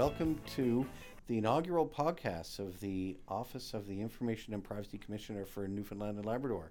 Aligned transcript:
Welcome 0.00 0.40
to 0.54 0.86
the 1.26 1.36
inaugural 1.36 1.86
podcast 1.86 2.58
of 2.58 2.80
the 2.80 3.18
Office 3.28 3.74
of 3.74 3.86
the 3.86 4.00
Information 4.00 4.54
and 4.54 4.64
Privacy 4.64 4.96
Commissioner 4.96 5.44
for 5.44 5.68
Newfoundland 5.68 6.16
and 6.16 6.24
Labrador. 6.24 6.70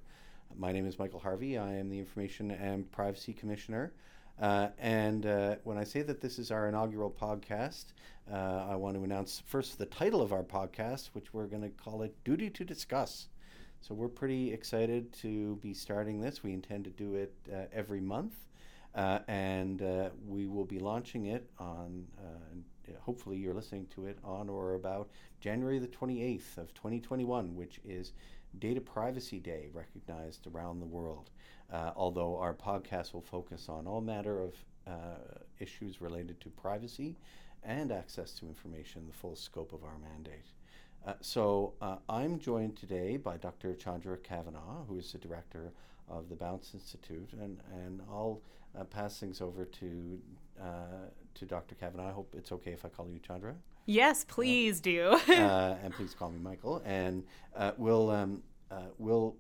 My 0.57 0.71
name 0.71 0.88
is 0.88 0.98
Michael 0.98 1.20
Harvey. 1.20 1.55
I 1.55 1.76
am 1.76 1.89
the 1.89 2.00
Information 2.00 2.50
and 2.50 2.91
Privacy 2.91 3.34
Commissioner. 3.34 3.94
Uh, 4.41 4.70
and 4.80 5.27
uh, 5.27 5.57
when 5.63 5.77
I 5.77 5.84
say 5.84 6.02
that 6.02 6.21
this 6.21 6.39
is 6.39 6.50
our 6.50 6.70
inaugural 6.70 7.12
podcast, 7.12 7.94
uh, 8.34 8.66
I 8.68 8.76
want 8.76 8.95
to 8.95 9.04
announce 9.04 9.43
first 9.46 9.77
the 9.77 9.86
title 9.86 10.23
of 10.23 10.34
our 10.34 10.41
podcast, 10.41 11.09
which 11.14 11.32
we're 11.32 11.46
going 11.46 11.61
to 11.61 11.70
call 11.70 12.02
it 12.02 12.16
Duty 12.23 12.50
to 12.50 12.66
Discuss. 12.66 13.27
So 13.80 13.93
we're 13.93 14.07
pretty 14.07 14.52
excited 14.52 15.14
to 15.22 15.58
be 15.58 15.75
starting 15.75 16.20
this. 16.20 16.41
We 16.41 16.53
intend 16.53 16.86
to 16.86 16.89
do 16.89 17.14
it 17.14 17.36
uh, 17.53 17.66
every 17.72 18.02
month. 18.02 18.34
Uh, 18.95 19.20
and 19.27 19.84
uh, 19.84 20.09
we 20.27 20.48
will 20.48 20.66
be 20.66 20.80
launching 20.80 21.27
it 21.27 21.48
on, 21.59 22.08
hopefully, 22.99 23.38
you're 23.38 23.53
listening 23.53 23.88
to 23.95 24.05
it 24.05 24.17
on 24.23 24.49
or 24.49 24.75
about 24.75 25.09
January 25.39 25.80
the 25.80 25.88
28th 25.88 26.57
of 26.57 26.73
2021, 26.73 27.55
which 27.55 27.80
is 27.85 28.13
Data 28.57 28.81
Privacy 28.81 29.39
Day, 29.39 29.70
recognized 29.73 30.47
around 30.47 30.80
the 30.80 30.85
world. 30.85 31.30
Uh, 31.71 31.91
although 31.95 32.38
our 32.38 32.53
podcast 32.53 33.13
will 33.13 33.21
focus 33.21 33.70
on 33.70 33.85
all 33.85 34.02
matter 34.02 34.41
of 34.41 34.55
uh, 34.88 35.17
issues 35.59 36.02
related 36.02 36.39
to 36.41 36.49
privacy 36.49 37.16
and 37.63 37.91
access 37.91 38.31
to 38.33 38.47
information, 38.47 39.05
the 39.05 39.13
full 39.13 39.35
scope 39.35 39.73
of 39.73 39.83
our 39.83 39.97
mandate. 39.99 40.45
Uh, 41.05 41.13
so 41.21 41.73
I'm 42.09 42.39
joined 42.39 42.75
today 42.75 43.17
by 43.17 43.38
Dr. 43.38 43.73
Chandra 43.75 44.17
Kavanagh, 44.17 44.85
who 44.88 44.97
is 44.97 45.11
the 45.11 45.17
director 45.17 45.71
of 46.09 46.30
the 46.30 46.35
Bounce 46.35 46.73
Institute, 46.73 47.30
and, 47.33 47.59
and 47.71 48.02
I'll 48.09 48.42
uh, 48.77 48.83
pass 48.83 49.19
things 49.19 49.42
over 49.42 49.66
to 49.66 50.19
uh, 50.59 51.09
to 51.40 51.45
Dr. 51.45 51.76
Kavanagh. 51.76 52.09
I 52.09 52.12
hope 52.12 52.34
it's 52.38 52.52
okay 52.52 52.72
if 52.72 52.86
I 52.86 52.90
call 52.90 53.09
you 53.09 53.20
Chandra. 53.20 53.56
Yes, 53.86 54.23
please 54.23 54.80
do. 54.80 55.20
uh, 55.28 55.78
and 55.84 55.94
please 55.94 56.14
call 56.14 56.30
me 56.30 56.40
Michael. 56.40 56.82
And 56.86 57.23
uh, 57.56 57.72
we'll 57.78 58.12
um, 58.12 58.44
uh, 58.70 58.90
we'll 58.98 59.36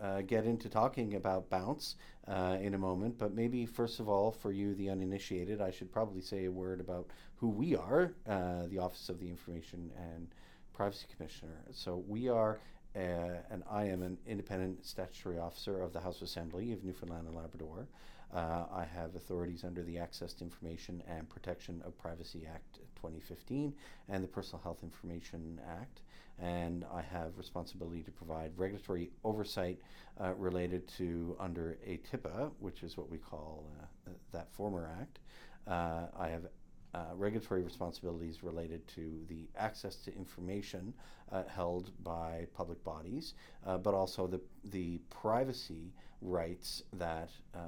uh, 0.00 0.20
get 0.22 0.44
into 0.44 0.68
talking 0.68 1.14
about 1.14 1.48
Bounce 1.48 1.96
in 2.28 2.74
a 2.74 2.78
moment. 2.78 3.18
But 3.18 3.34
maybe 3.34 3.64
first 3.66 4.00
of 4.00 4.08
all, 4.08 4.30
for 4.30 4.52
you, 4.52 4.74
the 4.74 4.90
uninitiated, 4.90 5.60
I 5.60 5.70
should 5.70 5.90
probably 5.90 6.20
say 6.20 6.44
a 6.44 6.50
word 6.50 6.80
about 6.80 7.08
who 7.36 7.48
we 7.48 7.76
are, 7.76 8.12
the 8.26 8.78
Office 8.78 9.08
of 9.08 9.18
the 9.20 9.28
Information 9.28 9.90
and 9.96 10.28
Privacy 10.72 11.06
Commissioner. 11.16 11.56
So 11.72 12.04
we 12.06 12.28
are 12.28 12.58
uh, 12.96 13.40
and 13.50 13.64
I 13.68 13.84
am 13.86 14.02
an 14.02 14.18
independent 14.26 14.86
statutory 14.86 15.38
officer 15.38 15.80
of 15.80 15.92
the 15.92 16.00
House 16.00 16.18
of 16.18 16.22
Assembly 16.22 16.72
of 16.72 16.84
Newfoundland 16.84 17.26
and 17.26 17.36
Labrador. 17.36 17.88
Uh, 18.34 18.64
I 18.72 18.84
have 18.84 19.14
authorities 19.14 19.62
under 19.62 19.82
the 19.82 19.98
Access 19.98 20.32
to 20.34 20.44
Information 20.44 21.02
and 21.06 21.28
Protection 21.28 21.80
of 21.86 21.96
Privacy 21.96 22.42
Act 22.52 22.80
2015 22.96 23.72
and 24.08 24.24
the 24.24 24.28
Personal 24.28 24.60
Health 24.62 24.82
Information 24.82 25.60
Act. 25.80 26.00
And 26.40 26.84
I 26.92 27.00
have 27.00 27.38
responsibility 27.38 28.02
to 28.02 28.10
provide 28.10 28.50
regulatory 28.56 29.10
oversight 29.22 29.78
uh, 30.20 30.34
related 30.34 30.88
to 30.98 31.36
under 31.38 31.78
ATIPA, 31.86 32.50
which 32.58 32.82
is 32.82 32.96
what 32.96 33.08
we 33.08 33.18
call 33.18 33.70
uh, 33.80 34.10
that 34.32 34.52
former 34.52 34.90
act. 35.00 35.20
Uh, 35.68 36.06
I 36.18 36.28
have 36.28 36.46
uh, 36.94 37.06
regulatory 37.14 37.62
responsibilities 37.62 38.42
related 38.42 38.86
to 38.88 39.24
the 39.28 39.48
access 39.56 39.96
to 39.96 40.14
information 40.16 40.92
uh, 41.32 41.42
held 41.48 41.90
by 42.04 42.46
public 42.54 42.82
bodies, 42.84 43.34
uh, 43.66 43.76
but 43.78 43.94
also 43.94 44.26
the, 44.26 44.40
the 44.70 44.98
privacy 45.10 45.92
rights 46.24 46.82
that 46.94 47.30
uh, 47.54 47.58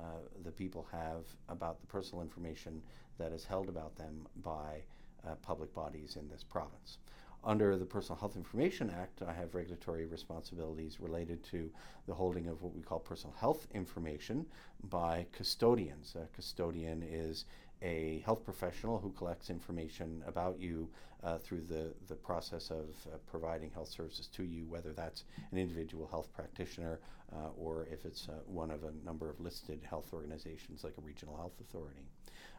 the 0.45 0.51
people 0.51 0.89
have 0.91 1.25
about 1.49 1.81
the 1.81 1.87
personal 1.87 2.23
information 2.23 2.83
that 3.19 3.31
is 3.31 3.45
held 3.45 3.69
about 3.69 3.95
them 3.97 4.27
by 4.43 4.83
uh, 5.27 5.35
public 5.43 5.73
bodies 5.75 6.17
in 6.19 6.29
this 6.29 6.43
province. 6.43 6.99
Under 7.45 7.77
the 7.77 7.85
Personal 7.85 8.19
Health 8.19 8.35
Information 8.35 8.91
Act, 8.91 9.23
I 9.23 9.33
have 9.33 9.55
regulatory 9.55 10.05
responsibilities 10.07 10.99
related 10.99 11.45
to 11.45 11.71
the 12.07 12.15
holding 12.15 12.49
of 12.49 12.61
what 12.63 12.75
we 12.75 12.83
call 12.83 12.99
personal 12.99 13.37
health 13.39 13.69
information 13.73 14.47
by 14.91 15.27
custodians. 15.33 16.17
A 16.17 16.27
custodian 16.35 17.05
is 17.09 17.45
a 17.83 18.23
health 18.25 18.45
professional 18.45 18.99
who 18.99 19.11
collects 19.11 19.51
information 19.51 20.23
about 20.27 20.59
you 20.59 20.89
uh, 21.23 21.39
through 21.39 21.63
the, 21.63 21.93
the 22.09 22.15
process 22.15 22.71
of 22.71 22.87
uh, 23.07 23.17
providing 23.31 23.71
health 23.71 23.89
services 23.89 24.29
to 24.29 24.45
you, 24.45 24.65
whether 24.67 24.93
that's 24.93 25.25
an 25.51 25.59
individual 25.59 26.07
health 26.07 26.29
practitioner 26.35 27.01
uh, 27.33 27.49
or 27.59 27.87
if 27.91 28.05
it's 28.05 28.29
uh, 28.29 28.33
one 28.47 28.71
of 28.71 28.85
a 28.85 28.93
number 29.05 29.29
of 29.29 29.41
listed 29.41 29.81
health 29.89 30.13
organizations 30.13 30.85
like 30.85 30.95
a 30.99 31.01
regional 31.01 31.37
health 31.37 31.55
authority. 31.61 32.07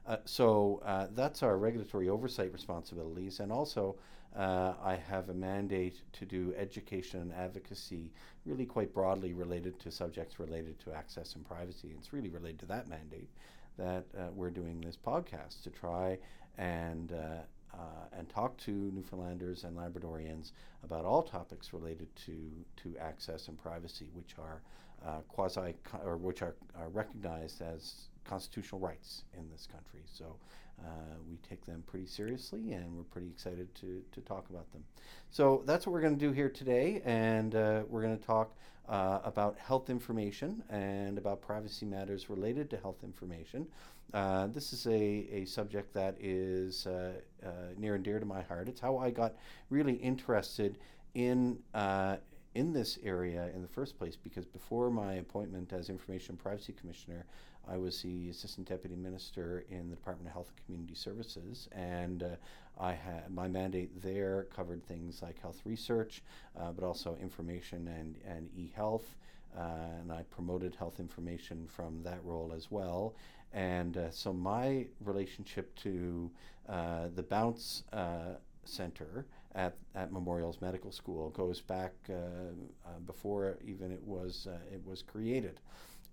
Uh, 0.05 0.17
so 0.25 0.81
uh, 0.85 1.07
that's 1.15 1.43
our 1.43 1.57
regulatory 1.57 2.09
oversight 2.09 2.51
responsibilities, 2.51 3.39
and 3.39 3.51
also 3.51 3.95
I 4.35 4.99
have 5.09 5.29
a 5.29 5.33
mandate 5.33 6.01
to 6.13 6.25
do 6.25 6.53
education 6.55 7.21
and 7.21 7.33
advocacy 7.33 8.11
really 8.45 8.65
quite 8.65 8.93
broadly 8.93 9.33
related 9.33 9.79
to 9.79 9.89
subjects 9.89 10.39
related 10.39 10.77
to 10.81 10.93
access 10.93 11.33
and 11.33 11.47
privacy. 11.47 11.95
It's 11.97 12.13
really 12.13 12.29
related 12.29 12.59
to 12.59 12.65
that 12.67 12.87
mandate 12.87 13.29
that 13.77 14.05
uh, 14.17 14.23
we're 14.33 14.49
doing 14.49 14.81
this 14.81 14.97
podcast 14.97 15.63
to 15.63 15.69
try 15.69 16.17
and 16.57 17.11
uh, 17.11 17.41
uh, 17.73 18.17
and 18.17 18.27
talk 18.29 18.57
to 18.57 18.71
Newfoundlanders 18.71 19.63
and 19.63 19.77
Labradorians 19.77 20.51
about 20.83 21.05
all 21.05 21.21
topics 21.21 21.73
related 21.73 22.07
to 22.25 22.51
to 22.77 22.97
access 22.97 23.47
and 23.47 23.57
privacy, 23.57 24.09
which 24.13 24.35
are 24.39 24.61
uh, 25.05 25.21
quasi 25.27 25.75
or 26.03 26.17
which 26.17 26.41
are, 26.41 26.55
are 26.79 26.89
recognized 26.89 27.61
as 27.61 28.09
constitutional 28.23 28.81
rights 28.81 29.23
in 29.37 29.49
this 29.49 29.67
country. 29.67 30.01
So 30.05 30.35
uh, 30.83 31.15
we 31.29 31.37
take 31.37 31.65
them 31.65 31.83
pretty 31.87 32.05
seriously, 32.05 32.73
and 32.73 32.95
we're 32.95 33.03
pretty 33.03 33.27
excited 33.27 33.73
to, 33.75 34.03
to 34.11 34.21
talk 34.21 34.49
about 34.49 34.71
them. 34.73 34.83
So 35.31 35.63
that's 35.65 35.87
what 35.87 35.93
we're 35.93 36.01
going 36.01 36.17
to 36.17 36.25
do 36.25 36.31
here 36.31 36.49
today, 36.49 37.01
and 37.05 37.55
uh, 37.55 37.83
we're 37.87 38.03
going 38.03 38.17
to 38.17 38.25
talk 38.25 38.55
uh, 38.89 39.19
about 39.23 39.57
health 39.57 39.89
information 39.89 40.63
and 40.69 41.17
about 41.17 41.41
privacy 41.41 41.85
matters 41.85 42.29
related 42.29 42.69
to 42.69 42.77
health 42.77 43.03
information. 43.03 43.67
Uh, 44.13 44.47
this 44.47 44.71
is 44.71 44.87
a, 44.87 45.27
a 45.31 45.45
subject 45.45 45.93
that 45.93 46.15
is 46.19 46.87
uh, 46.87 47.11
uh, 47.45 47.49
near 47.77 47.95
and 47.95 48.03
dear 48.03 48.19
to 48.19 48.25
my 48.25 48.41
heart. 48.41 48.69
It's 48.69 48.79
how 48.79 48.97
I 48.97 49.11
got 49.11 49.35
really 49.69 49.95
interested 49.95 50.77
in 51.13 51.59
in 52.55 52.73
this 52.73 52.97
area 53.03 53.51
in 53.53 53.61
the 53.61 53.67
first 53.67 53.99
place 53.99 54.15
because 54.15 54.43
before 54.43 54.89
my 54.89 55.15
appointment 55.15 55.71
as 55.73 55.89
Information 55.89 56.35
Privacy 56.35 56.73
Commissioner, 56.73 57.23
I 57.69 57.77
was 57.77 58.01
the 58.01 58.29
Assistant 58.29 58.67
Deputy 58.67 58.95
Minister 58.95 59.65
in 59.69 59.89
the 59.89 59.95
Department 59.95 60.27
of 60.27 60.33
Health 60.33 60.49
and 60.55 60.65
Community 60.65 60.95
Services, 60.95 61.67
and 61.71 62.23
uh, 62.23 62.27
I 62.79 62.93
had 62.93 63.29
my 63.29 63.47
mandate 63.47 64.01
there 64.01 64.47
covered 64.55 64.85
things 64.85 65.21
like 65.21 65.39
health 65.41 65.61
research, 65.65 66.23
uh, 66.59 66.71
but 66.71 66.83
also 66.83 67.17
information 67.21 67.87
and, 67.87 68.15
and 68.25 68.49
e-health. 68.55 69.15
Uh, 69.57 70.01
and 70.01 70.11
I 70.11 70.23
promoted 70.29 70.75
health 70.75 70.99
information 70.99 71.67
from 71.67 72.03
that 72.03 72.19
role 72.23 72.53
as 72.55 72.69
well. 72.69 73.15
And 73.53 73.97
uh, 73.97 74.11
so 74.11 74.33
my 74.33 74.85
relationship 75.03 75.73
to 75.77 76.29
uh, 76.69 77.07
the 77.15 77.23
Bounce 77.23 77.83
uh, 77.93 78.35
Center 78.65 79.25
at, 79.55 79.75
at 79.95 80.11
Memorial's 80.11 80.61
Medical 80.61 80.91
School 80.91 81.29
goes 81.31 81.61
back 81.61 81.93
uh, 82.09 82.13
uh, 82.13 82.99
before 83.05 83.57
even 83.65 83.91
it 83.91 84.03
was 84.03 84.47
uh, 84.49 84.57
it 84.71 84.81
was 84.85 85.01
created, 85.01 85.59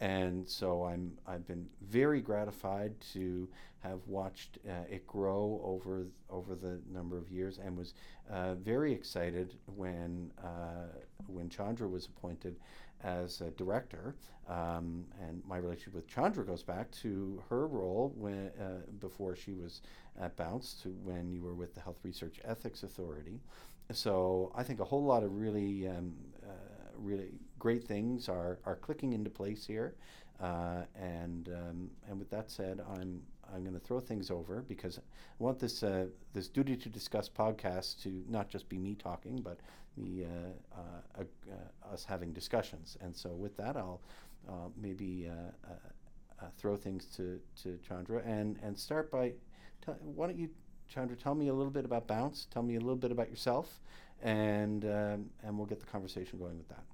and 0.00 0.48
so 0.48 0.84
I'm 0.84 1.12
I've 1.26 1.46
been 1.46 1.66
very 1.82 2.20
gratified 2.20 2.92
to 3.12 3.48
have 3.80 4.00
watched 4.06 4.58
uh, 4.68 4.84
it 4.90 5.06
grow 5.06 5.60
over 5.64 6.06
over 6.30 6.54
the 6.54 6.80
number 6.92 7.16
of 7.18 7.30
years, 7.30 7.58
and 7.58 7.76
was 7.76 7.94
uh, 8.30 8.54
very 8.54 8.92
excited 8.92 9.54
when 9.76 10.30
uh, 10.42 10.88
when 11.26 11.48
Chandra 11.48 11.88
was 11.88 12.06
appointed 12.06 12.56
as 13.02 13.40
a 13.40 13.50
director. 13.50 14.14
Um, 14.46 15.06
and 15.22 15.42
my 15.48 15.56
relationship 15.56 15.94
with 15.94 16.06
Chandra 16.06 16.44
goes 16.44 16.62
back 16.62 16.90
to 17.02 17.42
her 17.48 17.66
role 17.66 18.12
when 18.16 18.50
before 19.00 19.34
she 19.36 19.54
was 19.54 19.80
at 20.20 20.36
Bounce 20.36 20.74
to 20.82 20.90
when 21.02 21.32
you 21.32 21.40
were 21.40 21.54
with 21.54 21.74
the 21.74 21.80
Health 21.80 21.98
Research 22.02 22.40
Ethics 22.44 22.82
Authority. 22.82 23.40
So 23.92 24.52
I 24.54 24.62
think 24.62 24.80
a 24.80 24.84
whole 24.84 25.04
lot 25.04 25.22
of 25.22 25.34
really, 25.34 25.86
um, 25.88 26.14
uh, 26.42 26.52
really 26.96 27.32
great 27.64 27.82
things 27.82 28.28
are, 28.28 28.58
are 28.66 28.76
clicking 28.76 29.14
into 29.14 29.30
place 29.30 29.64
here. 29.66 29.94
Uh, 30.38 30.82
and 30.94 31.48
um, 31.48 31.90
and 32.06 32.18
with 32.18 32.28
that 32.28 32.50
said, 32.50 32.80
I'm 32.94 33.22
I'm 33.54 33.62
going 33.62 33.72
to 33.80 33.86
throw 33.86 34.00
things 34.00 34.30
over 34.30 34.62
because 34.68 34.98
I 34.98 35.02
want 35.38 35.58
this 35.58 35.82
uh, 35.82 36.06
this 36.34 36.48
duty 36.48 36.76
to 36.76 36.88
discuss 36.90 37.26
podcast 37.26 38.02
to 38.02 38.22
not 38.28 38.50
just 38.50 38.68
be 38.68 38.76
me 38.76 38.94
talking, 38.94 39.36
but 39.40 39.60
the 39.96 40.26
uh, 40.26 40.78
uh, 40.78 41.22
uh, 41.22 41.92
us 41.92 42.04
having 42.04 42.34
discussions. 42.34 42.98
And 43.00 43.16
so 43.16 43.30
with 43.30 43.56
that, 43.56 43.76
I'll 43.76 44.02
maybe 44.76 45.30
throw 46.58 46.76
things 46.76 47.06
to, 47.16 47.40
to 47.62 47.78
Chandra 47.88 48.20
and 48.26 48.58
and 48.62 48.78
start 48.78 49.10
by 49.10 49.32
Tell, 49.84 49.94
why 50.16 50.26
don't 50.26 50.38
you, 50.38 50.50
Chandra, 50.88 51.16
tell 51.16 51.34
me 51.34 51.48
a 51.48 51.54
little 51.54 51.72
bit 51.72 51.84
about 51.86 52.06
Bounce? 52.06 52.46
Tell 52.50 52.62
me 52.62 52.76
a 52.76 52.80
little 52.80 53.02
bit 53.04 53.12
about 53.12 53.30
yourself, 53.30 53.80
and 54.22 54.84
um, 54.84 55.30
and 55.42 55.56
we'll 55.56 55.70
get 55.74 55.80
the 55.80 55.86
conversation 55.86 56.38
going 56.38 56.58
with 56.58 56.68
that. 56.68 56.84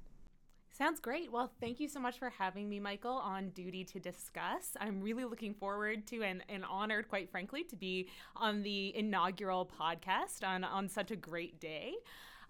Sounds 0.80 0.98
great. 0.98 1.30
Well, 1.30 1.52
thank 1.60 1.78
you 1.78 1.88
so 1.88 2.00
much 2.00 2.18
for 2.18 2.30
having 2.30 2.66
me, 2.66 2.80
Michael, 2.80 3.12
on 3.12 3.50
duty 3.50 3.84
to 3.84 4.00
discuss. 4.00 4.78
I'm 4.80 5.02
really 5.02 5.26
looking 5.26 5.52
forward 5.52 6.06
to 6.06 6.22
and, 6.22 6.42
and 6.48 6.64
honored, 6.64 7.06
quite 7.06 7.30
frankly, 7.30 7.64
to 7.64 7.76
be 7.76 8.08
on 8.34 8.62
the 8.62 8.96
inaugural 8.96 9.70
podcast 9.78 10.42
on, 10.42 10.64
on 10.64 10.88
such 10.88 11.10
a 11.10 11.16
great 11.16 11.60
day. 11.60 11.96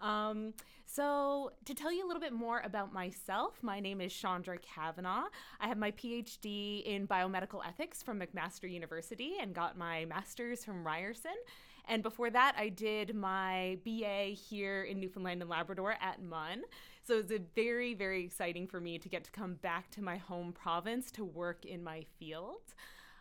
Um, 0.00 0.54
so, 0.86 1.52
to 1.66 1.74
tell 1.74 1.92
you 1.92 2.04
a 2.04 2.08
little 2.08 2.20
bit 2.20 2.32
more 2.32 2.60
about 2.64 2.92
myself, 2.92 3.62
my 3.62 3.78
name 3.78 4.00
is 4.00 4.12
Chandra 4.12 4.58
Kavanagh. 4.58 5.28
I 5.60 5.68
have 5.68 5.78
my 5.78 5.92
PhD 5.92 6.82
in 6.84 7.06
biomedical 7.06 7.60
ethics 7.64 8.02
from 8.02 8.20
McMaster 8.20 8.70
University 8.70 9.34
and 9.40 9.54
got 9.54 9.78
my 9.78 10.04
master's 10.06 10.64
from 10.64 10.84
Ryerson. 10.84 11.36
And 11.88 12.02
before 12.02 12.30
that, 12.30 12.54
I 12.58 12.70
did 12.70 13.14
my 13.14 13.78
BA 13.84 14.34
here 14.34 14.82
in 14.82 15.00
Newfoundland 15.00 15.42
and 15.42 15.50
Labrador 15.50 15.96
at 16.00 16.22
MUN. 16.22 16.62
So 17.02 17.18
it's 17.18 17.32
a 17.32 17.40
very, 17.54 17.94
very 17.94 18.24
exciting 18.24 18.66
for 18.66 18.80
me 18.80 18.98
to 18.98 19.08
get 19.08 19.24
to 19.24 19.30
come 19.30 19.54
back 19.54 19.90
to 19.92 20.02
my 20.02 20.16
home 20.16 20.52
province 20.52 21.10
to 21.12 21.24
work 21.24 21.64
in 21.64 21.82
my 21.82 22.04
field. 22.18 22.74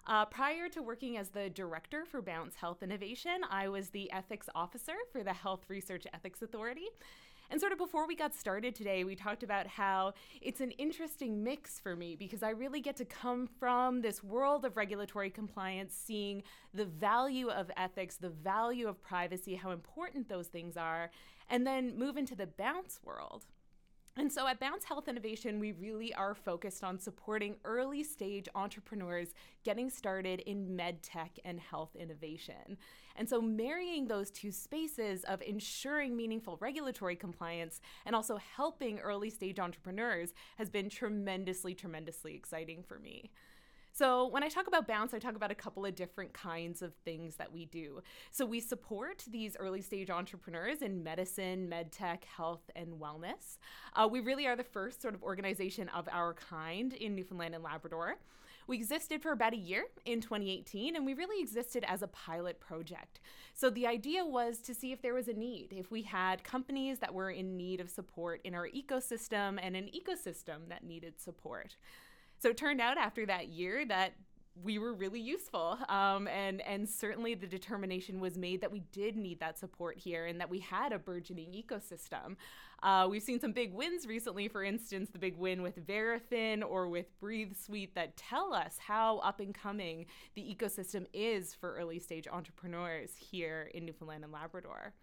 Uh, 0.08 0.26
prior 0.26 0.68
to 0.70 0.82
working 0.82 1.18
as 1.18 1.30
the 1.30 1.50
director 1.50 2.06
for 2.06 2.22
Bounce 2.22 2.56
Health 2.56 2.82
Innovation, 2.82 3.42
I 3.50 3.68
was 3.68 3.90
the 3.90 4.12
ethics 4.12 4.50
officer 4.56 4.96
for 5.12 5.24
the 5.24 5.34
Health 5.34 5.66
Research 5.68 6.06
Ethics 6.14 6.42
Authority. 6.42 6.88
And 7.52 7.60
sort 7.60 7.72
of 7.72 7.80
before 7.80 8.08
we 8.08 8.16
got 8.16 8.36
started 8.36 8.76
today, 8.76 9.04
we 9.04 9.16
talked 9.16 9.42
about 9.42 9.66
how 9.66 10.14
it's 10.40 10.62
an 10.62 10.72
interesting 10.72 11.44
mix 11.44 11.80
for 11.80 11.96
me 11.96 12.16
because 12.16 12.44
I 12.44 12.52
really 12.52 12.80
get 12.80 12.96
to 12.98 13.06
come 13.06 13.48
from 13.60 14.02
this 14.02 14.24
world 14.24 14.66
of 14.66 14.78
regulatory 14.78 15.32
compliance, 15.32 15.96
seeing 15.96 16.44
the 16.76 16.86
value 16.86 17.50
of 17.50 17.72
ethics, 17.76 18.18
the 18.18 18.30
value 18.30 18.88
of 18.88 19.02
privacy, 19.02 19.56
how 19.56 19.72
important 19.72 20.30
those 20.30 20.48
things 20.48 20.78
are, 20.78 21.10
and 21.50 21.66
then 21.66 21.98
move 21.98 22.18
into 22.18 22.36
the 22.36 22.46
bounce 22.46 23.00
world. 23.04 23.46
And 24.18 24.32
so 24.32 24.48
at 24.48 24.60
Bounce 24.60 24.84
Health 24.84 25.08
Innovation, 25.08 25.60
we 25.60 25.72
really 25.72 26.14
are 26.14 26.36
focused 26.36 26.84
on 26.84 27.00
supporting 27.00 27.56
early 27.64 28.04
stage 28.04 28.50
entrepreneurs 28.54 29.30
getting 29.64 29.90
started 29.90 30.42
in 30.42 30.76
med 30.76 31.02
tech 31.02 31.40
and 31.46 31.60
health 31.60 31.96
innovation. 31.96 32.78
And 33.16 33.30
so 33.30 33.42
marrying 33.42 34.08
those 34.08 34.30
two 34.30 34.52
spaces 34.52 35.24
of 35.24 35.42
ensuring 35.42 36.18
meaningful 36.18 36.58
regulatory 36.60 37.16
compliance 37.16 37.80
and 38.06 38.16
also 38.16 38.38
helping 38.38 39.00
early 39.00 39.30
stage 39.30 39.60
entrepreneurs 39.60 40.34
has 40.58 40.70
been 40.70 40.90
tremendously, 40.90 41.74
tremendously 41.74 42.36
exciting 42.36 42.84
for 42.84 43.00
me. 43.00 43.32
So, 44.00 44.28
when 44.28 44.44
I 44.44 44.48
talk 44.48 44.68
about 44.68 44.88
Bounce, 44.88 45.14
I 45.14 45.20
talk 45.20 45.36
about 45.36 45.52
a 45.52 45.56
couple 45.56 45.86
of 45.86 45.94
different 45.94 46.32
kinds 46.32 46.82
of 46.82 46.94
things 47.04 47.36
that 47.36 47.52
we 47.52 47.66
do. 47.66 48.02
So, 48.32 48.46
we 48.46 48.62
support 48.62 49.26
these 49.30 49.58
early 49.60 49.82
stage 49.82 50.10
entrepreneurs 50.10 50.82
in 50.82 51.04
medicine, 51.04 51.70
medtech, 51.70 52.24
health, 52.24 52.62
and 52.78 52.94
wellness. 52.94 53.58
Uh, 53.94 54.08
we 54.10 54.22
really 54.22 54.48
are 54.48 54.56
the 54.56 54.64
first 54.64 55.02
sort 55.02 55.16
of 55.16 55.22
organization 55.22 55.90
of 55.90 56.08
our 56.14 56.34
kind 56.34 56.94
in 56.94 57.14
Newfoundland 57.14 57.56
and 57.56 57.62
Labrador. 57.62 58.16
We 58.68 58.78
existed 58.78 59.22
for 59.22 59.34
about 59.34 59.52
a 59.52 59.58
year 59.58 59.84
in 60.06 60.22
2018, 60.22 60.96
and 60.96 61.06
we 61.06 61.14
really 61.14 61.42
existed 61.42 61.84
as 61.86 62.02
a 62.02 62.08
pilot 62.08 62.62
project. 62.62 63.20
So 63.54 63.70
the 63.70 63.86
idea 63.86 64.26
was 64.26 64.60
to 64.60 64.74
see 64.74 64.94
if 64.94 65.02
there 65.02 65.14
was 65.14 65.28
a 65.28 65.34
need, 65.34 65.74
if 65.76 65.92
we 65.92 66.04
had 66.04 66.46
companies 66.46 67.00
that 67.00 67.14
were 67.14 67.32
in 67.32 67.58
need 67.58 67.82
of 67.82 67.90
support 67.90 68.40
in 68.46 68.56
our 68.56 68.70
ecosystem 68.70 69.60
and 69.62 69.76
an 69.76 69.90
ecosystem 69.94 70.70
that 70.70 70.86
needed 70.86 71.20
support. 71.20 71.76
So 72.40 72.50
it 72.50 72.58
turned 72.58 72.82
out 72.82 72.98
after 72.98 73.26
that 73.26 73.50
year 73.50 73.86
that 73.86 74.14
we 74.64 74.78
were 74.78 74.94
really 74.94 75.20
useful. 75.20 75.78
Um, 75.88 76.28
and, 76.28 76.62
and 76.62 76.88
certainly 76.88 77.34
the 77.34 77.48
determination 77.48 78.20
was 78.20 78.38
made 78.38 78.62
that 78.62 78.72
we 78.72 78.82
did 78.92 79.16
need 79.16 79.40
that 79.40 79.58
support 79.58 79.98
here 79.98 80.26
and 80.26 80.40
that 80.40 80.50
we 80.50 80.60
had 80.60 80.92
a 80.92 81.00
burgeoning 81.00 81.52
ecosystem. 81.52 82.36
Uh, 82.82 83.08
we've 83.10 83.24
seen 83.24 83.40
some 83.40 83.52
big 83.52 83.74
wins 83.74 84.06
recently, 84.06 84.48
for 84.48 84.64
instance, 84.64 85.10
the 85.12 85.20
big 85.20 85.38
win 85.38 85.62
with 85.62 85.86
Verafin 85.86 86.64
or 86.66 86.88
with 86.88 87.08
Breathe 87.20 87.56
Suite 87.56 87.94
that 87.96 88.16
tell 88.16 88.54
us 88.54 88.78
how 88.80 89.18
up 89.20 89.40
and 89.40 89.54
coming 89.54 90.06
the 90.36 90.42
ecosystem 90.42 91.06
is 91.14 91.54
for 91.54 91.76
early 91.76 92.00
stage 92.00 92.28
entrepreneurs 92.32 93.12
here 93.18 93.70
in 93.74 93.86
Newfoundland 93.86 94.24
and 94.24 94.32
Labrador. 94.32 94.94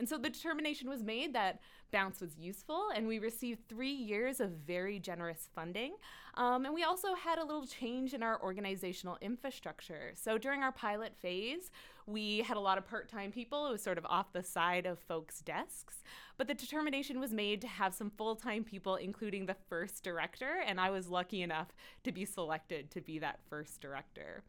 And 0.00 0.08
so 0.08 0.16
the 0.16 0.30
determination 0.30 0.88
was 0.88 1.02
made 1.02 1.34
that 1.34 1.60
Bounce 1.92 2.22
was 2.22 2.38
useful, 2.38 2.88
and 2.94 3.06
we 3.06 3.18
received 3.18 3.68
three 3.68 3.92
years 3.92 4.40
of 4.40 4.48
very 4.52 4.98
generous 4.98 5.50
funding. 5.54 5.96
Um, 6.38 6.64
and 6.64 6.74
we 6.74 6.84
also 6.84 7.14
had 7.14 7.38
a 7.38 7.44
little 7.44 7.66
change 7.66 8.14
in 8.14 8.22
our 8.22 8.42
organizational 8.42 9.18
infrastructure. 9.20 10.12
So 10.14 10.38
during 10.38 10.62
our 10.62 10.72
pilot 10.72 11.12
phase, 11.20 11.70
we 12.06 12.38
had 12.38 12.56
a 12.56 12.60
lot 12.60 12.78
of 12.78 12.88
part 12.88 13.10
time 13.10 13.30
people. 13.30 13.66
It 13.66 13.72
was 13.72 13.82
sort 13.82 13.98
of 13.98 14.06
off 14.06 14.32
the 14.32 14.42
side 14.42 14.86
of 14.86 14.98
folks' 14.98 15.42
desks. 15.42 16.02
But 16.38 16.48
the 16.48 16.54
determination 16.54 17.20
was 17.20 17.34
made 17.34 17.60
to 17.60 17.68
have 17.68 17.92
some 17.92 18.08
full 18.08 18.36
time 18.36 18.64
people, 18.64 18.96
including 18.96 19.44
the 19.44 19.56
first 19.68 20.02
director. 20.02 20.62
And 20.66 20.80
I 20.80 20.88
was 20.88 21.08
lucky 21.08 21.42
enough 21.42 21.68
to 22.04 22.10
be 22.10 22.24
selected 22.24 22.90
to 22.92 23.02
be 23.02 23.18
that 23.18 23.40
first 23.50 23.82
director. 23.82 24.44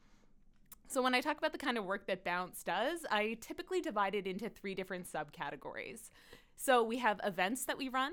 So, 0.92 1.02
when 1.02 1.16
I 1.16 1.22
talk 1.22 1.38
about 1.38 1.54
the 1.54 1.58
kind 1.58 1.78
of 1.78 1.86
work 1.86 2.06
that 2.08 2.26
Bounce 2.26 2.64
does, 2.64 3.06
I 3.10 3.38
typically 3.40 3.80
divide 3.80 4.14
it 4.14 4.28
into 4.28 4.50
three 4.50 4.76
different 4.76 5.10
subcategories. 5.10 6.10
So, 6.58 6.84
we 6.84 6.98
have 6.98 7.22
events 7.24 7.64
that 7.64 7.78
we 7.78 7.88
run, 7.88 8.12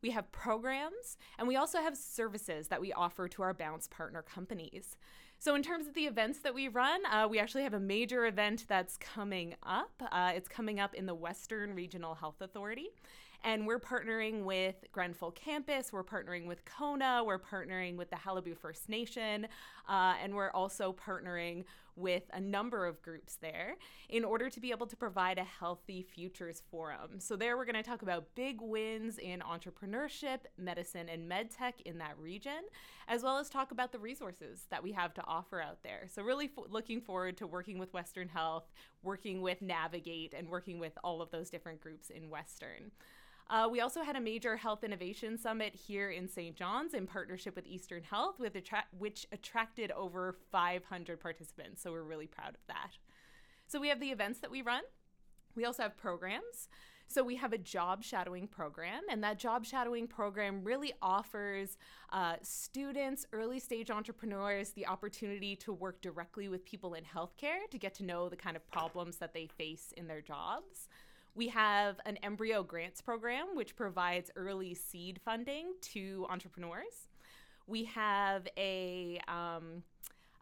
we 0.00 0.12
have 0.12 0.30
programs, 0.30 1.18
and 1.40 1.48
we 1.48 1.56
also 1.56 1.78
have 1.80 1.96
services 1.96 2.68
that 2.68 2.80
we 2.80 2.92
offer 2.92 3.26
to 3.26 3.42
our 3.42 3.52
Bounce 3.52 3.88
partner 3.88 4.22
companies. 4.22 4.96
So, 5.40 5.56
in 5.56 5.64
terms 5.64 5.88
of 5.88 5.94
the 5.94 6.04
events 6.04 6.38
that 6.42 6.54
we 6.54 6.68
run, 6.68 7.04
uh, 7.06 7.26
we 7.28 7.40
actually 7.40 7.64
have 7.64 7.74
a 7.74 7.80
major 7.80 8.26
event 8.26 8.64
that's 8.68 8.96
coming 8.96 9.56
up. 9.64 10.00
Uh, 10.12 10.30
it's 10.32 10.48
coming 10.48 10.78
up 10.78 10.94
in 10.94 11.06
the 11.06 11.14
Western 11.14 11.74
Regional 11.74 12.14
Health 12.14 12.40
Authority. 12.40 12.90
And 13.42 13.66
we're 13.66 13.80
partnering 13.80 14.44
with 14.44 14.84
Grenfell 14.92 15.30
Campus, 15.30 15.92
we're 15.92 16.04
partnering 16.04 16.46
with 16.46 16.62
CONA, 16.66 17.22
we're 17.24 17.38
partnering 17.38 17.96
with 17.96 18.10
the 18.10 18.16
Qalipu 18.16 18.56
First 18.56 18.90
Nation, 18.90 19.48
uh, 19.90 20.14
and 20.22 20.34
we're 20.34 20.52
also 20.52 20.94
partnering 20.94 21.64
with 21.96 22.22
a 22.32 22.40
number 22.40 22.86
of 22.86 23.02
groups 23.02 23.36
there 23.42 23.74
in 24.08 24.24
order 24.24 24.48
to 24.48 24.60
be 24.60 24.70
able 24.70 24.86
to 24.86 24.96
provide 24.96 25.36
a 25.36 25.44
healthy 25.44 26.00
futures 26.02 26.62
forum. 26.70 27.18
So, 27.18 27.36
there 27.36 27.56
we're 27.56 27.64
going 27.64 27.74
to 27.74 27.82
talk 27.82 28.02
about 28.02 28.34
big 28.36 28.60
wins 28.60 29.18
in 29.18 29.40
entrepreneurship, 29.40 30.38
medicine, 30.56 31.08
and 31.08 31.28
medtech 31.28 31.80
in 31.84 31.98
that 31.98 32.16
region, 32.18 32.62
as 33.08 33.22
well 33.22 33.36
as 33.38 33.50
talk 33.50 33.72
about 33.72 33.90
the 33.90 33.98
resources 33.98 34.66
that 34.70 34.82
we 34.82 34.92
have 34.92 35.12
to 35.14 35.24
offer 35.26 35.60
out 35.60 35.82
there. 35.82 36.06
So, 36.08 36.22
really 36.22 36.46
f- 36.46 36.64
looking 36.70 37.00
forward 37.00 37.36
to 37.38 37.46
working 37.48 37.78
with 37.78 37.92
Western 37.92 38.28
Health, 38.28 38.70
working 39.02 39.42
with 39.42 39.60
Navigate, 39.60 40.34
and 40.34 40.48
working 40.48 40.78
with 40.78 40.96
all 41.02 41.20
of 41.20 41.30
those 41.32 41.50
different 41.50 41.80
groups 41.80 42.10
in 42.10 42.30
Western. 42.30 42.92
Uh, 43.50 43.68
we 43.68 43.80
also 43.80 44.04
had 44.04 44.14
a 44.14 44.20
major 44.20 44.56
health 44.56 44.84
innovation 44.84 45.36
summit 45.36 45.74
here 45.74 46.10
in 46.10 46.28
St. 46.28 46.54
John's 46.54 46.94
in 46.94 47.04
partnership 47.04 47.56
with 47.56 47.66
Eastern 47.66 48.04
Health, 48.04 48.38
with 48.38 48.54
attra- 48.54 48.84
which 48.96 49.26
attracted 49.32 49.90
over 49.90 50.36
500 50.52 51.18
participants. 51.18 51.82
So 51.82 51.90
we're 51.90 52.04
really 52.04 52.28
proud 52.28 52.50
of 52.50 52.60
that. 52.68 52.92
So 53.66 53.80
we 53.80 53.88
have 53.88 53.98
the 53.98 54.10
events 54.10 54.38
that 54.40 54.52
we 54.52 54.62
run. 54.62 54.82
We 55.56 55.64
also 55.64 55.82
have 55.82 55.96
programs. 55.96 56.68
So 57.08 57.24
we 57.24 57.34
have 57.36 57.52
a 57.52 57.58
job 57.58 58.04
shadowing 58.04 58.46
program, 58.46 59.02
and 59.10 59.24
that 59.24 59.36
job 59.36 59.64
shadowing 59.64 60.06
program 60.06 60.62
really 60.62 60.92
offers 61.02 61.76
uh, 62.12 62.36
students, 62.40 63.26
early 63.32 63.58
stage 63.58 63.90
entrepreneurs, 63.90 64.70
the 64.70 64.86
opportunity 64.86 65.56
to 65.56 65.72
work 65.72 66.00
directly 66.02 66.48
with 66.48 66.64
people 66.64 66.94
in 66.94 67.02
healthcare 67.02 67.68
to 67.72 67.78
get 67.78 67.94
to 67.94 68.04
know 68.04 68.28
the 68.28 68.36
kind 68.36 68.54
of 68.54 68.64
problems 68.70 69.16
that 69.16 69.34
they 69.34 69.48
face 69.48 69.92
in 69.96 70.06
their 70.06 70.20
jobs. 70.20 70.88
We 71.40 71.48
have 71.48 71.98
an 72.04 72.18
embryo 72.18 72.62
grants 72.62 73.00
program, 73.00 73.56
which 73.56 73.74
provides 73.74 74.30
early 74.36 74.74
seed 74.74 75.22
funding 75.24 75.72
to 75.92 76.26
entrepreneurs. 76.28 77.08
We 77.66 77.84
have 77.84 78.46
a 78.58 79.22
um, 79.26 79.82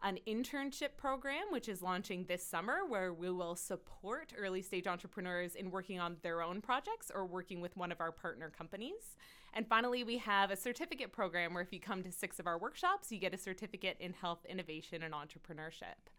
an 0.03 0.19
internship 0.27 0.97
program, 0.97 1.43
which 1.51 1.69
is 1.69 1.81
launching 1.81 2.25
this 2.25 2.45
summer, 2.45 2.79
where 2.85 3.13
we 3.13 3.31
will 3.31 3.55
support 3.55 4.33
early 4.37 4.61
stage 4.61 4.87
entrepreneurs 4.87 5.55
in 5.55 5.71
working 5.71 6.01
on 6.01 6.17
their 6.21 6.41
own 6.41 6.59
projects 6.59 7.09
or 7.15 7.25
working 7.25 7.61
with 7.61 7.77
one 7.77 7.93
of 7.93 8.01
our 8.01 8.11
partner 8.11 8.49
companies. 8.49 9.15
And 9.53 9.65
finally, 9.65 10.03
we 10.03 10.17
have 10.17 10.51
a 10.51 10.57
certificate 10.57 11.13
program 11.13 11.53
where 11.53 11.63
if 11.63 11.71
you 11.71 11.79
come 11.79 12.03
to 12.03 12.11
six 12.11 12.39
of 12.39 12.45
our 12.45 12.57
workshops, 12.57 13.09
you 13.09 13.19
get 13.19 13.33
a 13.33 13.37
certificate 13.37 13.95
in 14.01 14.11
health 14.11 14.45
innovation 14.49 15.03
and 15.03 15.13
entrepreneurship. 15.13 16.11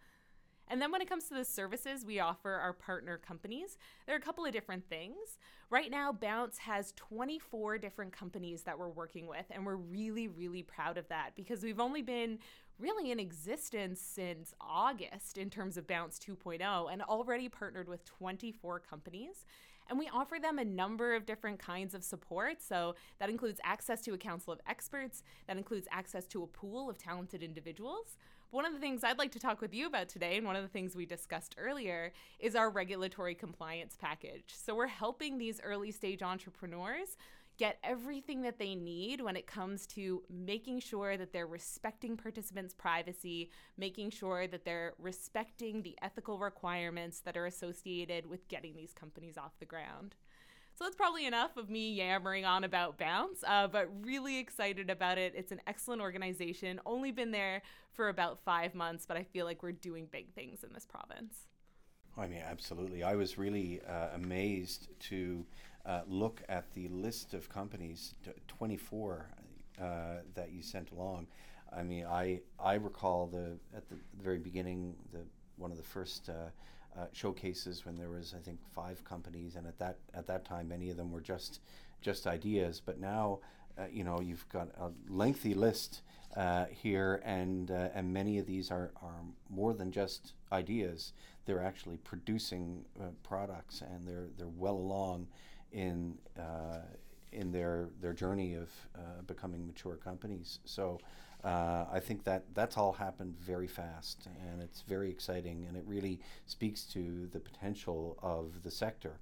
And 0.70 0.80
then 0.80 0.92
when 0.92 1.02
it 1.02 1.08
comes 1.08 1.24
to 1.24 1.34
the 1.34 1.44
services 1.44 2.06
we 2.06 2.20
offer 2.20 2.52
our 2.52 2.72
partner 2.72 3.18
companies, 3.18 3.76
there 4.06 4.14
are 4.14 4.18
a 4.18 4.22
couple 4.22 4.46
of 4.46 4.52
different 4.52 4.88
things. 4.88 5.38
Right 5.68 5.90
now, 5.90 6.12
Bounce 6.12 6.58
has 6.58 6.92
24 6.96 7.78
different 7.78 8.12
companies 8.12 8.62
that 8.62 8.78
we're 8.78 8.88
working 8.88 9.26
with, 9.26 9.46
and 9.50 9.66
we're 9.66 9.74
really, 9.74 10.28
really 10.28 10.62
proud 10.62 10.96
of 10.96 11.08
that 11.08 11.32
because 11.34 11.64
we've 11.64 11.80
only 11.80 12.02
been 12.02 12.38
really 12.78 13.10
in 13.10 13.18
existence 13.18 14.00
since 14.00 14.54
August 14.60 15.38
in 15.38 15.50
terms 15.50 15.76
of 15.76 15.88
Bounce 15.88 16.20
2.0 16.20 16.92
and 16.92 17.02
already 17.02 17.48
partnered 17.48 17.88
with 17.88 18.04
24 18.04 18.78
companies. 18.78 19.44
And 19.88 19.98
we 19.98 20.08
offer 20.14 20.38
them 20.40 20.60
a 20.60 20.64
number 20.64 21.16
of 21.16 21.26
different 21.26 21.58
kinds 21.58 21.94
of 21.94 22.04
support. 22.04 22.62
So 22.62 22.94
that 23.18 23.28
includes 23.28 23.60
access 23.64 24.00
to 24.02 24.14
a 24.14 24.18
council 24.18 24.52
of 24.52 24.60
experts, 24.68 25.24
that 25.48 25.56
includes 25.56 25.88
access 25.90 26.26
to 26.28 26.44
a 26.44 26.46
pool 26.46 26.88
of 26.88 26.96
talented 26.96 27.42
individuals. 27.42 28.16
One 28.50 28.66
of 28.66 28.72
the 28.72 28.80
things 28.80 29.04
I'd 29.04 29.18
like 29.18 29.30
to 29.32 29.38
talk 29.38 29.60
with 29.60 29.72
you 29.72 29.86
about 29.86 30.08
today, 30.08 30.36
and 30.36 30.44
one 30.44 30.56
of 30.56 30.62
the 30.62 30.68
things 30.68 30.96
we 30.96 31.06
discussed 31.06 31.54
earlier, 31.56 32.12
is 32.40 32.56
our 32.56 32.68
regulatory 32.68 33.36
compliance 33.36 33.96
package. 33.96 34.46
So 34.48 34.74
we're 34.74 34.88
helping 34.88 35.38
these 35.38 35.60
early 35.62 35.92
stage 35.92 36.20
entrepreneurs 36.20 37.16
get 37.58 37.78
everything 37.84 38.42
that 38.42 38.58
they 38.58 38.74
need 38.74 39.20
when 39.20 39.36
it 39.36 39.46
comes 39.46 39.86
to 39.86 40.24
making 40.28 40.80
sure 40.80 41.16
that 41.16 41.32
they're 41.32 41.46
respecting 41.46 42.16
participants' 42.16 42.74
privacy, 42.74 43.50
making 43.78 44.10
sure 44.10 44.48
that 44.48 44.64
they're 44.64 44.94
respecting 44.98 45.82
the 45.82 45.96
ethical 46.02 46.36
requirements 46.38 47.20
that 47.20 47.36
are 47.36 47.46
associated 47.46 48.26
with 48.26 48.48
getting 48.48 48.74
these 48.74 48.92
companies 48.92 49.38
off 49.38 49.52
the 49.60 49.66
ground. 49.66 50.16
So 50.80 50.86
that's 50.86 50.96
probably 50.96 51.26
enough 51.26 51.58
of 51.58 51.68
me 51.68 51.92
yammering 51.92 52.46
on 52.46 52.64
about 52.64 52.96
Bounce, 52.96 53.44
uh, 53.46 53.66
but 53.66 53.90
really 54.00 54.38
excited 54.38 54.88
about 54.88 55.18
it. 55.18 55.34
It's 55.36 55.52
an 55.52 55.60
excellent 55.66 56.00
organization. 56.00 56.80
Only 56.86 57.12
been 57.12 57.32
there 57.32 57.60
for 57.92 58.08
about 58.08 58.38
five 58.46 58.74
months, 58.74 59.04
but 59.04 59.18
I 59.18 59.24
feel 59.24 59.44
like 59.44 59.62
we're 59.62 59.72
doing 59.72 60.08
big 60.10 60.32
things 60.32 60.64
in 60.64 60.72
this 60.72 60.86
province. 60.86 61.34
I 62.16 62.26
mean, 62.26 62.40
absolutely. 62.42 63.02
I 63.02 63.14
was 63.14 63.36
really 63.36 63.82
uh, 63.86 64.14
amazed 64.14 64.88
to 65.00 65.44
uh, 65.84 66.00
look 66.08 66.42
at 66.48 66.72
the 66.72 66.88
list 66.88 67.34
of 67.34 67.50
companies, 67.50 68.14
24 68.48 69.28
uh, 69.78 69.84
that 70.32 70.50
you 70.50 70.62
sent 70.62 70.92
along. 70.92 71.26
I 71.76 71.82
mean, 71.82 72.06
I 72.06 72.40
I 72.58 72.76
recall 72.76 73.26
the 73.26 73.58
at 73.76 73.86
the, 73.90 73.96
very 74.18 74.38
beginning, 74.38 74.96
the 75.12 75.26
one 75.56 75.70
of 75.70 75.76
the 75.76 75.82
first 75.82 76.30
uh, 76.98 77.06
showcases 77.12 77.84
when 77.84 77.96
there 77.96 78.10
was 78.10 78.34
I 78.36 78.40
think 78.40 78.58
five 78.74 79.04
companies, 79.04 79.56
and 79.56 79.66
at 79.66 79.78
that 79.78 79.98
at 80.14 80.26
that 80.26 80.44
time 80.44 80.68
many 80.68 80.90
of 80.90 80.96
them 80.96 81.10
were 81.12 81.20
just 81.20 81.60
just 82.00 82.26
ideas. 82.26 82.80
But 82.84 82.98
now, 82.98 83.40
uh, 83.78 83.84
you 83.92 84.04
know, 84.04 84.20
you've 84.20 84.48
got 84.48 84.68
a 84.78 84.90
lengthy 85.08 85.54
list 85.54 86.02
uh, 86.36 86.66
here, 86.66 87.20
and 87.24 87.70
uh, 87.70 87.88
and 87.94 88.12
many 88.12 88.38
of 88.38 88.46
these 88.46 88.70
are, 88.70 88.90
are 89.02 89.22
more 89.48 89.74
than 89.74 89.90
just 89.90 90.34
ideas. 90.52 91.12
They're 91.46 91.62
actually 91.62 91.96
producing 91.98 92.84
uh, 93.00 93.06
products, 93.22 93.82
and 93.82 94.06
they're 94.06 94.28
they're 94.36 94.48
well 94.48 94.76
along 94.76 95.26
in 95.72 96.18
uh, 96.38 96.82
in 97.32 97.52
their 97.52 97.88
their 98.00 98.12
journey 98.12 98.54
of 98.54 98.68
becoming 99.26 99.66
mature 99.66 99.96
companies. 99.96 100.58
So 100.64 101.00
uh, 101.44 101.86
I 101.90 102.00
think 102.00 102.24
that 102.24 102.44
that's 102.54 102.76
all 102.76 102.92
happened 102.92 103.36
very 103.38 103.66
fast, 103.66 104.28
and 104.50 104.62
it's 104.62 104.82
very 104.82 105.10
exciting, 105.10 105.64
and 105.66 105.76
it 105.76 105.84
really 105.86 106.20
speaks 106.46 106.84
to 106.92 107.28
the 107.32 107.40
potential 107.40 108.18
of 108.22 108.62
the 108.62 108.70
sector. 108.70 109.18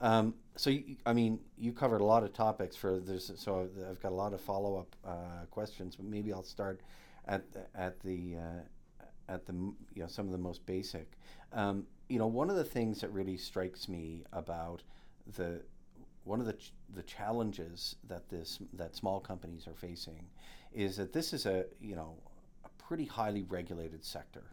Um, 0.00 0.34
so, 0.56 0.70
you, 0.70 0.96
I 1.06 1.12
mean, 1.12 1.38
you 1.56 1.72
covered 1.72 2.00
a 2.00 2.04
lot 2.04 2.24
of 2.24 2.32
topics 2.32 2.76
for 2.76 2.98
this, 2.98 3.30
so 3.36 3.68
I've 3.88 4.02
got 4.02 4.12
a 4.12 4.14
lot 4.14 4.32
of 4.32 4.40
follow 4.40 4.76
up 4.78 4.96
uh, 5.06 5.46
questions, 5.50 5.96
but 5.96 6.04
maybe 6.06 6.32
I'll 6.32 6.42
start 6.42 6.80
at 7.26 7.44
at 7.74 8.00
the 8.00 8.36
uh, 8.36 9.02
at 9.28 9.46
the 9.46 9.52
you 9.52 10.02
know 10.02 10.08
some 10.08 10.26
of 10.26 10.32
the 10.32 10.38
most 10.38 10.66
basic. 10.66 11.12
Um, 11.52 11.86
you 12.08 12.18
know, 12.18 12.26
one 12.26 12.50
of 12.50 12.56
the 12.56 12.64
things 12.64 13.00
that 13.00 13.10
really 13.12 13.36
strikes 13.36 13.88
me 13.88 14.24
about 14.32 14.82
the 15.36 15.62
one 16.24 16.40
of 16.40 16.46
the 16.46 16.54
ch- 16.54 16.72
the 16.94 17.02
challenges 17.02 17.96
that 18.08 18.28
this 18.28 18.58
that 18.74 18.94
small 18.94 19.20
companies 19.20 19.66
are 19.66 19.74
facing 19.74 20.26
is 20.74 20.96
that 20.96 21.12
this 21.12 21.32
is 21.32 21.46
a 21.46 21.66
you 21.80 21.94
know 21.94 22.16
a 22.64 22.68
pretty 22.82 23.04
highly 23.04 23.42
regulated 23.42 24.04
sector, 24.04 24.44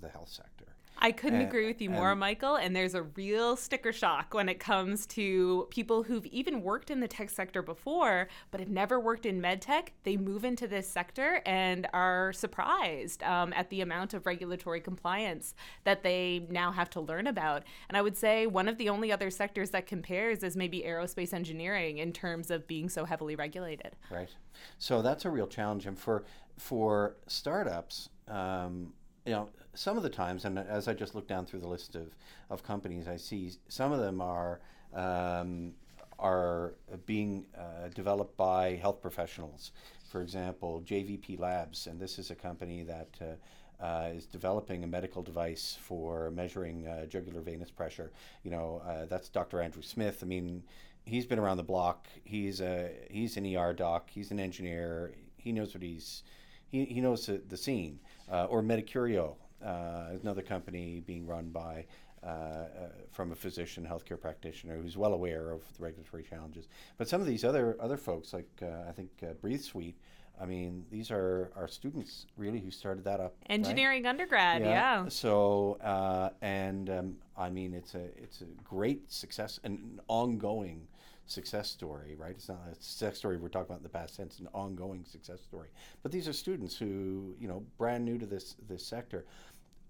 the 0.00 0.08
health 0.08 0.28
sector. 0.28 0.53
I 0.98 1.12
couldn't 1.12 1.40
and, 1.40 1.48
agree 1.48 1.66
with 1.66 1.80
you 1.80 1.90
more, 1.90 2.14
Michael. 2.14 2.56
And 2.56 2.74
there's 2.74 2.94
a 2.94 3.02
real 3.02 3.56
sticker 3.56 3.92
shock 3.92 4.32
when 4.32 4.48
it 4.48 4.58
comes 4.60 5.06
to 5.08 5.66
people 5.70 6.02
who've 6.02 6.26
even 6.26 6.62
worked 6.62 6.90
in 6.90 7.00
the 7.00 7.08
tech 7.08 7.30
sector 7.30 7.62
before, 7.62 8.28
but 8.50 8.60
have 8.60 8.70
never 8.70 8.98
worked 8.98 9.26
in 9.26 9.40
medtech. 9.40 9.88
They 10.04 10.16
move 10.16 10.44
into 10.44 10.66
this 10.66 10.88
sector 10.88 11.42
and 11.44 11.88
are 11.92 12.32
surprised 12.32 13.22
um, 13.22 13.52
at 13.54 13.70
the 13.70 13.80
amount 13.80 14.14
of 14.14 14.26
regulatory 14.26 14.80
compliance 14.80 15.54
that 15.84 16.02
they 16.02 16.46
now 16.48 16.72
have 16.72 16.90
to 16.90 17.00
learn 17.00 17.26
about. 17.26 17.64
And 17.88 17.96
I 17.96 18.02
would 18.02 18.16
say 18.16 18.46
one 18.46 18.68
of 18.68 18.78
the 18.78 18.88
only 18.88 19.12
other 19.12 19.30
sectors 19.30 19.70
that 19.70 19.86
compares 19.86 20.42
is 20.42 20.56
maybe 20.56 20.82
aerospace 20.86 21.34
engineering 21.34 21.98
in 21.98 22.12
terms 22.12 22.50
of 22.50 22.66
being 22.66 22.88
so 22.88 23.04
heavily 23.04 23.36
regulated. 23.36 23.96
Right. 24.10 24.30
So 24.78 25.02
that's 25.02 25.24
a 25.24 25.30
real 25.30 25.46
challenge. 25.46 25.86
And 25.86 25.98
for 25.98 26.24
for 26.56 27.16
startups, 27.26 28.08
um, 28.28 28.92
you 29.26 29.32
know, 29.32 29.48
some 29.74 29.96
of 29.96 30.02
the 30.02 30.10
times, 30.10 30.44
and 30.44 30.58
as 30.58 30.88
I 30.88 30.94
just 30.94 31.14
look 31.14 31.26
down 31.26 31.46
through 31.46 31.60
the 31.60 31.68
list 31.68 31.94
of, 31.96 32.14
of 32.50 32.62
companies, 32.62 33.08
I 33.08 33.16
see 33.16 33.52
some 33.68 33.92
of 33.92 34.00
them 34.00 34.20
are 34.20 34.60
um, 34.94 35.72
are 36.18 36.74
being 37.06 37.44
uh, 37.58 37.88
developed 37.94 38.36
by 38.36 38.76
health 38.76 39.02
professionals. 39.02 39.72
For 40.10 40.22
example, 40.22 40.82
JVP 40.86 41.40
Labs, 41.40 41.88
and 41.88 42.00
this 42.00 42.18
is 42.18 42.30
a 42.30 42.34
company 42.34 42.84
that 42.84 43.08
uh, 43.20 43.84
uh, 43.84 44.08
is 44.14 44.26
developing 44.26 44.84
a 44.84 44.86
medical 44.86 45.22
device 45.22 45.76
for 45.80 46.30
measuring 46.30 46.86
uh, 46.86 47.06
jugular 47.06 47.40
venous 47.40 47.70
pressure. 47.70 48.12
You 48.44 48.52
know, 48.52 48.80
uh, 48.86 49.06
that's 49.06 49.28
Dr. 49.28 49.60
Andrew 49.60 49.82
Smith. 49.82 50.20
I 50.22 50.26
mean, 50.26 50.62
he's 51.04 51.26
been 51.26 51.38
around 51.38 51.56
the 51.56 51.64
block. 51.64 52.06
He's 52.22 52.60
a 52.60 52.90
he's 53.10 53.36
an 53.36 53.56
ER 53.56 53.72
doc. 53.72 54.08
He's 54.10 54.30
an 54.30 54.38
engineer. 54.38 55.12
He 55.36 55.52
knows 55.52 55.74
what 55.74 55.82
he's 55.82 56.22
he, 56.68 56.84
he 56.84 57.00
knows 57.00 57.26
the, 57.26 57.42
the 57.48 57.56
scene. 57.56 57.98
Uh, 58.30 58.46
or 58.46 58.62
Medicurio, 58.62 59.34
uh, 59.64 60.16
another 60.22 60.42
company 60.42 61.00
being 61.06 61.26
run 61.26 61.50
by 61.50 61.86
uh, 62.22 62.26
uh, 62.26 62.68
from 63.10 63.32
a 63.32 63.34
physician, 63.34 63.86
healthcare 63.86 64.18
practitioner 64.18 64.76
who's 64.76 64.96
well 64.96 65.12
aware 65.12 65.50
of 65.50 65.60
the 65.76 65.82
regulatory 65.82 66.22
challenges. 66.22 66.68
But 66.96 67.08
some 67.08 67.20
of 67.20 67.26
these 67.26 67.44
other 67.44 67.76
other 67.80 67.96
folks, 67.96 68.32
like 68.32 68.48
uh, 68.62 68.88
I 68.88 68.92
think 68.92 69.10
Breathe 69.42 69.60
Suite, 69.60 69.96
I 70.40 70.46
mean, 70.46 70.84
these 70.90 71.10
are 71.10 71.52
our 71.54 71.68
students 71.68 72.26
really 72.36 72.60
who 72.60 72.70
started 72.70 73.04
that 73.04 73.20
up. 73.20 73.34
Engineering 73.48 74.04
right? 74.04 74.10
undergrad, 74.10 74.62
yeah. 74.62 75.02
yeah. 75.02 75.08
So, 75.08 75.78
uh, 75.82 76.30
and 76.42 76.90
um, 76.90 77.16
I 77.36 77.50
mean, 77.50 77.74
it's 77.74 77.94
a 77.94 78.06
it's 78.16 78.40
a 78.40 78.46
great 78.64 79.12
success 79.12 79.60
and 79.62 79.78
an 79.78 80.00
ongoing 80.08 80.88
success 81.26 81.70
story, 81.70 82.16
right? 82.16 82.32
It's 82.32 82.48
not 82.48 82.60
a 82.70 82.74
success 82.74 83.16
story 83.16 83.36
we're 83.36 83.48
talking 83.48 83.66
about 83.66 83.78
in 83.78 83.82
the 83.84 83.88
past 83.88 84.16
tense, 84.16 84.38
an 84.40 84.48
ongoing 84.52 85.04
success 85.04 85.40
story. 85.40 85.68
But 86.02 86.12
these 86.12 86.28
are 86.28 86.32
students 86.32 86.76
who, 86.76 87.34
you 87.38 87.48
know, 87.48 87.64
brand 87.78 88.04
new 88.04 88.18
to 88.18 88.26
this 88.26 88.56
this 88.68 88.84
sector. 88.84 89.24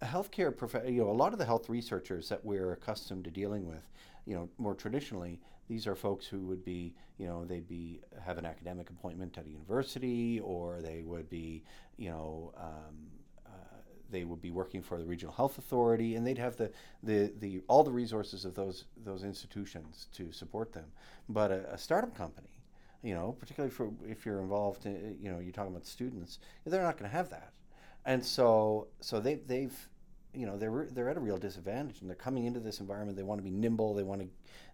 A 0.00 0.06
healthcare 0.06 0.54
prof- 0.56 0.88
you 0.88 1.02
know, 1.02 1.10
a 1.10 1.12
lot 1.12 1.32
of 1.32 1.38
the 1.38 1.44
health 1.44 1.68
researchers 1.68 2.28
that 2.28 2.44
we're 2.44 2.72
accustomed 2.72 3.24
to 3.24 3.30
dealing 3.30 3.66
with, 3.66 3.88
you 4.26 4.34
know, 4.34 4.48
more 4.58 4.74
traditionally, 4.74 5.40
these 5.68 5.86
are 5.86 5.94
folks 5.94 6.26
who 6.26 6.40
would 6.40 6.64
be, 6.64 6.94
you 7.16 7.26
know, 7.26 7.44
they'd 7.44 7.68
be 7.68 8.00
have 8.20 8.36
an 8.36 8.44
academic 8.44 8.90
appointment 8.90 9.38
at 9.38 9.46
a 9.46 9.48
university, 9.48 10.40
or 10.40 10.82
they 10.82 11.02
would 11.02 11.30
be, 11.30 11.62
you 11.96 12.10
know, 12.10 12.52
um, 12.58 13.08
they 14.10 14.24
would 14.24 14.40
be 14.40 14.50
working 14.50 14.82
for 14.82 14.98
the 14.98 15.04
regional 15.04 15.34
health 15.34 15.58
authority, 15.58 16.14
and 16.14 16.26
they'd 16.26 16.38
have 16.38 16.56
the, 16.56 16.70
the, 17.02 17.32
the 17.40 17.60
all 17.68 17.82
the 17.82 17.90
resources 17.90 18.44
of 18.44 18.54
those 18.54 18.84
those 19.04 19.24
institutions 19.24 20.06
to 20.12 20.30
support 20.32 20.72
them. 20.72 20.84
But 21.28 21.50
a, 21.50 21.74
a 21.74 21.78
startup 21.78 22.16
company, 22.16 22.60
you 23.02 23.14
know, 23.14 23.32
particularly 23.32 23.74
for 23.74 23.90
if 24.06 24.24
you're 24.24 24.40
involved, 24.40 24.86
in, 24.86 25.16
you 25.20 25.30
know, 25.30 25.38
you're 25.38 25.52
talking 25.52 25.72
about 25.72 25.86
students, 25.86 26.38
they're 26.64 26.82
not 26.82 26.96
going 26.98 27.10
to 27.10 27.16
have 27.16 27.30
that, 27.30 27.52
and 28.04 28.24
so 28.24 28.88
so 29.00 29.20
they 29.20 29.36
they've 29.36 29.88
you 30.32 30.46
know 30.46 30.56
they're 30.56 30.88
they're 30.90 31.08
at 31.08 31.16
a 31.16 31.20
real 31.20 31.38
disadvantage, 31.38 32.00
and 32.00 32.08
they're 32.08 32.16
coming 32.16 32.44
into 32.44 32.60
this 32.60 32.80
environment. 32.80 33.16
They 33.16 33.22
want 33.22 33.38
to 33.38 33.44
be 33.44 33.50
nimble. 33.50 33.94
They 33.94 34.02
want 34.02 34.20
to 34.20 34.28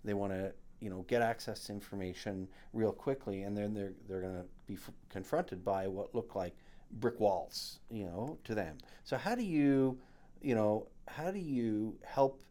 they 0.04 0.14
want 0.14 0.32
to 0.32 0.52
you 0.80 0.90
know 0.90 1.04
get 1.08 1.22
access 1.22 1.66
to 1.66 1.72
information 1.72 2.48
real 2.72 2.92
quickly, 2.92 3.42
and 3.42 3.56
then 3.56 3.74
they're 3.74 3.92
they're 4.08 4.22
going 4.22 4.36
to 4.36 4.46
be 4.66 4.74
f- 4.74 4.90
confronted 5.08 5.64
by 5.64 5.86
what 5.86 6.14
look 6.14 6.34
like 6.34 6.54
brick 6.92 7.20
walls, 7.20 7.78
you 7.90 8.04
know, 8.04 8.38
to 8.44 8.54
them. 8.54 8.78
So 9.04 9.16
how 9.16 9.34
do 9.34 9.42
you, 9.44 9.98
you 10.40 10.54
know, 10.54 10.88
how 11.06 11.30
do 11.30 11.38
you 11.38 11.96
help, 12.04 12.42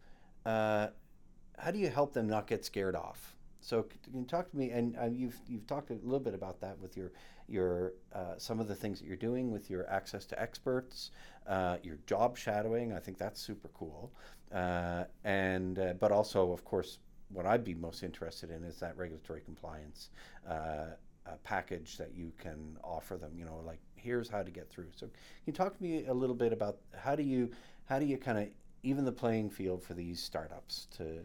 uh, 0.46 0.88
how 1.58 1.72
do 1.72 1.80
you 1.80 1.90
help 1.90 2.14
them 2.14 2.28
not 2.28 2.48
get 2.48 2.64
scared 2.64 2.96
off? 2.96 3.36
So 3.62 3.84
can 3.84 4.22
you 4.22 4.26
talk 4.26 4.50
to 4.52 4.58
me, 4.58 4.72
and 4.72 4.96
uh, 4.98 5.06
you've 5.12 5.38
you've 5.48 5.68
talked 5.68 5.90
a 5.90 5.96
little 5.96 6.20
bit 6.20 6.34
about 6.34 6.62
that 6.62 6.80
with 6.80 6.96
your 6.96 7.12
your 7.50 7.94
uh, 8.14 8.36
some 8.38 8.60
of 8.60 8.68
the 8.68 8.76
things 8.76 9.00
that 9.00 9.08
you're 9.08 9.16
doing 9.16 9.52
with 9.52 9.70
your 9.70 9.90
access 9.90 10.26
to 10.26 10.42
experts, 10.42 11.12
uh, 11.48 11.78
your 11.84 11.98
job 12.06 12.38
shadowing. 12.38 12.94
I 12.94 13.00
think 13.00 13.18
that's 13.18 13.42
super 13.42 13.70
cool, 13.74 14.12
uh, 14.54 15.06
and 15.24 15.80
uh, 15.80 15.94
but 16.00 16.12
also 16.12 16.52
of 16.52 16.64
course 16.66 17.00
what 17.32 17.46
I'd 17.46 17.64
be 17.64 17.76
most 17.76 18.04
interested 18.04 18.50
in 18.50 18.64
is 18.64 18.78
that 18.80 18.98
regulatory 18.98 19.42
compliance 19.42 20.10
uh, 20.50 20.88
package 21.44 21.98
that 21.98 22.14
you 22.16 22.32
can 22.40 22.78
offer 22.84 23.18
them. 23.18 23.32
You 23.38 23.46
know, 23.46 23.62
like 23.66 23.80
here's 23.96 24.30
how 24.30 24.44
to 24.44 24.52
get 24.52 24.70
through. 24.70 24.88
So 24.96 25.08
can 25.08 25.14
you 25.46 25.54
talk 25.54 25.78
to 25.78 25.84
me 25.84 26.06
a 26.06 26.14
little 26.14 26.36
bit 26.36 26.54
about 26.54 26.78
how 26.98 27.16
do 27.16 27.24
you 27.24 27.52
how 27.86 28.00
do 28.00 28.06
you 28.06 28.18
kind 28.18 28.38
of 28.38 28.48
even 28.84 29.06
the 29.06 29.12
playing 29.12 29.50
field 29.50 29.84
for 29.84 29.94
these 29.94 30.22
startups 30.22 30.88
to 30.98 31.20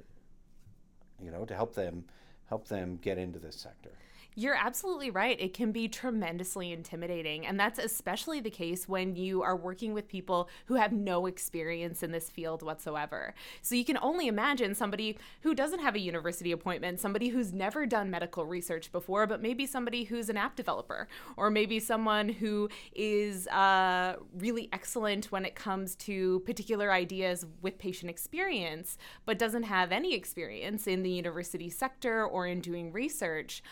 you 1.22 1.30
know 1.30 1.44
to 1.44 1.54
help 1.54 1.74
them 1.74 2.04
help 2.46 2.68
them 2.68 2.98
get 3.00 3.18
into 3.18 3.38
this 3.38 3.56
sector? 3.56 3.90
You're 4.36 4.56
absolutely 4.56 5.10
right. 5.10 5.40
It 5.40 5.54
can 5.54 5.70
be 5.70 5.86
tremendously 5.86 6.72
intimidating. 6.72 7.46
And 7.46 7.58
that's 7.58 7.78
especially 7.78 8.40
the 8.40 8.50
case 8.50 8.88
when 8.88 9.14
you 9.14 9.42
are 9.42 9.56
working 9.56 9.94
with 9.94 10.08
people 10.08 10.48
who 10.66 10.74
have 10.74 10.92
no 10.92 11.26
experience 11.26 12.02
in 12.02 12.10
this 12.10 12.30
field 12.30 12.62
whatsoever. 12.62 13.34
So 13.62 13.76
you 13.76 13.84
can 13.84 13.98
only 13.98 14.26
imagine 14.26 14.74
somebody 14.74 15.18
who 15.42 15.54
doesn't 15.54 15.78
have 15.78 15.94
a 15.94 16.00
university 16.00 16.50
appointment, 16.50 16.98
somebody 16.98 17.28
who's 17.28 17.52
never 17.52 17.86
done 17.86 18.10
medical 18.10 18.44
research 18.44 18.90
before, 18.90 19.28
but 19.28 19.40
maybe 19.40 19.66
somebody 19.66 20.02
who's 20.02 20.28
an 20.28 20.36
app 20.36 20.56
developer, 20.56 21.06
or 21.36 21.48
maybe 21.48 21.78
someone 21.78 22.28
who 22.28 22.68
is 22.92 23.46
uh, 23.48 24.16
really 24.36 24.68
excellent 24.72 25.26
when 25.26 25.44
it 25.44 25.54
comes 25.54 25.94
to 25.94 26.40
particular 26.40 26.90
ideas 26.90 27.46
with 27.62 27.78
patient 27.78 28.10
experience, 28.10 28.98
but 29.26 29.38
doesn't 29.38 29.62
have 29.62 29.92
any 29.92 30.12
experience 30.12 30.88
in 30.88 31.04
the 31.04 31.10
university 31.10 31.70
sector 31.70 32.26
or 32.26 32.48
in 32.48 32.60
doing 32.60 32.90
research 32.90 33.62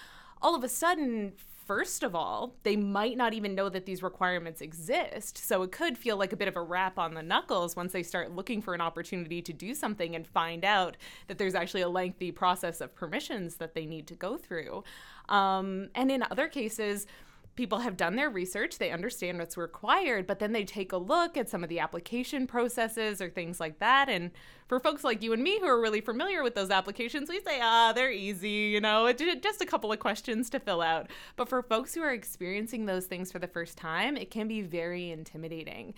all 0.42 0.54
of 0.54 0.64
a 0.64 0.68
sudden, 0.68 1.32
first 1.66 2.02
of 2.02 2.14
all, 2.14 2.54
they 2.64 2.76
might 2.76 3.16
not 3.16 3.32
even 3.32 3.54
know 3.54 3.68
that 3.68 3.86
these 3.86 4.02
requirements 4.02 4.60
exist. 4.60 5.38
So 5.38 5.62
it 5.62 5.72
could 5.72 5.96
feel 5.96 6.16
like 6.16 6.32
a 6.32 6.36
bit 6.36 6.48
of 6.48 6.56
a 6.56 6.60
rap 6.62 6.98
on 6.98 7.14
the 7.14 7.22
knuckles 7.22 7.76
once 7.76 7.92
they 7.92 8.02
start 8.02 8.32
looking 8.32 8.60
for 8.60 8.74
an 8.74 8.80
opportunity 8.80 9.40
to 9.40 9.52
do 9.52 9.74
something 9.74 10.14
and 10.16 10.26
find 10.26 10.64
out 10.64 10.96
that 11.28 11.38
there's 11.38 11.54
actually 11.54 11.82
a 11.82 11.88
lengthy 11.88 12.32
process 12.32 12.80
of 12.80 12.94
permissions 12.94 13.56
that 13.56 13.74
they 13.74 13.86
need 13.86 14.06
to 14.08 14.14
go 14.14 14.36
through. 14.36 14.82
Um, 15.28 15.88
and 15.94 16.10
in 16.10 16.24
other 16.30 16.48
cases, 16.48 17.06
people 17.54 17.80
have 17.80 17.96
done 17.96 18.16
their 18.16 18.30
research, 18.30 18.78
they 18.78 18.90
understand 18.90 19.38
what's 19.38 19.56
required, 19.56 20.26
but 20.26 20.38
then 20.38 20.52
they 20.52 20.64
take 20.64 20.92
a 20.92 20.96
look 20.96 21.36
at 21.36 21.50
some 21.50 21.62
of 21.62 21.68
the 21.68 21.80
application 21.80 22.46
processes 22.46 23.20
or 23.20 23.28
things 23.28 23.60
like 23.60 23.78
that. 23.78 24.08
And 24.08 24.30
for 24.68 24.80
folks 24.80 25.04
like 25.04 25.22
you 25.22 25.32
and 25.32 25.42
me 25.42 25.58
who 25.60 25.66
are 25.66 25.80
really 25.80 26.00
familiar 26.00 26.42
with 26.42 26.54
those 26.54 26.70
applications, 26.70 27.28
we 27.28 27.40
say, 27.40 27.60
ah, 27.62 27.92
they're 27.94 28.10
easy, 28.10 28.48
you 28.48 28.80
know, 28.80 29.12
just 29.12 29.60
a 29.60 29.66
couple 29.66 29.92
of 29.92 29.98
questions 29.98 30.48
to 30.50 30.60
fill 30.60 30.80
out. 30.80 31.10
But 31.36 31.48
for 31.48 31.62
folks 31.62 31.94
who 31.94 32.02
are 32.02 32.12
experiencing 32.12 32.86
those 32.86 33.06
things 33.06 33.30
for 33.30 33.38
the 33.38 33.46
first 33.46 33.76
time, 33.76 34.16
it 34.16 34.30
can 34.30 34.48
be 34.48 34.62
very 34.62 35.10
intimidating. 35.10 35.92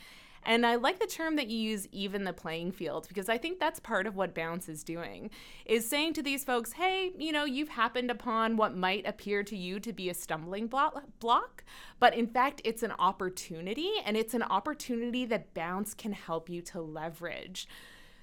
And 0.47 0.67
I 0.67 0.77
like 0.77 1.01
the 1.01 1.07
term 1.07 1.37
that 1.37 1.49
you 1.49 1.59
use, 1.59 1.89
even 1.93 2.25
the 2.25 2.33
playing 2.33 2.73
field, 2.73 3.09
because 3.09 3.29
I 3.29 3.39
think 3.39 3.59
that's 3.59 3.81
part 3.81 4.07
of 4.07 4.17
what 4.17 4.35
Bounce 4.35 4.69
is 4.69 4.85
doing, 4.85 5.31
is 5.65 5.89
saying 5.89 6.15
to 6.15 6.23
these 6.23 6.45
folks, 6.45 6.73
hey, 6.73 7.13
you 7.19 7.33
know, 7.33 7.45
you've 7.45 7.71
happened 7.71 8.11
upon 8.11 8.57
what 8.57 8.77
might 8.77 9.07
appear 9.07 9.43
to 9.45 9.57
you 9.57 9.81
to 9.81 9.93
be 9.93 10.11
a 10.11 10.15
stumbling 10.15 10.67
block, 10.67 11.65
but 11.99 12.15
in 12.15 12.27
fact, 12.27 12.61
it's 12.65 12.83
an 12.83 12.93
opportunity, 12.99 13.91
and 14.05 14.17
it's 14.17 14.35
an 14.35 14.43
opportunity 14.43 15.25
that 15.27 15.55
Bounce 15.55 15.95
can 15.95 16.13
help 16.13 16.49
you 16.49 16.61
to 16.63 16.81
leverage. 16.81 17.67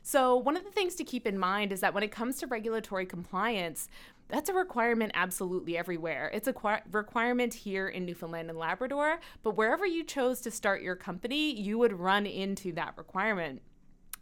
So, 0.04 0.36
one 0.36 0.58
of 0.58 0.64
the 0.64 0.72
things 0.72 0.96
to 0.96 1.04
keep 1.04 1.28
in 1.28 1.38
mind 1.38 1.72
is 1.72 1.82
that 1.82 1.94
when 1.94 2.04
it 2.04 2.12
comes 2.12 2.40
to 2.40 2.48
regulatory 2.48 3.06
compliance, 3.06 3.88
that's 4.32 4.50
a 4.50 4.54
requirement 4.54 5.12
absolutely 5.14 5.78
everywhere. 5.78 6.32
It's 6.34 6.48
a 6.48 6.82
requirement 6.92 7.54
here 7.54 7.90
in 7.90 8.06
Newfoundland 8.06 8.50
and 8.50 8.58
Labrador, 8.58 9.20
but 9.44 9.58
wherever 9.58 9.86
you 9.86 10.04
chose 10.04 10.42
to 10.42 10.52
start 10.52 10.82
your 10.82 10.96
company, 10.96 11.54
you 11.54 11.78
would 11.78 11.94
run 11.94 12.26
into 12.26 12.72
that 12.74 12.94
requirement. 12.98 13.62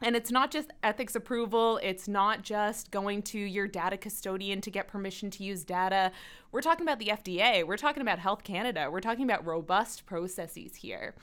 And 0.01 0.15
it's 0.15 0.31
not 0.31 0.49
just 0.49 0.71
ethics 0.81 1.15
approval, 1.15 1.79
it's 1.83 2.07
not 2.07 2.41
just 2.41 2.89
going 2.89 3.21
to 3.23 3.39
your 3.39 3.67
data 3.67 3.97
custodian 3.97 4.61
to 4.61 4.71
get 4.71 4.87
permission 4.87 5.29
to 5.31 5.43
use 5.43 5.63
data. 5.65 6.11
We're 6.51 6.61
talking 6.61 6.85
about 6.85 6.99
the 6.99 7.07
FDA, 7.07 7.65
we're 7.65 7.77
talking 7.77 8.01
about 8.01 8.19
Health 8.19 8.43
Canada, 8.43 8.89
we're 8.89 9.01
talking 9.01 9.25
about 9.25 9.45
robust 9.45 10.05
processes 10.05 10.75
here. 10.75 11.15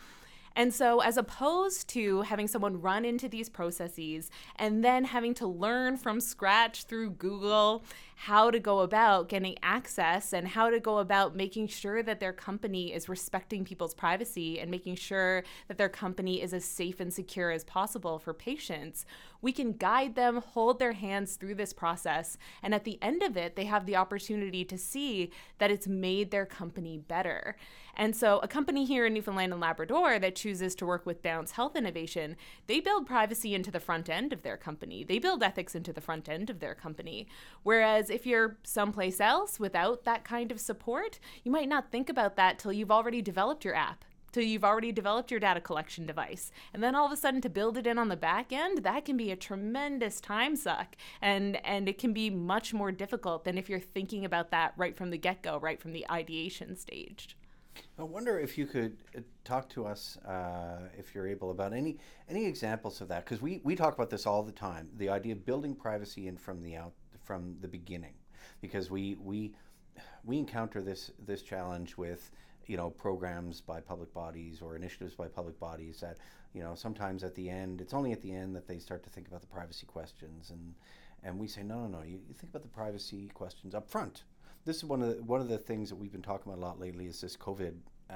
And 0.57 0.73
so, 0.73 1.01
as 1.01 1.19
opposed 1.19 1.87
to 1.91 2.23
having 2.23 2.49
someone 2.49 2.81
run 2.81 3.05
into 3.05 3.29
these 3.29 3.51
processes 3.51 4.31
and 4.57 4.83
then 4.83 5.05
having 5.05 5.35
to 5.35 5.47
learn 5.47 5.99
from 5.99 6.19
scratch 6.19 6.85
through 6.85 7.11
Google 7.11 7.85
how 8.19 8.51
to 8.51 8.59
go 8.59 8.81
about 8.81 9.29
getting 9.29 9.55
access 9.63 10.33
and 10.33 10.49
how 10.49 10.71
to 10.71 10.81
go 10.81 10.99
about 10.99 11.37
making 11.37 11.69
sure 11.69 12.03
that 12.03 12.19
their 12.19 12.33
company 12.33 12.93
is 12.93 13.11
respecting 13.11 13.63
people's 13.63 13.93
privacy 13.93 14.59
and 14.59 14.71
making 14.71 14.97
sure 14.97 15.45
that 15.69 15.77
their 15.77 15.91
company 15.91 16.41
is 16.41 16.55
as 16.55 16.65
safe 16.65 16.99
and 16.99 17.13
secure 17.13 17.51
as 17.51 17.63
possible 17.63 18.19
for 18.19 18.33
patients, 18.33 19.05
we 19.43 19.53
can 19.53 19.75
guide 19.75 20.15
them, 20.15 20.39
hold 20.41 20.79
their 20.79 20.95
hands 20.95 21.37
through 21.37 21.55
this 21.57 21.75
process, 21.75 22.39
and 22.63 22.75
at 22.75 22.85
the 22.85 22.99
end 23.03 23.23
of 23.23 23.37
it, 23.37 23.55
they 23.55 23.67
have 23.67 23.85
the 23.85 23.97
opportunity 23.97 24.65
to 24.65 24.79
see 24.79 25.31
that 25.59 25.71
it's 25.71 25.87
made 25.87 26.31
their 26.31 26.47
company 26.47 26.97
better. 26.97 27.55
And 27.99 28.15
so, 28.15 28.41
a 28.41 28.49
company 28.49 28.85
here 28.85 29.07
in 29.07 29.15
Newfoundland 29.15 29.53
and 29.53 29.61
Labrador 29.61 30.19
that 30.19 30.37
chooses 30.37 30.75
to 30.75 30.87
work 30.87 31.07
with 31.07 31.23
Bounce 31.23 31.53
Health 31.53 31.77
Innovation, 31.77 32.37
they 32.67 32.79
build 32.79 33.07
privacy 33.07 33.55
into 33.55 33.71
the 33.71 33.81
front 33.81 34.11
end 34.11 34.35
of 34.35 34.43
their 34.43 34.59
company. 34.59 35.03
They 35.03 35.19
build 35.19 35.43
ethics 35.43 35.75
into 35.75 35.95
the 35.95 36.03
front 36.03 36.29
end 36.29 36.51
of 36.51 36.61
their 36.61 36.75
company. 36.75 37.27
Whereas 37.63 38.06
if 38.11 38.27
you're 38.27 38.59
someplace 38.63 39.21
else 39.21 39.61
without 39.61 40.05
that 40.05 40.25
kind 40.25 40.51
of 40.51 40.61
support, 40.61 41.19
you 41.45 41.53
might 41.53 41.69
not 41.69 41.91
think 41.91 42.09
about 42.09 42.37
that 42.37 42.59
till 42.59 42.73
you've 42.73 42.91
already 42.91 43.23
developed 43.23 43.65
your 43.65 43.75
app 43.75 44.05
till 44.37 44.45
you've 44.45 44.65
already 44.65 44.93
developed 44.93 45.31
your 45.31 45.41
data 45.41 45.63
collection 45.63 46.05
device. 46.05 46.53
And 46.75 46.83
then 46.83 46.95
all 46.95 47.07
of 47.07 47.13
a 47.13 47.17
sudden 47.17 47.41
to 47.41 47.49
build 47.49 47.79
it 47.79 47.87
in 47.87 47.97
on 47.97 48.09
the 48.09 48.19
back 48.19 48.53
end, 48.53 48.85
that 48.85 49.07
can 49.07 49.17
be 49.17 49.31
a 49.31 49.37
tremendous 49.37 50.21
time 50.21 50.57
suck. 50.57 50.95
And 51.23 51.57
and 51.65 51.89
it 51.89 51.97
can 51.97 52.13
be 52.13 52.29
much 52.29 52.75
more 52.75 52.93
difficult 52.93 53.45
than 53.45 53.57
if 53.57 53.71
you're 53.71 53.81
thinking 53.81 54.27
about 54.27 54.51
that 54.51 54.75
right 54.77 54.95
from 54.95 55.09
the 55.09 55.17
get-go, 55.17 55.59
right 55.59 55.81
from 55.81 55.93
the 55.93 56.05
ideation 56.11 56.77
stage. 56.77 57.35
I 57.99 58.03
wonder 58.03 58.39
if 58.39 58.59
you 58.59 58.67
could 58.67 58.99
uh, 59.17 59.21
talk 59.45 59.69
to 59.71 59.87
us, 59.87 60.19
uh, 60.19 60.89
if 60.99 61.15
you're 61.15 61.27
able, 61.27 61.51
about 61.51 61.73
any 61.73 61.97
any 62.29 62.45
examples 62.45 63.01
of 63.01 63.09
that, 63.09 63.25
because 63.25 63.41
we, 63.41 63.61
we 63.65 63.75
talk 63.75 63.95
about 63.95 64.11
this 64.11 64.27
all 64.27 64.43
the 64.43 64.53
time. 64.53 64.91
The 64.97 65.09
idea 65.09 65.33
of 65.33 65.47
building 65.47 65.75
privacy 65.75 66.29
in 66.29 66.37
from 66.37 66.63
the 66.63 66.77
out 66.77 66.93
from 67.27 67.57
the 67.61 67.69
beginning, 67.69 68.15
because 68.61 68.91
we 68.91 69.17
we 69.17 69.53
we 70.25 70.39
encounter 70.39 70.81
this 70.83 71.11
this 71.27 71.43
challenge 71.43 71.97
with 71.97 72.31
you 72.67 72.77
know 72.77 72.91
programs 72.91 73.61
by 73.61 73.81
public 73.81 74.13
bodies 74.15 74.61
or 74.63 74.77
initiatives 74.77 75.15
by 75.15 75.29
public 75.29 75.59
bodies 75.59 76.01
that 76.01 76.17
you 76.53 76.63
know 76.63 76.75
sometimes 76.75 77.25
at 77.25 77.35
the 77.35 77.49
end 77.49 77.81
it's 77.81 77.95
only 77.95 78.13
at 78.13 78.23
the 78.23 78.33
end 78.33 78.55
that 78.55 78.67
they 78.67 78.79
start 78.79 79.03
to 79.03 79.11
think 79.11 79.29
about 79.29 79.41
the 79.41 79.47
privacy 79.47 79.87
questions. 79.87 80.51
And 80.51 80.75
and 81.23 81.39
we 81.39 81.49
say 81.49 81.63
no 81.63 81.81
no 81.81 81.99
no. 81.99 82.03
You, 82.03 82.21
you 82.29 82.35
think 82.35 82.51
about 82.51 82.63
the 82.63 82.69
privacy 82.69 83.31
questions 83.35 83.75
up 83.75 83.89
front. 83.89 84.25
This 84.65 84.79
is 84.79 84.85
one 84.85 85.03
of 85.03 85.17
the, 85.17 85.23
one 85.23 85.41
of 85.41 85.49
the 85.49 85.59
things 85.59 85.89
that 85.91 85.97
we've 85.97 86.13
been 86.13 86.23
talking 86.23 86.53
about 86.53 86.61
a 86.61 86.67
lot 86.67 86.81
lately 86.81 87.07
is 87.07 87.21
this 87.21 87.37
COVID 87.37 87.75
uh, 88.11 88.15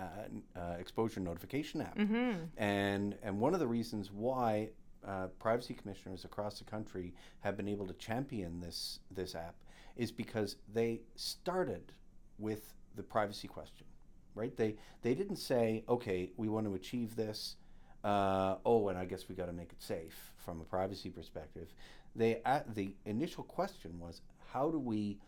uh, 0.56 0.76
exposure 0.78 1.20
notification 1.20 1.80
app, 1.80 1.96
mm-hmm. 1.96 2.32
and 2.56 3.16
and 3.22 3.40
one 3.40 3.54
of 3.54 3.60
the 3.60 3.66
reasons 3.66 4.10
why 4.12 4.68
uh, 5.06 5.26
privacy 5.38 5.74
commissioners 5.74 6.24
across 6.24 6.58
the 6.58 6.64
country 6.64 7.12
have 7.40 7.56
been 7.56 7.68
able 7.68 7.86
to 7.86 7.94
champion 7.94 8.60
this 8.60 9.00
this 9.10 9.34
app 9.34 9.54
is 9.96 10.12
because 10.12 10.56
they 10.72 11.00
started 11.16 11.92
with 12.38 12.72
the 12.96 13.02
privacy 13.02 13.48
question, 13.48 13.86
right? 14.34 14.56
They 14.56 14.76
they 15.02 15.14
didn't 15.14 15.36
say, 15.36 15.84
okay, 15.88 16.30
we 16.36 16.48
want 16.48 16.66
to 16.66 16.74
achieve 16.74 17.16
this. 17.16 17.56
Uh, 18.02 18.56
oh, 18.64 18.88
and 18.88 18.98
I 18.98 19.04
guess 19.04 19.28
we 19.28 19.34
got 19.34 19.46
to 19.46 19.52
make 19.52 19.72
it 19.72 19.82
safe 19.82 20.32
from 20.38 20.60
a 20.60 20.64
privacy 20.64 21.10
perspective. 21.10 21.68
They 22.16 22.40
the 22.74 22.94
initial 23.04 23.44
question 23.44 23.98
was, 24.00 24.22
how 24.52 24.70
do 24.70 24.78
we 24.78 25.18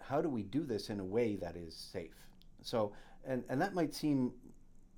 how 0.00 0.20
do 0.20 0.28
we 0.28 0.42
do 0.42 0.64
this 0.64 0.90
in 0.90 1.00
a 1.00 1.04
way 1.04 1.36
that 1.36 1.56
is 1.56 1.74
safe? 1.74 2.14
So, 2.62 2.92
and, 3.24 3.44
and 3.48 3.60
that 3.60 3.74
might 3.74 3.94
seem 3.94 4.32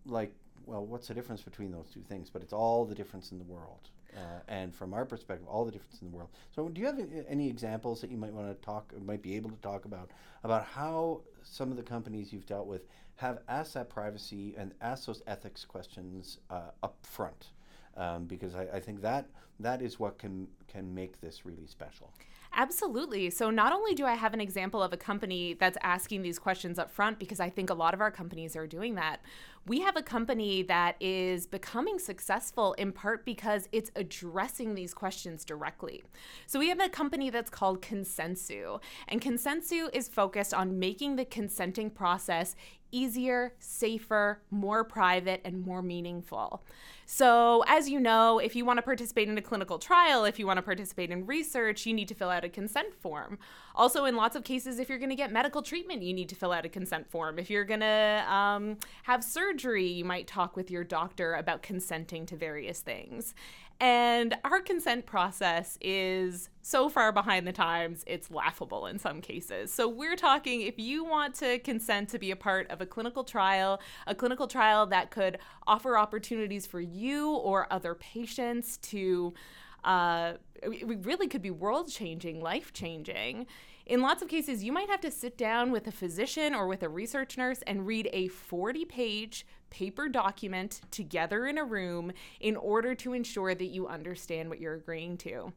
like, 0.06 0.34
well, 0.66 0.84
what's 0.84 1.08
the 1.08 1.14
difference 1.14 1.42
between 1.42 1.70
those 1.72 1.90
two 1.92 2.00
things? 2.00 2.30
But 2.30 2.42
it's 2.42 2.52
all 2.52 2.84
the 2.84 2.94
difference 2.94 3.32
in 3.32 3.38
the 3.38 3.44
world. 3.44 3.90
Uh, 4.16 4.40
and 4.48 4.74
from 4.74 4.94
our 4.94 5.04
perspective, 5.04 5.46
all 5.48 5.64
the 5.64 5.72
difference 5.72 6.00
in 6.00 6.10
the 6.10 6.16
world. 6.16 6.30
So, 6.54 6.68
do 6.68 6.80
you 6.80 6.86
have 6.86 7.00
any 7.28 7.48
examples 7.48 8.00
that 8.00 8.10
you 8.10 8.16
might 8.16 8.32
want 8.32 8.48
to 8.48 8.64
talk, 8.64 8.92
might 9.04 9.22
be 9.22 9.34
able 9.34 9.50
to 9.50 9.56
talk 9.56 9.86
about, 9.86 10.10
about 10.44 10.64
how 10.64 11.22
some 11.42 11.70
of 11.70 11.76
the 11.76 11.82
companies 11.82 12.32
you've 12.32 12.46
dealt 12.46 12.66
with 12.66 12.82
have 13.16 13.40
asked 13.48 13.74
that 13.74 13.90
privacy 13.90 14.54
and 14.56 14.72
asked 14.80 15.06
those 15.06 15.22
ethics 15.26 15.64
questions 15.64 16.38
uh, 16.50 16.70
up 16.82 16.96
front? 17.02 17.48
Um, 17.96 18.26
because 18.26 18.54
I, 18.54 18.62
I 18.74 18.80
think 18.80 19.02
that 19.02 19.26
that 19.60 19.82
is 19.82 19.98
what 19.98 20.18
can 20.18 20.48
can 20.68 20.94
make 20.94 21.20
this 21.20 21.44
really 21.44 21.66
special. 21.66 22.12
Absolutely. 22.56 23.30
So, 23.30 23.50
not 23.50 23.72
only 23.72 23.94
do 23.94 24.06
I 24.06 24.14
have 24.14 24.32
an 24.32 24.40
example 24.40 24.82
of 24.82 24.92
a 24.92 24.96
company 24.96 25.54
that's 25.54 25.76
asking 25.82 26.22
these 26.22 26.38
questions 26.38 26.78
up 26.78 26.90
front, 26.90 27.18
because 27.18 27.40
I 27.40 27.50
think 27.50 27.68
a 27.68 27.74
lot 27.74 27.94
of 27.94 28.00
our 28.00 28.12
companies 28.12 28.54
are 28.54 28.66
doing 28.66 28.94
that, 28.94 29.20
we 29.66 29.80
have 29.80 29.96
a 29.96 30.02
company 30.02 30.62
that 30.64 30.96
is 31.00 31.46
becoming 31.46 31.98
successful 31.98 32.74
in 32.74 32.92
part 32.92 33.24
because 33.24 33.68
it's 33.72 33.90
addressing 33.96 34.74
these 34.74 34.92
questions 34.92 35.44
directly. 35.44 36.02
So, 36.46 36.58
we 36.58 36.68
have 36.68 36.80
a 36.80 36.88
company 36.88 37.30
that's 37.30 37.50
called 37.50 37.80
Consensu, 37.80 38.80
and 39.08 39.20
Consensu 39.20 39.88
is 39.94 40.08
focused 40.08 40.52
on 40.52 40.78
making 40.78 41.16
the 41.16 41.24
consenting 41.24 41.90
process 41.90 42.54
easier, 42.94 43.52
safer, 43.58 44.40
more 44.50 44.84
private, 44.84 45.40
and 45.44 45.64
more 45.66 45.82
meaningful. 45.82 46.62
So, 47.06 47.62
as 47.66 47.90
you 47.90 48.00
know, 48.00 48.38
if 48.38 48.56
you 48.56 48.64
want 48.64 48.78
to 48.78 48.82
participate 48.82 49.28
in 49.28 49.36
a 49.36 49.42
clinical 49.42 49.78
trial, 49.78 50.24
if 50.24 50.38
you 50.38 50.46
want 50.46 50.56
to 50.56 50.62
participate 50.62 51.10
in 51.10 51.26
research, 51.26 51.84
you 51.84 51.92
need 51.92 52.08
to 52.08 52.14
fill 52.14 52.30
out 52.30 52.44
a 52.44 52.48
consent 52.48 52.94
form. 52.94 53.38
Also, 53.74 54.04
in 54.06 54.16
lots 54.16 54.36
of 54.36 54.44
cases, 54.44 54.78
if 54.78 54.88
you're 54.88 54.98
going 54.98 55.10
to 55.10 55.16
get 55.16 55.30
medical 55.30 55.60
treatment, 55.60 56.02
you 56.02 56.14
need 56.14 56.28
to 56.30 56.34
fill 56.34 56.52
out 56.52 56.64
a 56.64 56.68
consent 56.68 57.10
form. 57.10 57.38
If 57.38 57.50
you're 57.50 57.64
going 57.64 57.80
to 57.80 58.24
um, 58.32 58.78
have 59.02 59.22
surgery, 59.22 59.86
you 59.86 60.04
might 60.04 60.26
talk 60.26 60.56
with 60.56 60.70
your 60.70 60.84
doctor 60.84 61.34
about 61.34 61.62
consenting 61.62 62.24
to 62.26 62.36
various 62.36 62.80
things. 62.80 63.34
And 63.80 64.36
our 64.44 64.60
consent 64.60 65.04
process 65.04 65.76
is 65.80 66.48
so 66.62 66.88
far 66.88 67.12
behind 67.12 67.46
the 67.46 67.52
times, 67.52 68.04
it's 68.06 68.30
laughable 68.30 68.86
in 68.86 68.98
some 68.98 69.20
cases. 69.20 69.72
So, 69.72 69.88
we're 69.88 70.16
talking 70.16 70.62
if 70.62 70.78
you 70.78 71.04
want 71.04 71.34
to 71.36 71.58
consent 71.58 72.08
to 72.10 72.18
be 72.18 72.30
a 72.30 72.36
part 72.36 72.70
of 72.70 72.80
a 72.80 72.86
clinical 72.86 73.24
trial, 73.24 73.80
a 74.06 74.14
clinical 74.14 74.46
trial 74.46 74.86
that 74.86 75.10
could 75.10 75.38
offer 75.66 75.98
opportunities 75.98 76.66
for 76.66 76.80
you 76.80 77.32
or 77.32 77.66
other 77.72 77.94
patients 77.94 78.76
to, 78.78 79.34
uh, 79.82 80.34
it 80.62 81.04
really 81.04 81.26
could 81.26 81.42
be 81.42 81.50
world 81.50 81.90
changing, 81.90 82.40
life 82.40 82.72
changing. 82.72 83.46
In 83.86 84.00
lots 84.00 84.22
of 84.22 84.28
cases, 84.28 84.64
you 84.64 84.72
might 84.72 84.88
have 84.88 85.02
to 85.02 85.10
sit 85.10 85.36
down 85.36 85.70
with 85.70 85.86
a 85.86 85.92
physician 85.92 86.54
or 86.54 86.66
with 86.66 86.82
a 86.82 86.88
research 86.88 87.36
nurse 87.36 87.60
and 87.66 87.86
read 87.86 88.08
a 88.14 88.28
40 88.28 88.86
page 88.86 89.46
paper 89.68 90.08
document 90.08 90.80
together 90.90 91.46
in 91.46 91.58
a 91.58 91.64
room 91.64 92.12
in 92.40 92.56
order 92.56 92.94
to 92.94 93.12
ensure 93.12 93.54
that 93.54 93.66
you 93.66 93.86
understand 93.86 94.48
what 94.48 94.58
you're 94.58 94.74
agreeing 94.74 95.18
to. 95.18 95.52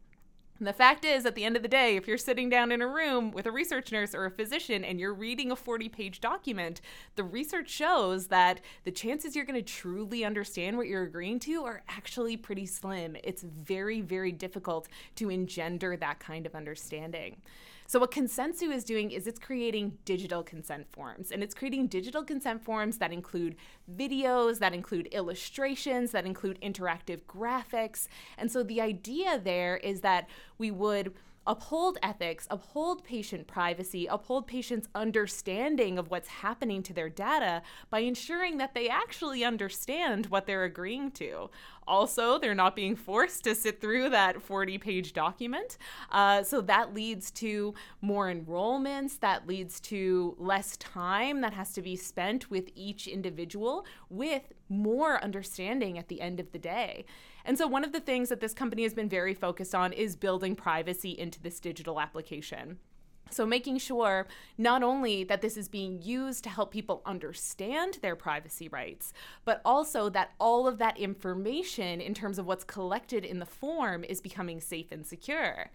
The 0.60 0.74
fact 0.74 1.06
is, 1.06 1.26
at 1.26 1.36
the 1.36 1.46
end 1.46 1.56
of 1.56 1.62
the 1.62 1.70
day, 1.70 1.96
if 1.96 2.08
you're 2.08 2.18
sitting 2.18 2.50
down 2.50 2.72
in 2.72 2.82
a 2.82 2.88
room 2.88 3.32
with 3.32 3.46
a 3.46 3.52
research 3.52 3.92
nurse 3.92 4.16
or 4.16 4.26
a 4.26 4.32
physician 4.32 4.84
and 4.84 5.00
you're 5.00 5.14
reading 5.14 5.52
a 5.52 5.56
40 5.56 5.88
page 5.88 6.20
document, 6.20 6.82
the 7.16 7.24
research 7.24 7.70
shows 7.70 8.28
that 8.28 8.60
the 8.84 8.92
chances 8.92 9.36
you're 9.36 9.46
going 9.46 9.64
to 9.64 9.74
truly 9.74 10.26
understand 10.26 10.76
what 10.76 10.88
you're 10.88 11.04
agreeing 11.04 11.40
to 11.42 11.64
are 11.64 11.84
actually 11.88 12.36
pretty 12.36 12.66
slim. 12.66 13.16
It's 13.24 13.44
very, 13.44 14.02
very 14.02 14.32
difficult 14.32 14.90
to 15.16 15.30
engender 15.30 15.96
that 15.96 16.20
kind 16.20 16.46
of 16.46 16.56
understanding. 16.56 17.38
So, 17.90 18.00
what 18.00 18.12
Consensu 18.12 18.70
is 18.74 18.84
doing 18.84 19.12
is 19.12 19.28
it's 19.28 19.40
creating 19.40 19.98
digital 20.04 20.44
consent 20.44 20.92
forms, 20.92 21.32
and 21.32 21.42
it's 21.42 21.56
creating 21.56 21.88
digital 21.88 22.22
consent 22.22 22.62
forms 22.62 22.98
that 22.98 23.14
include 23.14 23.56
videos, 23.96 24.60
that 24.60 24.74
include 24.74 25.08
illustrations, 25.14 26.12
that 26.12 26.26
include 26.26 26.60
interactive 26.60 27.22
graphics. 27.24 28.10
And 28.38 28.52
so, 28.52 28.62
the 28.62 28.82
idea 28.82 29.40
there 29.40 29.78
is 29.78 30.02
that 30.02 30.28
we 30.58 30.70
would 30.70 31.14
uphold 31.48 31.98
ethics, 32.04 32.46
uphold 32.52 33.06
patient 33.06 33.48
privacy, 33.48 34.06
uphold 34.06 34.48
patients' 34.48 34.90
understanding 34.94 35.98
of 35.98 36.12
what's 36.12 36.28
happening 36.28 36.84
to 36.84 36.94
their 36.94 37.08
data 37.08 37.62
by 37.90 38.00
ensuring 38.00 38.58
that 38.58 38.74
they 38.74 38.90
actually 38.90 39.46
understand 39.46 40.26
what 40.26 40.46
they're 40.46 40.66
agreeing 40.66 41.10
to. 41.10 41.50
Also, 41.88 42.38
they're 42.38 42.56
not 42.56 42.76
being 42.76 42.96
forced 42.96 43.44
to 43.46 43.56
sit 43.56 43.80
through 43.80 44.10
that 44.10 44.42
40 44.42 44.78
page 44.78 45.14
document. 45.14 45.78
Uh, 46.12 46.44
so 46.44 46.62
that 46.62 46.94
leads 46.94 47.32
to 47.32 47.74
more 48.02 48.32
enrollments, 48.32 49.20
that 49.20 49.48
leads 49.48 49.80
to 49.82 50.36
less 50.38 50.78
time 50.78 51.42
that 51.42 51.54
has 51.54 51.74
to 51.74 51.82
be 51.82 51.96
spent 51.96 52.50
with 52.52 52.70
each 52.76 53.08
individual 53.08 53.86
with 54.10 54.54
more 54.70 55.24
understanding 55.24 55.98
at 55.98 56.08
the 56.08 56.22
end 56.22 56.40
of 56.40 56.52
the 56.52 56.60
day. 56.60 57.06
And 57.46 57.58
so, 57.58 57.66
one 57.66 57.86
of 57.86 57.94
the 57.94 58.02
things 58.02 58.28
that 58.30 58.42
this 58.42 58.54
company 58.54 58.84
has 58.84 58.94
been 58.94 59.08
very 59.08 59.34
focused 59.34 59.74
on 59.74 59.94
is 59.94 60.18
building 60.18 60.56
privacy 60.56 61.12
into 61.12 61.42
this 61.42 61.60
digital 61.62 62.02
application. 62.02 62.78
So, 63.32 63.46
making 63.46 63.80
sure 63.80 64.28
not 64.58 64.84
only 64.84 65.24
that 65.26 65.42
this 65.42 65.58
is 65.58 65.68
being 65.68 66.02
used 66.02 66.44
to 66.46 66.50
help 66.50 66.72
people 66.72 67.02
understand 67.06 68.00
their 68.02 68.16
privacy 68.16 68.68
rights, 68.68 69.14
but 69.46 69.62
also 69.64 70.10
that 70.10 70.32
all 70.40 70.68
of 70.68 70.78
that 70.78 70.98
information 70.98 72.02
in 72.02 72.14
terms 72.14 72.40
of 72.40 72.46
what's 72.46 72.64
collected 72.64 73.26
in 73.26 73.40
the 73.40 73.46
form 73.46 74.04
is 74.04 74.22
becoming 74.22 74.62
safe 74.62 74.92
and 74.92 75.06
secure. 75.06 75.70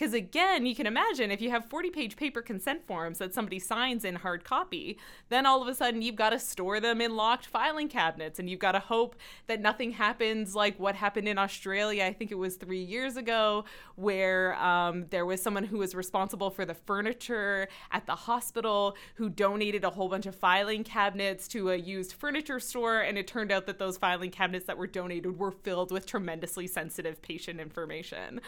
Because 0.00 0.14
again, 0.14 0.64
you 0.64 0.74
can 0.74 0.86
imagine 0.86 1.30
if 1.30 1.42
you 1.42 1.50
have 1.50 1.66
40 1.66 1.90
page 1.90 2.16
paper 2.16 2.40
consent 2.40 2.86
forms 2.86 3.18
that 3.18 3.34
somebody 3.34 3.58
signs 3.58 4.02
in 4.02 4.14
hard 4.14 4.44
copy, 4.44 4.96
then 5.28 5.44
all 5.44 5.60
of 5.60 5.68
a 5.68 5.74
sudden 5.74 6.00
you've 6.00 6.16
got 6.16 6.30
to 6.30 6.38
store 6.38 6.80
them 6.80 7.02
in 7.02 7.16
locked 7.16 7.44
filing 7.44 7.86
cabinets 7.86 8.38
and 8.38 8.48
you've 8.48 8.60
got 8.60 8.72
to 8.72 8.78
hope 8.78 9.14
that 9.46 9.60
nothing 9.60 9.90
happens 9.90 10.54
like 10.54 10.80
what 10.80 10.94
happened 10.94 11.28
in 11.28 11.36
Australia. 11.36 12.02
I 12.02 12.14
think 12.14 12.30
it 12.30 12.38
was 12.38 12.56
three 12.56 12.82
years 12.82 13.18
ago, 13.18 13.66
where 13.96 14.54
um, 14.54 15.04
there 15.10 15.26
was 15.26 15.42
someone 15.42 15.64
who 15.64 15.76
was 15.76 15.94
responsible 15.94 16.48
for 16.48 16.64
the 16.64 16.72
furniture 16.72 17.68
at 17.92 18.06
the 18.06 18.14
hospital 18.14 18.96
who 19.16 19.28
donated 19.28 19.84
a 19.84 19.90
whole 19.90 20.08
bunch 20.08 20.24
of 20.24 20.34
filing 20.34 20.82
cabinets 20.82 21.46
to 21.48 21.72
a 21.72 21.76
used 21.76 22.14
furniture 22.14 22.58
store. 22.58 23.00
And 23.00 23.18
it 23.18 23.26
turned 23.26 23.52
out 23.52 23.66
that 23.66 23.78
those 23.78 23.98
filing 23.98 24.30
cabinets 24.30 24.64
that 24.64 24.78
were 24.78 24.86
donated 24.86 25.38
were 25.38 25.52
filled 25.52 25.92
with 25.92 26.06
tremendously 26.06 26.66
sensitive 26.66 27.20
patient 27.20 27.60
information. 27.60 28.40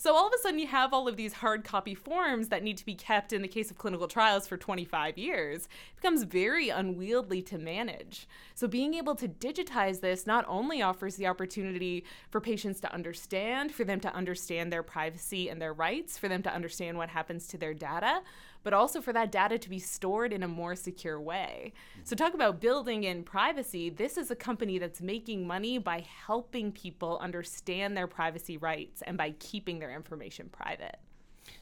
So 0.00 0.14
all 0.14 0.28
of 0.28 0.32
a 0.32 0.38
sudden, 0.38 0.60
you 0.60 0.68
have 0.68 0.94
all 0.94 0.97
of 1.06 1.16
these 1.16 1.34
hard 1.34 1.62
copy 1.62 1.94
forms 1.94 2.48
that 2.48 2.62
need 2.62 2.78
to 2.78 2.86
be 2.86 2.94
kept 2.94 3.32
in 3.32 3.42
the 3.42 3.48
case 3.48 3.70
of 3.70 3.78
clinical 3.78 4.08
trials 4.08 4.48
for 4.48 4.56
25 4.56 5.18
years. 5.18 5.68
Becomes 5.94 6.24
very 6.24 6.70
unwieldy 6.70 7.42
to 7.42 7.58
manage. 7.58 8.26
So 8.54 8.66
being 8.66 8.94
able 8.94 9.14
to 9.16 9.28
digitize 9.28 10.00
this 10.00 10.26
not 10.26 10.44
only 10.48 10.82
offers 10.82 11.16
the 11.16 11.26
opportunity 11.26 12.04
for 12.30 12.40
patients 12.40 12.80
to 12.80 12.92
understand, 12.92 13.72
for 13.72 13.84
them 13.84 14.00
to 14.00 14.12
understand 14.14 14.72
their 14.72 14.82
privacy 14.82 15.48
and 15.48 15.60
their 15.60 15.74
rights, 15.74 16.18
for 16.18 16.28
them 16.28 16.42
to 16.42 16.52
understand 16.52 16.96
what 16.96 17.10
happens 17.10 17.46
to 17.48 17.58
their 17.58 17.74
data, 17.74 18.22
but 18.68 18.74
also 18.74 19.00
for 19.00 19.14
that 19.14 19.32
data 19.32 19.56
to 19.56 19.70
be 19.70 19.78
stored 19.78 20.30
in 20.30 20.42
a 20.42 20.46
more 20.46 20.76
secure 20.76 21.18
way. 21.18 21.72
So, 22.04 22.14
talk 22.14 22.34
about 22.34 22.60
building 22.60 23.04
in 23.04 23.22
privacy. 23.22 23.88
This 23.88 24.18
is 24.18 24.30
a 24.30 24.36
company 24.36 24.78
that's 24.78 25.00
making 25.00 25.46
money 25.46 25.78
by 25.78 26.04
helping 26.26 26.70
people 26.72 27.18
understand 27.22 27.96
their 27.96 28.06
privacy 28.06 28.58
rights 28.58 29.00
and 29.00 29.16
by 29.16 29.30
keeping 29.38 29.78
their 29.78 29.94
information 29.94 30.50
private. 30.50 30.98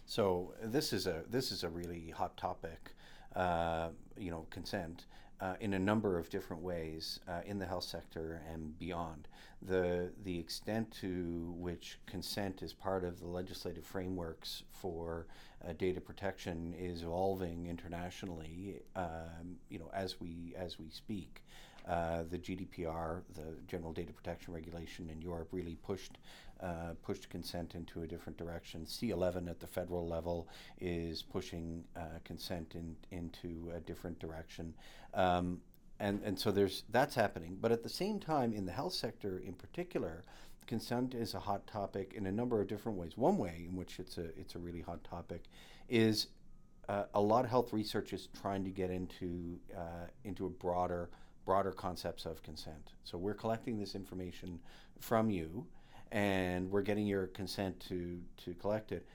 So 0.04 0.54
this 0.60 0.92
is 0.92 1.06
a 1.06 1.22
this 1.30 1.52
is 1.52 1.62
a 1.62 1.68
really 1.68 2.10
hot 2.10 2.36
topic, 2.36 2.90
uh, 3.36 3.90
you 4.18 4.32
know, 4.32 4.48
consent. 4.50 5.04
Uh, 5.38 5.52
in 5.60 5.74
a 5.74 5.78
number 5.78 6.18
of 6.18 6.30
different 6.30 6.62
ways 6.62 7.20
uh, 7.28 7.40
in 7.44 7.58
the 7.58 7.66
health 7.66 7.84
sector 7.84 8.40
and 8.50 8.78
beyond. 8.78 9.28
The, 9.60 10.10
the 10.24 10.38
extent 10.38 10.90
to 11.02 11.52
which 11.58 11.98
consent 12.06 12.62
is 12.62 12.72
part 12.72 13.04
of 13.04 13.20
the 13.20 13.26
legislative 13.26 13.84
frameworks 13.84 14.62
for 14.70 15.26
uh, 15.62 15.74
data 15.74 16.00
protection 16.00 16.74
is 16.78 17.02
evolving 17.02 17.66
internationally, 17.66 18.80
um, 18.94 19.58
you 19.68 19.78
know, 19.78 19.90
as 19.92 20.18
we 20.20 20.54
as 20.56 20.78
we 20.78 20.88
speak. 20.88 21.42
Uh, 21.86 22.24
the 22.30 22.38
GDPR, 22.38 23.20
the 23.34 23.60
General 23.68 23.92
Data 23.92 24.12
Protection 24.12 24.52
Regulation 24.52 25.08
in 25.08 25.20
Europe, 25.20 25.48
really 25.52 25.76
pushed 25.84 26.18
uh, 26.62 26.94
pushed 27.02 27.28
consent 27.28 27.74
into 27.74 28.02
a 28.02 28.06
different 28.06 28.38
direction. 28.38 28.84
C11 28.86 29.48
at 29.48 29.60
the 29.60 29.66
federal 29.66 30.06
level 30.06 30.48
is 30.80 31.22
pushing 31.22 31.84
uh, 31.96 32.18
consent 32.24 32.74
in, 32.74 32.96
into 33.10 33.70
a 33.74 33.80
different 33.80 34.18
direction. 34.18 34.74
Um, 35.14 35.60
and, 35.98 36.20
and 36.24 36.38
so 36.38 36.50
there's 36.50 36.84
that's 36.90 37.14
happening. 37.14 37.56
But 37.60 37.72
at 37.72 37.82
the 37.82 37.88
same 37.88 38.20
time, 38.20 38.52
in 38.52 38.66
the 38.66 38.72
health 38.72 38.92
sector 38.92 39.38
in 39.38 39.54
particular, 39.54 40.24
consent 40.66 41.14
is 41.14 41.34
a 41.34 41.40
hot 41.40 41.66
topic 41.66 42.12
in 42.14 42.26
a 42.26 42.32
number 42.32 42.60
of 42.60 42.68
different 42.68 42.98
ways. 42.98 43.16
One 43.16 43.38
way 43.38 43.64
in 43.68 43.76
which 43.76 43.98
it's 43.98 44.18
a 44.18 44.26
it's 44.38 44.54
a 44.54 44.58
really 44.58 44.82
hot 44.82 45.02
topic 45.04 45.44
is 45.88 46.28
uh, 46.88 47.04
a 47.14 47.20
lot 47.20 47.44
of 47.44 47.50
health 47.50 47.72
research 47.72 48.12
is 48.12 48.28
trying 48.40 48.64
to 48.64 48.70
get 48.70 48.90
into 48.90 49.58
uh, 49.76 50.08
into 50.24 50.46
a 50.46 50.50
broader 50.50 51.08
broader 51.44 51.72
concepts 51.72 52.26
of 52.26 52.42
consent. 52.42 52.92
So 53.04 53.16
we're 53.16 53.34
collecting 53.34 53.78
this 53.78 53.94
information 53.94 54.58
from 55.00 55.30
you, 55.30 55.66
and 56.12 56.70
we're 56.70 56.82
getting 56.82 57.06
your 57.06 57.26
consent 57.28 57.78
to 57.88 58.20
to 58.44 58.54
collect 58.54 58.92
it, 58.92 59.06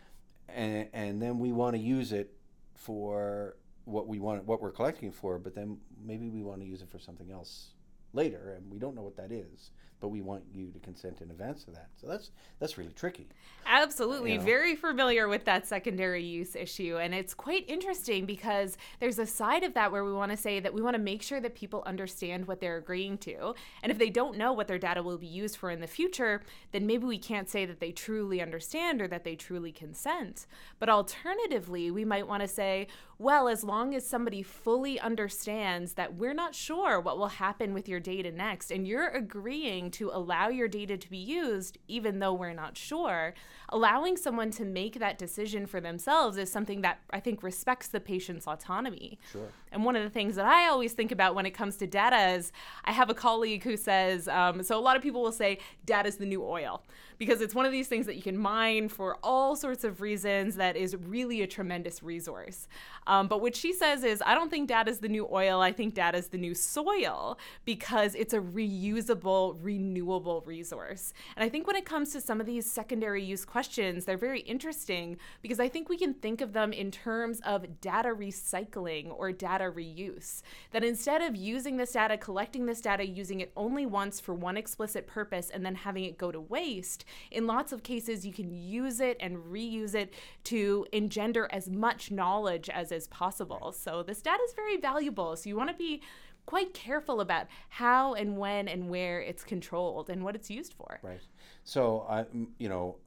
and 0.50 0.88
and 0.94 1.22
then 1.22 1.40
we 1.40 1.52
want 1.52 1.76
to 1.76 1.82
use 1.82 2.12
it 2.12 2.34
for 2.76 3.56
what 3.86 4.08
we 4.08 4.20
want 4.20 4.46
what 4.46 4.62
we're 4.62 4.72
collecting 4.72 5.12
for, 5.12 5.38
but 5.40 5.56
then 5.56 5.78
maybe 6.04 6.30
we 6.30 6.44
want 6.44 6.62
to 6.62 6.68
use 6.68 6.82
it 6.82 6.90
for 6.90 7.00
something 7.00 7.32
else 7.32 7.70
later, 8.14 8.54
and 8.58 8.72
we 8.72 8.80
don't 8.80 8.96
know 8.96 9.02
what 9.02 9.18
that 9.18 9.32
is 9.32 9.72
but 10.02 10.10
we 10.10 10.22
want 10.22 10.44
you 10.52 10.72
to 10.72 10.80
consent 10.80 11.22
in 11.22 11.30
advance 11.30 11.66
of 11.68 11.76
that. 11.76 11.88
So 11.96 12.08
that's 12.08 12.32
that's 12.60 12.78
really 12.78 12.92
tricky. 12.92 13.28
Absolutely, 13.66 14.34
you 14.34 14.40
know? 14.40 14.44
very 14.44 14.76
familiar 14.76 15.28
with 15.28 15.46
that 15.46 15.68
secondary 15.68 16.24
use 16.24 16.56
issue, 16.56 16.98
and 17.00 17.14
it's 17.14 17.34
quite 17.34 17.70
interesting 17.70 18.26
because 18.26 18.78
there's 19.00 19.20
a 19.20 19.26
side 19.26 19.64
of 19.64 19.76
that 19.76 19.92
where 19.92 20.04
we 20.04 20.12
want 20.12 20.32
to 20.32 20.38
say 20.38 20.60
that 20.60 20.74
we 20.74 20.82
want 20.82 20.96
to 20.96 21.02
make 21.02 21.22
sure 21.22 21.40
that 21.40 21.54
people 21.54 21.84
understand 21.86 22.48
what 22.48 22.60
they're 22.60 22.78
agreeing 22.78 23.18
to, 23.20 23.54
and 23.84 23.92
if 23.92 24.00
they 24.00 24.10
don't 24.10 24.38
know 24.38 24.52
what 24.52 24.68
their 24.68 24.80
data 24.80 25.04
will 25.04 25.18
be 25.18 25.28
used 25.28 25.56
for 25.56 25.70
in 25.70 25.80
the 25.80 25.88
future, 25.88 26.42
then 26.72 26.88
maybe 26.88 27.06
we 27.06 27.20
can't 27.20 27.50
say 27.50 27.66
that 27.66 27.80
they 27.80 27.92
truly 27.92 28.42
understand 28.42 29.02
or 29.02 29.08
that 29.08 29.24
they 29.24 29.36
truly 29.36 29.72
consent. 29.72 30.48
But 30.80 30.90
alternatively, 30.90 31.92
we 31.92 32.04
might 32.04 32.28
want 32.28 32.42
to 32.42 32.48
say, 32.48 32.88
well, 33.20 33.48
as 33.48 33.64
long 33.64 33.94
as 33.94 34.04
somebody 34.04 34.42
fully 34.42 35.00
understands 35.00 35.94
that 35.94 36.16
we're 36.16 36.34
not 36.34 36.56
sure 36.56 37.00
what 37.00 37.20
will 37.20 37.28
happen 37.28 37.72
with 37.72 37.88
your 37.88 38.00
data 38.00 38.32
next, 38.32 38.72
and 38.72 38.88
you're 38.88 39.10
agreeing 39.10 39.91
to 39.92 40.10
allow 40.12 40.50
your 40.50 40.68
data 40.68 40.98
to 40.98 41.10
be 41.10 41.18
used, 41.18 41.78
even 41.88 42.20
though 42.20 42.34
we're 42.34 42.54
not 42.54 42.78
sure, 42.78 43.34
allowing 43.70 44.18
someone 44.18 44.52
to 44.52 44.66
make 44.66 45.00
that 45.00 45.18
decision 45.18 45.66
for 45.66 45.80
themselves 45.80 46.38
is 46.38 46.52
something 46.52 46.82
that 46.82 47.00
I 47.10 47.20
think 47.20 47.44
respects 47.44 47.88
the 47.88 48.00
patient's 48.00 48.48
autonomy. 48.48 49.20
Sure. 49.32 49.50
And 49.72 49.86
one 49.86 49.96
of 49.96 50.04
the 50.04 50.10
things 50.10 50.36
that 50.36 50.46
I 50.46 50.68
always 50.68 50.94
think 50.94 51.12
about 51.12 51.36
when 51.36 51.46
it 51.46 51.52
comes 51.52 51.78
to 51.78 51.88
data 51.88 52.36
is 52.36 52.52
I 52.84 52.92
have 52.92 53.10
a 53.10 53.14
colleague 53.14 53.64
who 53.64 53.78
says, 53.78 54.28
um, 54.28 54.64
so 54.64 54.78
a 54.78 54.82
lot 54.82 54.98
of 54.98 55.02
people 55.02 55.22
will 55.22 55.32
say 55.32 55.60
data 55.86 56.08
is 56.08 56.18
the 56.18 56.26
new 56.26 56.44
oil 56.44 56.84
because 57.18 57.40
it's 57.40 57.54
one 57.54 57.68
of 57.68 57.72
these 57.72 57.88
things 57.88 58.08
that 58.08 58.16
you 58.16 58.22
can 58.24 58.36
mine 58.36 58.90
for 58.90 59.16
all 59.22 59.56
sorts 59.56 59.84
of 59.84 60.02
reasons 60.02 60.56
that 60.56 60.76
is 60.76 60.96
really 60.96 61.44
a 61.44 61.48
tremendous 61.48 62.02
resource. 62.02 62.68
Um, 63.06 63.28
but 63.28 63.42
what 63.42 63.56
she 63.56 63.74
says 63.74 64.04
is, 64.04 64.24
I 64.26 64.34
don't 64.34 64.50
think 64.50 64.68
data 64.68 64.90
is 64.90 64.98
the 64.98 65.08
new 65.08 65.28
oil. 65.32 65.62
I 65.62 65.72
think 65.72 65.94
data 65.94 66.18
is 66.18 66.30
the 66.30 66.40
new 66.40 66.56
soil 66.56 67.38
because 67.64 68.16
it's 68.16 68.34
a 68.34 68.40
reusable, 68.40 69.56
renewable 69.62 70.42
resource. 70.48 71.14
And 71.36 71.44
I 71.44 71.50
think 71.50 71.68
when 71.68 71.76
it 71.76 71.86
comes 71.86 72.12
to 72.14 72.22
some 72.22 72.42
of 72.42 72.48
these 72.48 72.70
secondary 72.70 73.24
use 73.24 73.46
questions, 73.46 74.06
they're 74.06 74.18
very 74.18 74.42
interesting 74.42 75.18
because 75.44 75.60
I 75.60 75.70
think 75.70 75.90
we 75.90 75.98
can 76.00 76.16
think 76.16 76.42
of 76.42 76.54
them 76.54 76.74
in 76.74 76.90
terms 76.90 77.40
of 77.46 77.82
data 77.82 78.10
recycling 78.10 79.14
or 79.16 79.32
data 79.32 79.61
reuse. 79.70 80.42
That 80.72 80.86
instead 80.86 81.22
of 81.22 81.36
using 81.36 81.76
this 81.76 81.92
data, 81.92 82.18
collecting 82.18 82.66
this 82.66 82.80
data, 82.80 83.06
using 83.06 83.42
it 83.42 83.52
only 83.58 83.86
once 83.86 84.22
for 84.22 84.34
one 84.34 84.56
explicit 84.56 85.08
purpose, 85.08 85.50
and 85.50 85.66
then 85.66 85.76
having 85.76 86.06
it 86.06 86.18
go 86.18 86.32
to 86.32 86.40
waste, 86.40 87.04
in 87.32 87.48
lots 87.48 87.74
of 87.74 87.84
cases, 87.84 88.26
you 88.26 88.32
can 88.32 88.50
use 88.50 89.02
it 89.02 89.18
and 89.20 89.36
reuse 89.36 89.94
it 89.94 90.14
to 90.46 90.88
engender 90.94 91.50
as 91.52 91.70
much 91.70 92.12
knowledge 92.12 92.70
as 92.70 92.94
is 92.94 93.08
possible. 93.08 93.74
So 93.74 94.04
this 94.04 94.22
data 94.22 94.42
is 94.48 94.54
very 94.54 94.78
valuable. 94.78 95.36
So 95.36 95.50
you 95.50 95.58
want 95.58 95.70
to 95.70 95.76
be 95.76 96.02
quite 96.46 96.74
careful 96.74 97.22
about 97.22 97.48
how 97.70 98.14
and 98.14 98.38
when 98.38 98.68
and 98.68 98.90
where 98.90 99.22
it's 99.22 99.44
controlled 99.44 100.10
and 100.10 100.24
what 100.24 100.36
it's 100.36 100.50
used 100.50 100.74
for. 100.74 101.00
Right. 101.04 101.22
So 101.64 102.06
I, 102.10 102.26
you 102.58 102.70
know, 102.70 102.98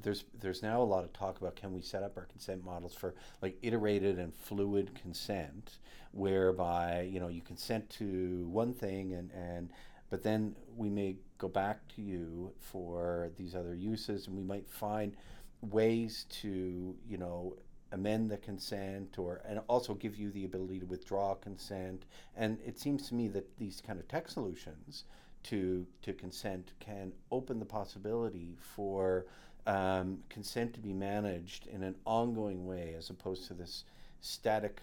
there's 0.00 0.24
there's 0.40 0.62
now 0.62 0.80
a 0.80 0.84
lot 0.84 1.04
of 1.04 1.12
talk 1.12 1.40
about 1.40 1.56
can 1.56 1.72
we 1.72 1.82
set 1.82 2.02
up 2.02 2.16
our 2.16 2.24
consent 2.24 2.64
models 2.64 2.94
for 2.94 3.14
like 3.40 3.56
iterated 3.62 4.18
and 4.18 4.34
fluid 4.34 4.90
consent, 4.94 5.78
whereby 6.12 7.02
you 7.10 7.20
know 7.20 7.28
you 7.28 7.42
consent 7.42 7.88
to 7.90 8.46
one 8.50 8.72
thing 8.72 9.12
and 9.12 9.30
and 9.32 9.70
but 10.10 10.22
then 10.22 10.54
we 10.76 10.90
may 10.90 11.16
go 11.38 11.48
back 11.48 11.80
to 11.96 12.02
you 12.02 12.52
for 12.60 13.30
these 13.36 13.54
other 13.54 13.74
uses 13.74 14.26
and 14.26 14.36
we 14.36 14.42
might 14.42 14.68
find 14.68 15.16
ways 15.62 16.26
to 16.28 16.94
you 17.08 17.18
know 17.18 17.56
amend 17.92 18.30
the 18.30 18.38
consent 18.38 19.18
or 19.18 19.42
and 19.46 19.60
also 19.68 19.94
give 19.94 20.16
you 20.16 20.30
the 20.30 20.44
ability 20.44 20.80
to 20.80 20.86
withdraw 20.86 21.34
consent. 21.34 22.04
And 22.36 22.58
it 22.64 22.78
seems 22.78 23.08
to 23.08 23.14
me 23.14 23.28
that 23.28 23.58
these 23.58 23.82
kind 23.86 24.00
of 24.00 24.08
tech 24.08 24.28
solutions 24.28 25.04
to 25.44 25.86
to 26.02 26.12
consent 26.12 26.72
can 26.80 27.12
open 27.30 27.58
the 27.58 27.66
possibility 27.66 28.56
for 28.60 29.26
um, 29.66 30.18
consent 30.28 30.74
to 30.74 30.80
be 30.80 30.92
managed 30.92 31.66
in 31.68 31.82
an 31.82 31.94
ongoing 32.04 32.66
way 32.66 32.94
as 32.96 33.10
opposed 33.10 33.46
to 33.48 33.54
this 33.54 33.84
static 34.20 34.80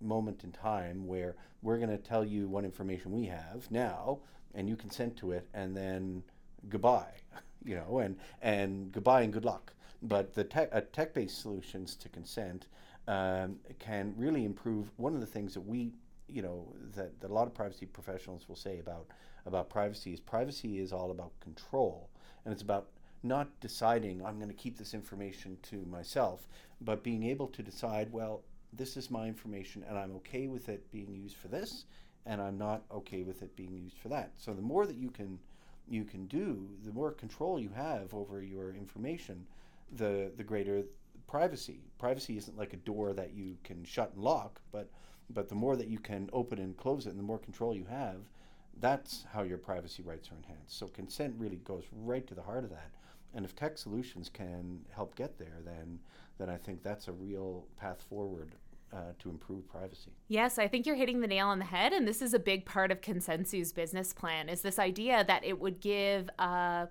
moment 0.00 0.44
in 0.44 0.52
time 0.52 1.06
where 1.06 1.34
we're 1.62 1.78
going 1.78 1.88
to 1.88 1.98
tell 1.98 2.24
you 2.24 2.48
what 2.48 2.64
information 2.64 3.12
we 3.12 3.24
have 3.26 3.70
now 3.70 4.18
and 4.54 4.68
you 4.68 4.76
consent 4.76 5.16
to 5.16 5.32
it 5.32 5.46
and 5.54 5.76
then 5.76 6.22
goodbye 6.68 7.12
you 7.64 7.74
know 7.74 7.98
and 7.98 8.16
and 8.42 8.92
goodbye 8.92 9.22
and 9.22 9.32
good 9.32 9.44
luck. 9.44 9.72
But 10.02 10.34
the 10.34 10.44
tech, 10.44 10.68
uh, 10.72 10.82
tech-based 10.92 11.40
solutions 11.40 11.94
to 11.96 12.10
consent 12.10 12.66
um, 13.08 13.56
can 13.78 14.12
really 14.16 14.44
improve 14.44 14.90
one 14.96 15.14
of 15.14 15.20
the 15.20 15.26
things 15.26 15.54
that 15.54 15.62
we 15.62 15.92
you 16.28 16.42
know 16.42 16.72
that, 16.94 17.20
that 17.20 17.30
a 17.30 17.34
lot 17.34 17.46
of 17.46 17.54
privacy 17.54 17.86
professionals 17.86 18.48
will 18.48 18.56
say 18.56 18.78
about 18.78 19.06
about 19.46 19.68
privacy 19.68 20.12
is 20.12 20.20
privacy 20.20 20.78
is 20.78 20.92
all 20.92 21.10
about 21.10 21.32
control 21.40 22.08
and 22.44 22.52
it's 22.52 22.62
about 22.62 22.88
not 23.24 23.48
deciding 23.60 24.24
I'm 24.24 24.36
going 24.36 24.48
to 24.50 24.54
keep 24.54 24.76
this 24.76 24.94
information 24.94 25.56
to 25.70 25.84
myself, 25.90 26.46
but 26.80 27.02
being 27.02 27.24
able 27.24 27.48
to 27.48 27.62
decide, 27.62 28.12
well, 28.12 28.42
this 28.72 28.96
is 28.96 29.10
my 29.10 29.26
information 29.26 29.84
and 29.88 29.98
I'm 29.98 30.14
okay 30.16 30.46
with 30.46 30.68
it 30.68 30.90
being 30.90 31.14
used 31.14 31.36
for 31.36 31.48
this 31.48 31.84
and 32.26 32.40
I'm 32.40 32.58
not 32.58 32.82
okay 32.90 33.22
with 33.22 33.42
it 33.42 33.54
being 33.56 33.74
used 33.74 33.98
for 33.98 34.08
that. 34.08 34.32
So 34.36 34.52
the 34.52 34.62
more 34.62 34.86
that 34.86 34.96
you 34.96 35.10
can 35.10 35.38
you 35.86 36.04
can 36.04 36.26
do, 36.26 36.66
the 36.82 36.92
more 36.92 37.12
control 37.12 37.60
you 37.60 37.68
have 37.68 38.14
over 38.14 38.42
your 38.42 38.70
information, 38.70 39.46
the 39.96 40.32
the 40.36 40.44
greater 40.44 40.82
privacy. 41.26 41.80
Privacy 41.98 42.36
isn't 42.36 42.56
like 42.56 42.72
a 42.72 42.78
door 42.78 43.12
that 43.12 43.34
you 43.34 43.56
can 43.64 43.84
shut 43.84 44.12
and 44.14 44.22
lock, 44.22 44.60
but 44.72 44.88
but 45.30 45.48
the 45.48 45.54
more 45.54 45.76
that 45.76 45.88
you 45.88 45.98
can 45.98 46.28
open 46.32 46.58
and 46.58 46.76
close 46.76 47.06
it 47.06 47.10
and 47.10 47.18
the 47.18 47.24
more 47.24 47.38
control 47.38 47.74
you 47.74 47.84
have, 47.84 48.20
that's 48.80 49.24
how 49.32 49.42
your 49.42 49.58
privacy 49.58 50.02
rights 50.02 50.30
are 50.30 50.36
enhanced. 50.36 50.78
So 50.78 50.86
consent 50.88 51.34
really 51.38 51.56
goes 51.56 51.84
right 51.92 52.26
to 52.26 52.34
the 52.34 52.42
heart 52.42 52.64
of 52.64 52.70
that. 52.70 52.90
And 53.34 53.44
if 53.44 53.54
tech 53.56 53.78
solutions 53.78 54.28
can 54.28 54.80
help 54.90 55.14
get 55.16 55.38
there, 55.38 55.60
then 55.64 55.98
then 56.38 56.48
I 56.48 56.56
think 56.56 56.82
that's 56.82 57.08
a 57.08 57.12
real 57.12 57.64
path 57.76 58.02
forward 58.02 58.56
uh, 58.92 59.12
to 59.20 59.30
improve 59.30 59.68
privacy. 59.68 60.10
Yes, 60.28 60.58
I 60.58 60.66
think 60.66 60.84
you're 60.84 60.96
hitting 60.96 61.20
the 61.20 61.26
nail 61.26 61.48
on 61.48 61.58
the 61.58 61.64
head, 61.64 61.92
and 61.92 62.06
this 62.06 62.20
is 62.20 62.34
a 62.34 62.38
big 62.38 62.64
part 62.64 62.90
of 62.90 63.00
Consensu's 63.00 63.72
business 63.72 64.12
plan. 64.12 64.48
Is 64.48 64.62
this 64.62 64.78
idea 64.78 65.24
that 65.26 65.44
it 65.44 65.60
would 65.60 65.80
give. 65.80 66.30
Uh, 66.38 66.86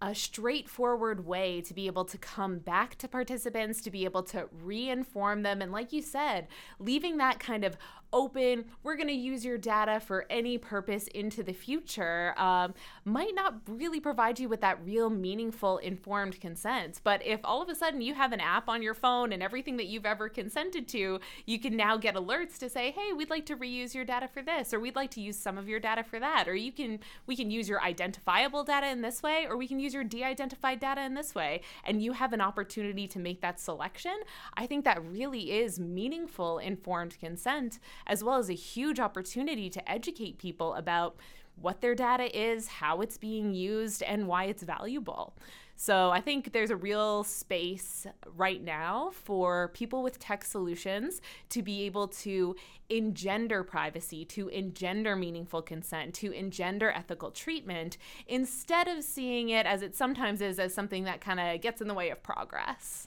a 0.00 0.14
straightforward 0.14 1.26
way 1.26 1.60
to 1.60 1.74
be 1.74 1.86
able 1.86 2.04
to 2.04 2.18
come 2.18 2.58
back 2.58 2.96
to 2.96 3.08
participants, 3.08 3.80
to 3.80 3.90
be 3.90 4.04
able 4.04 4.22
to 4.22 4.48
re-inform 4.62 5.42
them, 5.42 5.60
and 5.60 5.72
like 5.72 5.92
you 5.92 6.02
said, 6.02 6.46
leaving 6.78 7.16
that 7.16 7.40
kind 7.40 7.64
of 7.64 7.76
open, 8.10 8.64
we're 8.82 8.96
going 8.96 9.08
to 9.08 9.12
use 9.12 9.44
your 9.44 9.58
data 9.58 10.00
for 10.00 10.24
any 10.30 10.56
purpose 10.56 11.08
into 11.08 11.42
the 11.42 11.52
future, 11.52 12.32
um, 12.38 12.72
might 13.04 13.34
not 13.34 13.56
really 13.68 14.00
provide 14.00 14.40
you 14.40 14.48
with 14.48 14.62
that 14.62 14.82
real 14.82 15.10
meaningful 15.10 15.76
informed 15.78 16.40
consent. 16.40 17.00
But 17.04 17.24
if 17.26 17.40
all 17.44 17.60
of 17.60 17.68
a 17.68 17.74
sudden 17.74 18.00
you 18.00 18.14
have 18.14 18.32
an 18.32 18.40
app 18.40 18.66
on 18.66 18.82
your 18.82 18.94
phone 18.94 19.32
and 19.32 19.42
everything 19.42 19.76
that 19.76 19.88
you've 19.88 20.06
ever 20.06 20.30
consented 20.30 20.88
to, 20.88 21.20
you 21.44 21.58
can 21.58 21.76
now 21.76 21.98
get 21.98 22.14
alerts 22.14 22.56
to 22.60 22.70
say, 22.70 22.92
hey, 22.92 23.12
we'd 23.12 23.28
like 23.28 23.44
to 23.46 23.56
reuse 23.56 23.94
your 23.94 24.06
data 24.06 24.26
for 24.26 24.40
this, 24.40 24.72
or 24.72 24.80
we'd 24.80 24.96
like 24.96 25.10
to 25.10 25.20
use 25.20 25.36
some 25.36 25.58
of 25.58 25.68
your 25.68 25.80
data 25.80 26.02
for 26.02 26.18
that, 26.18 26.48
or 26.48 26.54
you 26.54 26.72
can 26.72 27.00
we 27.26 27.36
can 27.36 27.50
use 27.50 27.68
your 27.68 27.82
identifiable 27.82 28.64
data 28.64 28.88
in 28.88 29.02
this 29.02 29.22
way, 29.22 29.46
or 29.46 29.56
we 29.58 29.68
can 29.68 29.78
use 29.78 29.87
your 29.94 30.04
de-identified 30.04 30.80
data 30.80 31.02
in 31.02 31.14
this 31.14 31.34
way, 31.34 31.62
and 31.84 32.02
you 32.02 32.12
have 32.12 32.32
an 32.32 32.40
opportunity 32.40 33.06
to 33.08 33.18
make 33.18 33.40
that 33.40 33.60
selection. 33.60 34.16
I 34.56 34.66
think 34.66 34.84
that 34.84 35.04
really 35.04 35.52
is 35.52 35.78
meaningful 35.78 36.58
informed 36.58 37.18
consent 37.18 37.78
as 38.06 38.22
well 38.24 38.38
as 38.38 38.48
a 38.48 38.54
huge 38.54 39.00
opportunity 39.00 39.70
to 39.70 39.90
educate 39.90 40.38
people 40.38 40.74
about 40.74 41.16
what 41.60 41.80
their 41.80 41.94
data 41.94 42.38
is, 42.38 42.68
how 42.68 43.00
it's 43.00 43.18
being 43.18 43.52
used, 43.52 44.02
and 44.02 44.28
why 44.28 44.44
it's 44.44 44.62
valuable. 44.62 45.34
So 45.80 46.10
I 46.10 46.20
think 46.20 46.52
there's 46.52 46.70
a 46.70 46.76
real 46.76 47.22
space 47.22 48.04
right 48.36 48.60
now 48.60 49.12
for 49.12 49.68
people 49.68 50.02
with 50.02 50.18
tech 50.18 50.44
solutions 50.44 51.20
to 51.50 51.62
be 51.62 51.84
able 51.84 52.08
to 52.08 52.56
engender 52.88 53.62
privacy, 53.62 54.24
to 54.24 54.48
engender 54.48 55.14
meaningful 55.14 55.62
consent, 55.62 56.14
to 56.14 56.32
engender 56.32 56.90
ethical 56.90 57.30
treatment, 57.30 57.96
instead 58.26 58.88
of 58.88 59.04
seeing 59.04 59.50
it 59.50 59.66
as 59.66 59.82
it 59.82 59.94
sometimes 59.94 60.40
is 60.40 60.58
as 60.58 60.74
something 60.74 61.04
that 61.04 61.20
kind 61.20 61.38
of 61.38 61.60
gets 61.60 61.80
in 61.80 61.86
the 61.86 61.94
way 61.94 62.10
of 62.10 62.24
progress. 62.24 63.06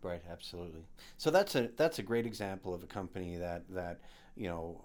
Right, 0.00 0.22
absolutely. 0.30 0.82
So 1.16 1.32
that's 1.32 1.56
a 1.56 1.70
that's 1.76 1.98
a 1.98 2.02
great 2.04 2.24
example 2.24 2.72
of 2.72 2.84
a 2.84 2.86
company 2.86 3.36
that 3.38 3.64
that 3.70 3.98
you 4.36 4.48
know, 4.48 4.80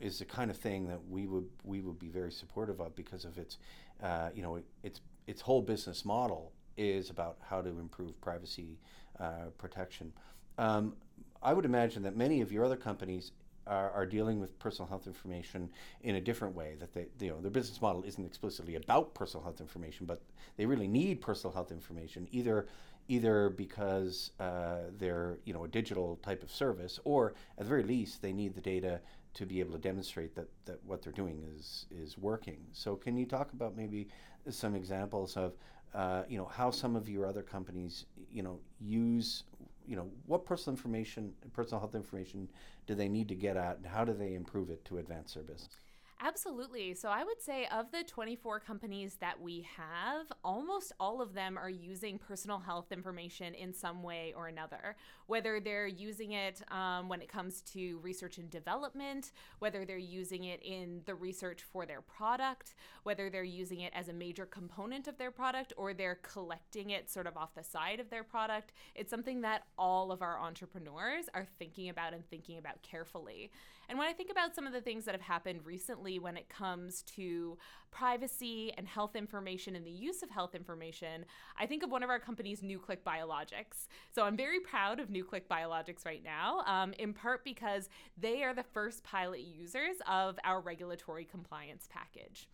is 0.00 0.20
the 0.20 0.24
kind 0.24 0.50
of 0.50 0.56
thing 0.56 0.88
that 0.88 1.00
we 1.06 1.26
would 1.26 1.50
we 1.64 1.82
would 1.82 1.98
be 1.98 2.08
very 2.08 2.32
supportive 2.32 2.80
of 2.80 2.96
because 2.96 3.26
of 3.26 3.36
its, 3.36 3.58
uh, 4.02 4.30
you 4.34 4.42
know, 4.42 4.62
its 4.82 5.02
its 5.26 5.42
whole 5.42 5.60
business 5.60 6.06
model 6.06 6.52
is 6.78 7.10
about 7.10 7.36
how 7.42 7.60
to 7.60 7.68
improve 7.68 8.18
privacy 8.20 8.78
uh, 9.20 9.50
protection. 9.58 10.12
Um, 10.56 10.94
I 11.42 11.52
would 11.52 11.64
imagine 11.64 12.02
that 12.04 12.16
many 12.16 12.40
of 12.40 12.50
your 12.50 12.64
other 12.64 12.76
companies 12.76 13.32
are, 13.66 13.90
are, 13.90 14.06
dealing 14.06 14.40
with 14.40 14.58
personal 14.58 14.88
health 14.88 15.06
information 15.06 15.70
in 16.02 16.14
a 16.14 16.20
different 16.20 16.54
way. 16.54 16.76
That 16.80 16.92
they, 16.94 17.06
you 17.20 17.30
know, 17.30 17.40
their 17.40 17.50
business 17.50 17.82
model 17.82 18.02
isn't 18.04 18.24
explicitly 18.24 18.76
about 18.76 19.14
personal 19.14 19.44
health 19.44 19.60
information, 19.60 20.06
but 20.06 20.22
they 20.56 20.66
really 20.66 20.88
need 20.88 21.20
personal 21.20 21.52
health 21.52 21.70
information 21.70 22.26
either 22.32 22.66
either 23.08 23.48
because 23.48 24.32
uh, 24.38 24.80
they're 24.98 25.38
you 25.44 25.52
know 25.52 25.64
a 25.64 25.68
digital 25.68 26.16
type 26.16 26.42
of 26.42 26.50
service, 26.50 26.98
or 27.04 27.34
at 27.56 27.64
the 27.64 27.68
very 27.68 27.82
least 27.82 28.22
they 28.22 28.32
need 28.32 28.54
the 28.54 28.60
data 28.60 29.00
to 29.34 29.46
be 29.46 29.60
able 29.60 29.72
to 29.72 29.78
demonstrate 29.78 30.34
that, 30.34 30.48
that 30.64 30.82
what 30.84 31.02
they're 31.02 31.12
doing 31.12 31.42
is 31.56 31.86
is 31.90 32.18
working. 32.18 32.58
So 32.72 32.96
can 32.96 33.16
you 33.16 33.26
talk 33.26 33.52
about 33.52 33.76
maybe 33.76 34.08
some 34.50 34.74
examples 34.74 35.36
of 35.36 35.54
uh, 35.94 36.22
you 36.28 36.38
know 36.38 36.44
how 36.44 36.70
some 36.70 36.96
of 36.96 37.08
your 37.08 37.26
other 37.26 37.42
companies 37.42 38.06
you 38.30 38.42
know 38.42 38.58
use 38.80 39.44
you 39.86 39.96
know 39.96 40.08
what 40.26 40.44
personal 40.44 40.76
information 40.76 41.32
personal 41.52 41.80
health 41.80 41.94
information 41.94 42.48
do 42.86 42.94
they 42.94 43.08
need 43.08 43.28
to 43.28 43.34
get 43.34 43.56
at 43.56 43.76
and 43.78 43.86
how 43.86 44.04
do 44.04 44.12
they 44.12 44.34
improve 44.34 44.70
it 44.70 44.84
to 44.84 44.98
advance 44.98 45.34
their 45.34 45.42
business 45.42 45.80
Absolutely. 46.20 46.94
So 46.94 47.10
I 47.10 47.22
would 47.22 47.40
say 47.40 47.68
of 47.70 47.92
the 47.92 48.02
24 48.02 48.58
companies 48.58 49.18
that 49.20 49.40
we 49.40 49.64
have, 49.76 50.26
almost 50.42 50.92
all 50.98 51.22
of 51.22 51.32
them 51.32 51.56
are 51.56 51.70
using 51.70 52.18
personal 52.18 52.58
health 52.58 52.90
information 52.90 53.54
in 53.54 53.72
some 53.72 54.02
way 54.02 54.34
or 54.36 54.48
another. 54.48 54.96
Whether 55.28 55.60
they're 55.60 55.86
using 55.86 56.32
it 56.32 56.60
um, 56.72 57.08
when 57.08 57.22
it 57.22 57.28
comes 57.28 57.60
to 57.72 58.00
research 58.02 58.38
and 58.38 58.50
development, 58.50 59.30
whether 59.60 59.84
they're 59.84 59.96
using 59.96 60.44
it 60.44 60.60
in 60.64 61.02
the 61.06 61.14
research 61.14 61.62
for 61.62 61.86
their 61.86 62.00
product, 62.00 62.74
whether 63.04 63.30
they're 63.30 63.44
using 63.44 63.80
it 63.80 63.92
as 63.94 64.08
a 64.08 64.12
major 64.12 64.44
component 64.44 65.06
of 65.06 65.18
their 65.18 65.30
product, 65.30 65.72
or 65.76 65.94
they're 65.94 66.18
collecting 66.22 66.90
it 66.90 67.08
sort 67.08 67.28
of 67.28 67.36
off 67.36 67.54
the 67.54 67.62
side 67.62 68.00
of 68.00 68.10
their 68.10 68.24
product. 68.24 68.72
It's 68.96 69.10
something 69.10 69.42
that 69.42 69.66
all 69.78 70.10
of 70.10 70.20
our 70.20 70.40
entrepreneurs 70.40 71.26
are 71.32 71.46
thinking 71.60 71.88
about 71.88 72.12
and 72.12 72.28
thinking 72.28 72.58
about 72.58 72.82
carefully. 72.82 73.52
And 73.88 73.98
when 73.98 74.06
I 74.06 74.12
think 74.12 74.30
about 74.30 74.54
some 74.54 74.66
of 74.66 74.72
the 74.74 74.82
things 74.82 75.06
that 75.06 75.14
have 75.14 75.22
happened 75.22 75.60
recently 75.64 76.18
when 76.18 76.36
it 76.36 76.48
comes 76.50 77.02
to 77.16 77.56
privacy 77.90 78.70
and 78.76 78.86
health 78.86 79.16
information 79.16 79.74
and 79.76 79.86
the 79.86 79.90
use 79.90 80.22
of 80.22 80.28
health 80.28 80.54
information, 80.54 81.24
I 81.58 81.64
think 81.64 81.82
of 81.82 81.90
one 81.90 82.02
of 82.02 82.10
our 82.10 82.18
companies, 82.18 82.60
NuClick 82.60 82.98
Biologics. 83.06 83.88
So 84.14 84.24
I'm 84.24 84.36
very 84.36 84.60
proud 84.60 85.00
of 85.00 85.08
NuClick 85.08 85.42
Biologics 85.50 86.04
right 86.04 86.22
now, 86.22 86.62
um, 86.66 86.92
in 86.98 87.14
part 87.14 87.44
because 87.44 87.88
they 88.20 88.42
are 88.42 88.52
the 88.52 88.62
first 88.62 89.04
pilot 89.04 89.40
users 89.40 89.96
of 90.06 90.38
our 90.44 90.60
regulatory 90.60 91.24
compliance 91.24 91.88
package. 91.90 92.46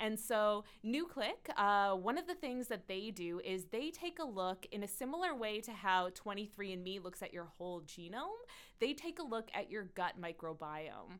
And 0.00 0.18
so, 0.18 0.64
NuClick, 0.84 1.50
uh, 1.58 1.94
one 1.94 2.16
of 2.16 2.26
the 2.26 2.34
things 2.34 2.68
that 2.68 2.88
they 2.88 3.10
do 3.10 3.40
is 3.44 3.66
they 3.66 3.90
take 3.90 4.18
a 4.18 4.24
look 4.24 4.66
in 4.72 4.82
a 4.82 4.88
similar 4.88 5.34
way 5.34 5.60
to 5.60 5.72
how 5.72 6.08
23andMe 6.10 7.04
looks 7.04 7.22
at 7.22 7.34
your 7.34 7.44
whole 7.58 7.82
genome, 7.82 8.40
they 8.80 8.94
take 8.94 9.18
a 9.18 9.22
look 9.22 9.50
at 9.52 9.70
your 9.70 9.84
gut 9.84 10.14
microbiome. 10.18 11.18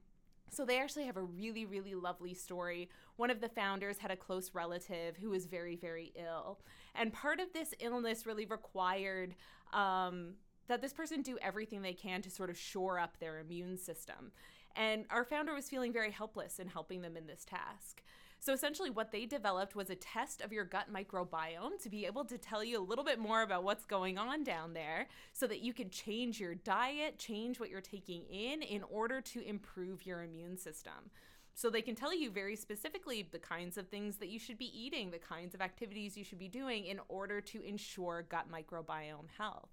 So 0.50 0.64
they 0.64 0.80
actually 0.80 1.04
have 1.04 1.18
a 1.18 1.22
really, 1.22 1.64
really 1.66 1.94
lovely 1.94 2.34
story. 2.34 2.88
One 3.16 3.30
of 3.30 3.40
the 3.40 3.50
founders 3.50 3.98
had 3.98 4.10
a 4.10 4.16
close 4.16 4.50
relative 4.54 5.16
who 5.16 5.30
was 5.30 5.46
very, 5.46 5.76
very 5.76 6.12
ill. 6.16 6.60
And 6.94 7.12
part 7.12 7.38
of 7.38 7.52
this 7.52 7.74
illness 7.80 8.26
really 8.26 8.46
required 8.46 9.36
um, 9.72 10.34
that 10.68 10.80
this 10.80 10.92
person 10.92 11.22
do 11.22 11.38
everything 11.40 11.82
they 11.82 11.92
can 11.92 12.22
to 12.22 12.30
sort 12.30 12.50
of 12.50 12.58
shore 12.58 12.98
up 12.98 13.18
their 13.18 13.38
immune 13.38 13.76
system. 13.76 14.32
And 14.76 15.04
our 15.10 15.24
founder 15.24 15.54
was 15.54 15.68
feeling 15.68 15.92
very 15.92 16.10
helpless 16.10 16.58
in 16.58 16.68
helping 16.68 17.02
them 17.02 17.16
in 17.16 17.26
this 17.26 17.44
task. 17.44 18.02
So 18.42 18.54
essentially, 18.54 18.88
what 18.88 19.12
they 19.12 19.26
developed 19.26 19.76
was 19.76 19.90
a 19.90 19.94
test 19.94 20.40
of 20.40 20.50
your 20.50 20.64
gut 20.64 20.86
microbiome 20.90 21.80
to 21.82 21.90
be 21.90 22.06
able 22.06 22.24
to 22.24 22.38
tell 22.38 22.64
you 22.64 22.80
a 22.80 22.82
little 22.82 23.04
bit 23.04 23.18
more 23.18 23.42
about 23.42 23.64
what's 23.64 23.84
going 23.84 24.16
on 24.16 24.44
down 24.44 24.72
there 24.72 25.08
so 25.34 25.46
that 25.46 25.60
you 25.60 25.74
can 25.74 25.90
change 25.90 26.40
your 26.40 26.54
diet, 26.54 27.18
change 27.18 27.60
what 27.60 27.68
you're 27.68 27.82
taking 27.82 28.24
in 28.24 28.62
in 28.62 28.82
order 28.84 29.20
to 29.20 29.46
improve 29.46 30.06
your 30.06 30.22
immune 30.22 30.56
system. 30.56 31.10
So 31.54 31.68
they 31.68 31.82
can 31.82 31.94
tell 31.94 32.14
you 32.14 32.30
very 32.30 32.56
specifically 32.56 33.28
the 33.30 33.38
kinds 33.38 33.76
of 33.76 33.88
things 33.88 34.16
that 34.16 34.30
you 34.30 34.38
should 34.38 34.56
be 34.56 34.72
eating, 34.74 35.10
the 35.10 35.18
kinds 35.18 35.54
of 35.54 35.60
activities 35.60 36.16
you 36.16 36.24
should 36.24 36.38
be 36.38 36.48
doing 36.48 36.86
in 36.86 36.98
order 37.08 37.42
to 37.42 37.62
ensure 37.62 38.24
gut 38.26 38.46
microbiome 38.50 39.28
health. 39.36 39.68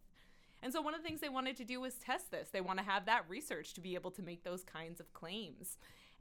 And 0.61 0.73
so 0.73 0.81
one 0.81 0.93
of 0.93 1.01
the 1.01 1.07
things 1.07 1.21
they 1.21 1.29
wanted 1.29 1.55
to 1.57 1.63
do 1.63 1.79
was 1.79 1.93
test 1.93 2.31
this. 2.31 2.49
They 2.49 2.61
want 2.61 2.79
to 2.79 2.85
have 2.85 3.05
that 3.05 3.29
research 3.29 3.73
to 3.75 3.81
be 3.81 3.95
able 3.95 4.11
to 4.11 4.21
make 4.21 4.43
those 4.43 4.63
kinds 4.63 4.99
of 4.99 5.13
claims. 5.13 5.77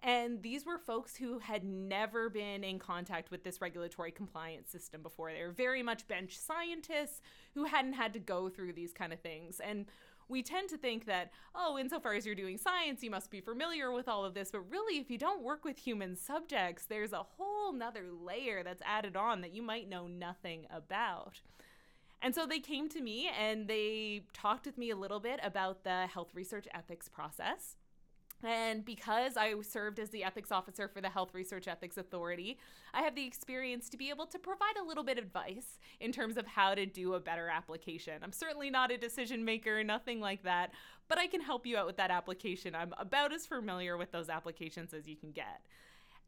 And 0.06 0.40
these 0.40 0.64
were 0.64 0.78
folks 0.78 1.16
who 1.16 1.40
had 1.40 1.64
never 1.64 2.30
been 2.30 2.62
in 2.62 2.78
contact 2.78 3.32
with 3.32 3.42
this 3.42 3.60
regulatory 3.60 4.12
compliance 4.12 4.70
system 4.70 5.02
before. 5.02 5.32
They 5.32 5.42
were 5.42 5.50
very 5.50 5.82
much 5.82 6.06
bench 6.06 6.38
scientists 6.38 7.20
who 7.54 7.64
hadn't 7.64 7.94
had 7.94 8.12
to 8.12 8.20
go 8.20 8.48
through 8.48 8.74
these 8.74 8.92
kind 8.92 9.12
of 9.12 9.18
things. 9.18 9.58
And 9.58 9.86
we 10.28 10.44
tend 10.44 10.68
to 10.68 10.78
think 10.78 11.06
that, 11.06 11.32
oh, 11.56 11.76
insofar 11.76 12.14
as 12.14 12.24
you're 12.24 12.36
doing 12.36 12.56
science, 12.56 13.02
you 13.02 13.10
must 13.10 13.32
be 13.32 13.40
familiar 13.40 13.90
with 13.90 14.06
all 14.06 14.24
of 14.24 14.34
this. 14.34 14.52
But 14.52 14.70
really, 14.70 14.98
if 14.98 15.10
you 15.10 15.18
don't 15.18 15.42
work 15.42 15.64
with 15.64 15.76
human 15.76 16.14
subjects, 16.14 16.86
there's 16.86 17.12
a 17.12 17.24
whole 17.24 17.72
nother 17.72 18.06
layer 18.12 18.62
that's 18.62 18.82
added 18.86 19.16
on 19.16 19.40
that 19.40 19.52
you 19.52 19.62
might 19.62 19.88
know 19.88 20.06
nothing 20.06 20.68
about. 20.70 21.40
And 22.22 22.32
so 22.32 22.46
they 22.46 22.60
came 22.60 22.88
to 22.90 23.00
me 23.00 23.28
and 23.36 23.66
they 23.66 24.22
talked 24.32 24.66
with 24.66 24.78
me 24.78 24.90
a 24.90 24.96
little 24.96 25.20
bit 25.20 25.40
about 25.42 25.82
the 25.82 26.06
health 26.06 26.30
research 26.32 26.68
ethics 26.72 27.08
process. 27.08 27.76
And 28.44 28.84
because 28.84 29.36
I 29.36 29.54
served 29.62 29.98
as 29.98 30.10
the 30.10 30.22
ethics 30.22 30.52
officer 30.52 30.88
for 30.88 31.00
the 31.00 31.08
Health 31.08 31.32
Research 31.32 31.66
Ethics 31.66 31.96
Authority, 31.96 32.58
I 32.92 33.02
have 33.02 33.14
the 33.14 33.26
experience 33.26 33.88
to 33.90 33.96
be 33.96 34.10
able 34.10 34.26
to 34.26 34.38
provide 34.38 34.76
a 34.80 34.86
little 34.86 35.04
bit 35.04 35.18
of 35.18 35.24
advice 35.24 35.78
in 36.00 36.12
terms 36.12 36.36
of 36.36 36.46
how 36.46 36.74
to 36.74 36.86
do 36.86 37.14
a 37.14 37.20
better 37.20 37.48
application. 37.48 38.14
I'm 38.22 38.32
certainly 38.32 38.70
not 38.70 38.90
a 38.90 38.98
decision 38.98 39.44
maker, 39.44 39.82
nothing 39.82 40.20
like 40.20 40.42
that, 40.42 40.72
but 41.08 41.18
I 41.18 41.26
can 41.26 41.40
help 41.40 41.66
you 41.66 41.76
out 41.76 41.86
with 41.86 41.96
that 41.96 42.10
application. 42.10 42.74
I'm 42.74 42.94
about 42.98 43.32
as 43.32 43.46
familiar 43.46 43.96
with 43.96 44.12
those 44.12 44.28
applications 44.28 44.92
as 44.92 45.08
you 45.08 45.16
can 45.16 45.32
get. 45.32 45.62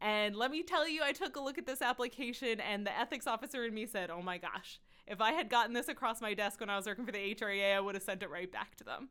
And 0.01 0.37
let 0.37 0.51
me 0.51 0.63
tell 0.63 0.89
you, 0.89 1.03
I 1.03 1.13
took 1.13 1.37
a 1.37 1.41
look 1.41 1.59
at 1.59 1.67
this 1.67 1.83
application, 1.83 2.61
and 2.61 2.87
the 2.87 2.97
ethics 2.97 3.27
officer 3.27 3.65
in 3.65 3.75
me 3.75 3.85
said, 3.85 4.11
Oh 4.11 4.23
my 4.23 4.39
gosh, 4.39 4.79
if 5.07 5.21
I 5.21 5.33
had 5.33 5.51
gotten 5.51 5.75
this 5.75 5.89
across 5.89 6.21
my 6.21 6.35
desk 6.35 6.61
when 6.61 6.71
I 6.71 6.77
was 6.77 6.87
working 6.87 7.05
for 7.05 7.13
the 7.13 7.35
HRA, 7.35 7.77
I 7.77 7.81
would 7.81 7.97
have 7.97 8.05
sent 8.05 8.23
it 8.23 8.31
right 8.31 8.51
back 8.51 8.77
to 8.77 8.85
them. 8.85 9.09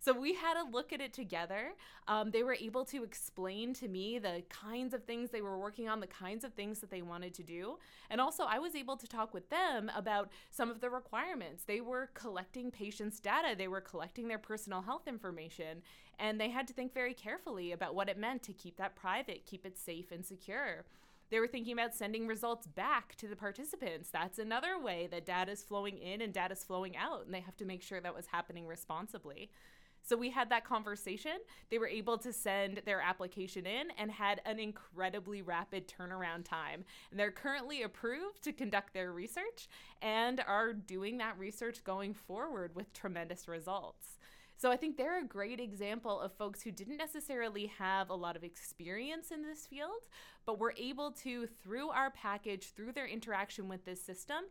So 0.00 0.12
we 0.12 0.34
had 0.34 0.56
a 0.56 0.70
look 0.70 0.92
at 0.92 1.00
it 1.00 1.12
together. 1.12 1.72
Um, 2.06 2.30
they 2.30 2.42
were 2.42 2.56
able 2.58 2.84
to 2.86 3.02
explain 3.02 3.74
to 3.74 3.88
me 3.88 4.18
the 4.18 4.42
kinds 4.48 4.94
of 4.94 5.04
things 5.04 5.30
they 5.30 5.42
were 5.42 5.58
working 5.58 5.88
on, 5.88 6.00
the 6.00 6.06
kinds 6.06 6.44
of 6.44 6.54
things 6.54 6.78
that 6.80 6.90
they 6.90 7.02
wanted 7.02 7.34
to 7.34 7.42
do. 7.42 7.78
And 8.08 8.20
also, 8.20 8.44
I 8.44 8.58
was 8.58 8.76
able 8.76 8.96
to 8.96 9.06
talk 9.06 9.34
with 9.34 9.50
them 9.50 9.90
about 9.94 10.30
some 10.50 10.70
of 10.70 10.80
the 10.80 10.88
requirements. 10.88 11.64
They 11.64 11.80
were 11.80 12.10
collecting 12.14 12.70
patients' 12.70 13.20
data, 13.20 13.54
they 13.56 13.68
were 13.68 13.80
collecting 13.80 14.28
their 14.28 14.38
personal 14.38 14.82
health 14.82 15.08
information, 15.08 15.82
and 16.18 16.40
they 16.40 16.50
had 16.50 16.66
to 16.68 16.72
think 16.72 16.94
very 16.94 17.14
carefully 17.14 17.72
about 17.72 17.94
what 17.94 18.08
it 18.08 18.18
meant 18.18 18.42
to 18.44 18.52
keep 18.52 18.76
that 18.76 18.96
private, 18.96 19.46
keep 19.46 19.66
it 19.66 19.78
safe 19.78 20.12
and 20.12 20.24
secure. 20.24 20.84
They 21.30 21.40
were 21.40 21.46
thinking 21.46 21.74
about 21.74 21.94
sending 21.94 22.26
results 22.26 22.66
back 22.66 23.14
to 23.16 23.28
the 23.28 23.36
participants. 23.36 24.08
That's 24.10 24.38
another 24.38 24.80
way 24.80 25.08
that 25.10 25.26
data 25.26 25.52
is 25.52 25.62
flowing 25.62 25.98
in 25.98 26.22
and 26.22 26.32
data 26.32 26.54
is 26.54 26.64
flowing 26.64 26.96
out, 26.96 27.26
and 27.26 27.34
they 27.34 27.40
have 27.40 27.56
to 27.58 27.66
make 27.66 27.82
sure 27.82 28.00
that 28.00 28.14
was 28.14 28.26
happening 28.28 28.66
responsibly. 28.66 29.50
So 30.02 30.16
we 30.16 30.30
had 30.30 30.50
that 30.50 30.64
conversation. 30.64 31.38
They 31.70 31.78
were 31.78 31.88
able 31.88 32.18
to 32.18 32.32
send 32.32 32.82
their 32.84 33.00
application 33.00 33.66
in 33.66 33.88
and 33.98 34.10
had 34.10 34.40
an 34.46 34.58
incredibly 34.58 35.42
rapid 35.42 35.86
turnaround 35.86 36.44
time. 36.44 36.84
And 37.10 37.20
they're 37.20 37.30
currently 37.30 37.82
approved 37.82 38.42
to 38.44 38.52
conduct 38.52 38.94
their 38.94 39.12
research 39.12 39.68
and 40.00 40.42
are 40.46 40.72
doing 40.72 41.18
that 41.18 41.38
research 41.38 41.84
going 41.84 42.14
forward 42.14 42.74
with 42.74 42.92
tremendous 42.92 43.48
results. 43.48 44.18
So 44.58 44.72
I 44.72 44.76
think 44.76 44.96
they're 44.96 45.20
a 45.20 45.24
great 45.24 45.60
example 45.60 46.18
of 46.18 46.32
folks 46.32 46.62
who 46.62 46.72
didn't 46.72 46.96
necessarily 46.96 47.66
have 47.78 48.10
a 48.10 48.14
lot 48.14 48.34
of 48.34 48.42
experience 48.42 49.30
in 49.30 49.44
this 49.44 49.66
field, 49.66 50.08
but 50.46 50.58
were 50.58 50.74
able 50.76 51.12
to, 51.12 51.46
through 51.46 51.90
our 51.90 52.10
package, 52.10 52.72
through 52.74 52.90
their 52.90 53.06
interaction 53.06 53.68
with 53.68 53.84
this 53.84 54.02
system, 54.02 54.44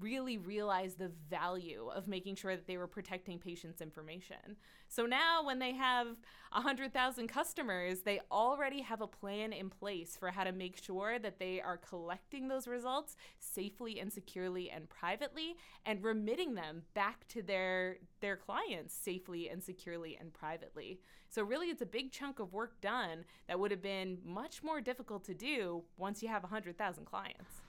really 0.00 0.38
realize 0.38 0.94
the 0.94 1.10
value 1.30 1.90
of 1.94 2.08
making 2.08 2.36
sure 2.36 2.56
that 2.56 2.66
they 2.66 2.76
were 2.76 2.86
protecting 2.86 3.38
patients' 3.38 3.80
information. 3.80 4.56
So 4.88 5.06
now, 5.06 5.44
when 5.44 5.58
they 5.58 5.72
have 5.72 6.08
100,000 6.52 7.28
customers, 7.28 8.00
they 8.00 8.20
already 8.30 8.82
have 8.82 9.00
a 9.00 9.06
plan 9.06 9.52
in 9.52 9.70
place 9.70 10.16
for 10.16 10.30
how 10.30 10.44
to 10.44 10.52
make 10.52 10.82
sure 10.82 11.18
that 11.18 11.38
they 11.38 11.60
are 11.60 11.76
collecting 11.76 12.48
those 12.48 12.66
results 12.66 13.16
safely 13.38 14.00
and 14.00 14.12
securely 14.12 14.70
and 14.70 14.88
privately 14.88 15.56
and 15.86 16.02
remitting 16.02 16.54
them 16.54 16.82
back 16.94 17.26
to 17.28 17.42
their, 17.42 17.96
their 18.20 18.36
clients 18.36 18.94
safely 18.94 19.48
and 19.48 19.62
securely 19.62 20.16
and 20.20 20.32
privately. 20.32 21.00
So, 21.28 21.42
really, 21.42 21.68
it's 21.68 21.82
a 21.82 21.86
big 21.86 22.12
chunk 22.12 22.38
of 22.38 22.52
work 22.52 22.80
done 22.80 23.24
that 23.48 23.58
would 23.58 23.70
have 23.70 23.82
been 23.82 24.18
much 24.24 24.62
more 24.62 24.80
difficult 24.80 25.24
to 25.24 25.34
do 25.34 25.82
once 25.96 26.22
you 26.22 26.28
have 26.28 26.42
100,000 26.42 27.04
clients. 27.04 27.62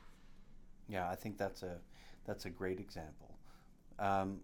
Yeah, 0.89 1.09
I 1.09 1.15
think 1.15 1.37
that's 1.37 1.63
a 1.63 1.77
that's 2.25 2.45
a 2.45 2.49
great 2.49 2.79
example 2.79 3.37
um, 3.99 4.39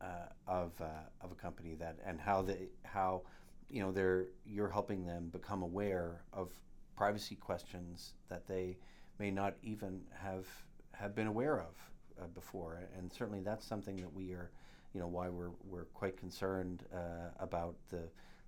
uh, 0.00 0.04
of, 0.46 0.72
uh, 0.80 0.84
of 1.20 1.32
a 1.32 1.34
company 1.34 1.74
that 1.74 1.98
and 2.06 2.20
how 2.20 2.42
they 2.42 2.68
how 2.84 3.22
you 3.68 3.80
know 3.80 3.92
they're 3.92 4.26
you're 4.44 4.68
helping 4.68 5.04
them 5.06 5.28
become 5.28 5.62
aware 5.62 6.22
of 6.32 6.50
privacy 6.96 7.36
questions 7.36 8.14
that 8.28 8.46
they 8.46 8.76
may 9.18 9.30
not 9.30 9.54
even 9.62 10.00
have 10.12 10.46
have 10.92 11.14
been 11.14 11.26
aware 11.26 11.60
of 11.60 11.74
uh, 12.20 12.26
before. 12.34 12.80
And 12.98 13.12
certainly 13.12 13.40
that's 13.40 13.66
something 13.66 13.96
that 13.96 14.12
we 14.12 14.32
are 14.32 14.50
you 14.92 15.00
know 15.00 15.06
why 15.06 15.28
we're 15.28 15.52
we're 15.64 15.84
quite 15.84 16.16
concerned 16.16 16.84
uh, 16.94 17.30
about 17.38 17.76
the 17.90 18.02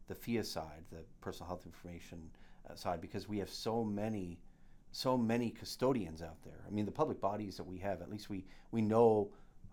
the 0.08 0.14
PHIA 0.14 0.44
side 0.44 0.84
the 0.90 1.04
personal 1.20 1.46
health 1.46 1.64
information 1.66 2.30
uh, 2.68 2.74
side 2.74 3.00
because 3.00 3.28
we 3.28 3.38
have 3.38 3.50
so 3.50 3.84
many 3.84 4.38
so 4.92 5.16
many 5.16 5.50
custodians 5.50 6.22
out 6.22 6.36
there. 6.44 6.60
I 6.66 6.70
mean, 6.70 6.84
the 6.84 6.92
public 6.92 7.20
bodies 7.20 7.56
that 7.56 7.64
we 7.64 7.78
have, 7.78 8.02
at 8.02 8.10
least 8.10 8.28
we, 8.28 8.44
we 8.70 8.82
know 8.82 9.30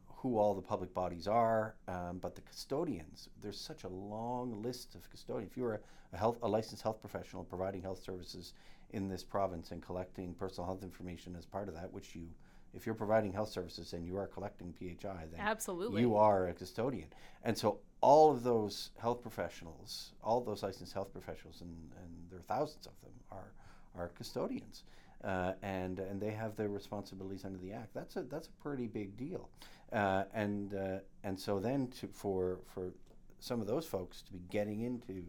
who 0.07 0.37
all 0.37 0.53
the 0.53 0.61
public 0.61 0.93
bodies 0.93 1.27
are, 1.27 1.75
um, 1.87 2.19
but 2.21 2.35
the 2.35 2.41
custodians, 2.41 3.29
there's 3.41 3.59
such 3.59 3.83
a 3.83 3.89
long 3.89 4.61
list 4.61 4.95
of 4.95 5.09
custodians. 5.09 5.51
If 5.51 5.57
you're 5.57 5.75
a, 5.75 5.79
a, 6.13 6.17
health, 6.17 6.37
a 6.41 6.47
licensed 6.47 6.83
health 6.83 7.01
professional 7.01 7.43
providing 7.43 7.81
health 7.81 8.01
services 8.01 8.53
in 8.91 9.07
this 9.07 9.23
province 9.23 9.71
and 9.71 9.81
collecting 9.81 10.33
personal 10.33 10.65
health 10.65 10.83
information 10.83 11.35
as 11.37 11.45
part 11.45 11.67
of 11.67 11.75
that, 11.75 11.91
which 11.91 12.15
you, 12.15 12.27
if 12.73 12.85
you're 12.85 12.95
providing 12.95 13.33
health 13.33 13.49
services 13.49 13.93
and 13.93 14.05
you 14.05 14.17
are 14.17 14.27
collecting 14.27 14.73
PHI, 14.73 15.25
then 15.31 15.39
absolutely 15.39 16.01
you 16.01 16.15
are 16.15 16.47
a 16.47 16.53
custodian. 16.53 17.07
And 17.43 17.57
so 17.57 17.79
all 18.01 18.31
of 18.31 18.43
those 18.43 18.91
health 18.97 19.21
professionals, 19.21 20.13
all 20.23 20.41
those 20.41 20.63
licensed 20.63 20.93
health 20.93 21.11
professionals, 21.11 21.61
and, 21.61 21.75
and 22.01 22.09
there 22.29 22.39
are 22.39 22.43
thousands 22.43 22.87
of 22.87 22.93
them, 23.01 23.11
are 23.31 23.51
are 23.95 24.09
custodians 24.09 24.83
uh, 25.23 25.53
and 25.61 25.99
and 25.99 26.21
they 26.21 26.31
have 26.31 26.55
their 26.55 26.69
responsibilities 26.69 27.45
under 27.45 27.57
the 27.59 27.71
act. 27.71 27.93
That's 27.93 28.15
a 28.15 28.23
that's 28.23 28.47
a 28.47 28.63
pretty 28.63 28.87
big 28.87 29.17
deal, 29.17 29.49
uh, 29.91 30.23
and 30.33 30.73
uh, 30.73 30.99
and 31.23 31.39
so 31.39 31.59
then 31.59 31.87
to, 31.99 32.07
for 32.07 32.59
for 32.73 32.93
some 33.39 33.61
of 33.61 33.67
those 33.67 33.85
folks 33.85 34.21
to 34.23 34.31
be 34.31 34.41
getting 34.49 34.81
into 34.81 35.23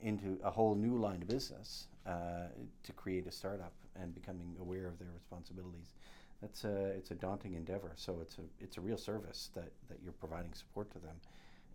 into 0.00 0.38
a 0.44 0.50
whole 0.50 0.74
new 0.74 0.96
line 0.96 1.22
of 1.22 1.28
business 1.28 1.88
uh, 2.06 2.48
to 2.84 2.92
create 2.92 3.26
a 3.26 3.32
startup 3.32 3.72
and 4.00 4.14
becoming 4.14 4.56
aware 4.60 4.86
of 4.86 4.98
their 4.98 5.10
responsibilities. 5.12 5.94
That's 6.40 6.64
a 6.64 6.86
it's 6.90 7.10
a 7.10 7.14
daunting 7.14 7.54
endeavor. 7.54 7.92
So 7.96 8.18
it's 8.22 8.38
a 8.38 8.42
it's 8.60 8.76
a 8.76 8.80
real 8.80 8.98
service 8.98 9.50
that 9.54 9.72
that 9.88 9.98
you're 10.02 10.12
providing 10.12 10.52
support 10.54 10.90
to 10.92 10.98
them 10.98 11.16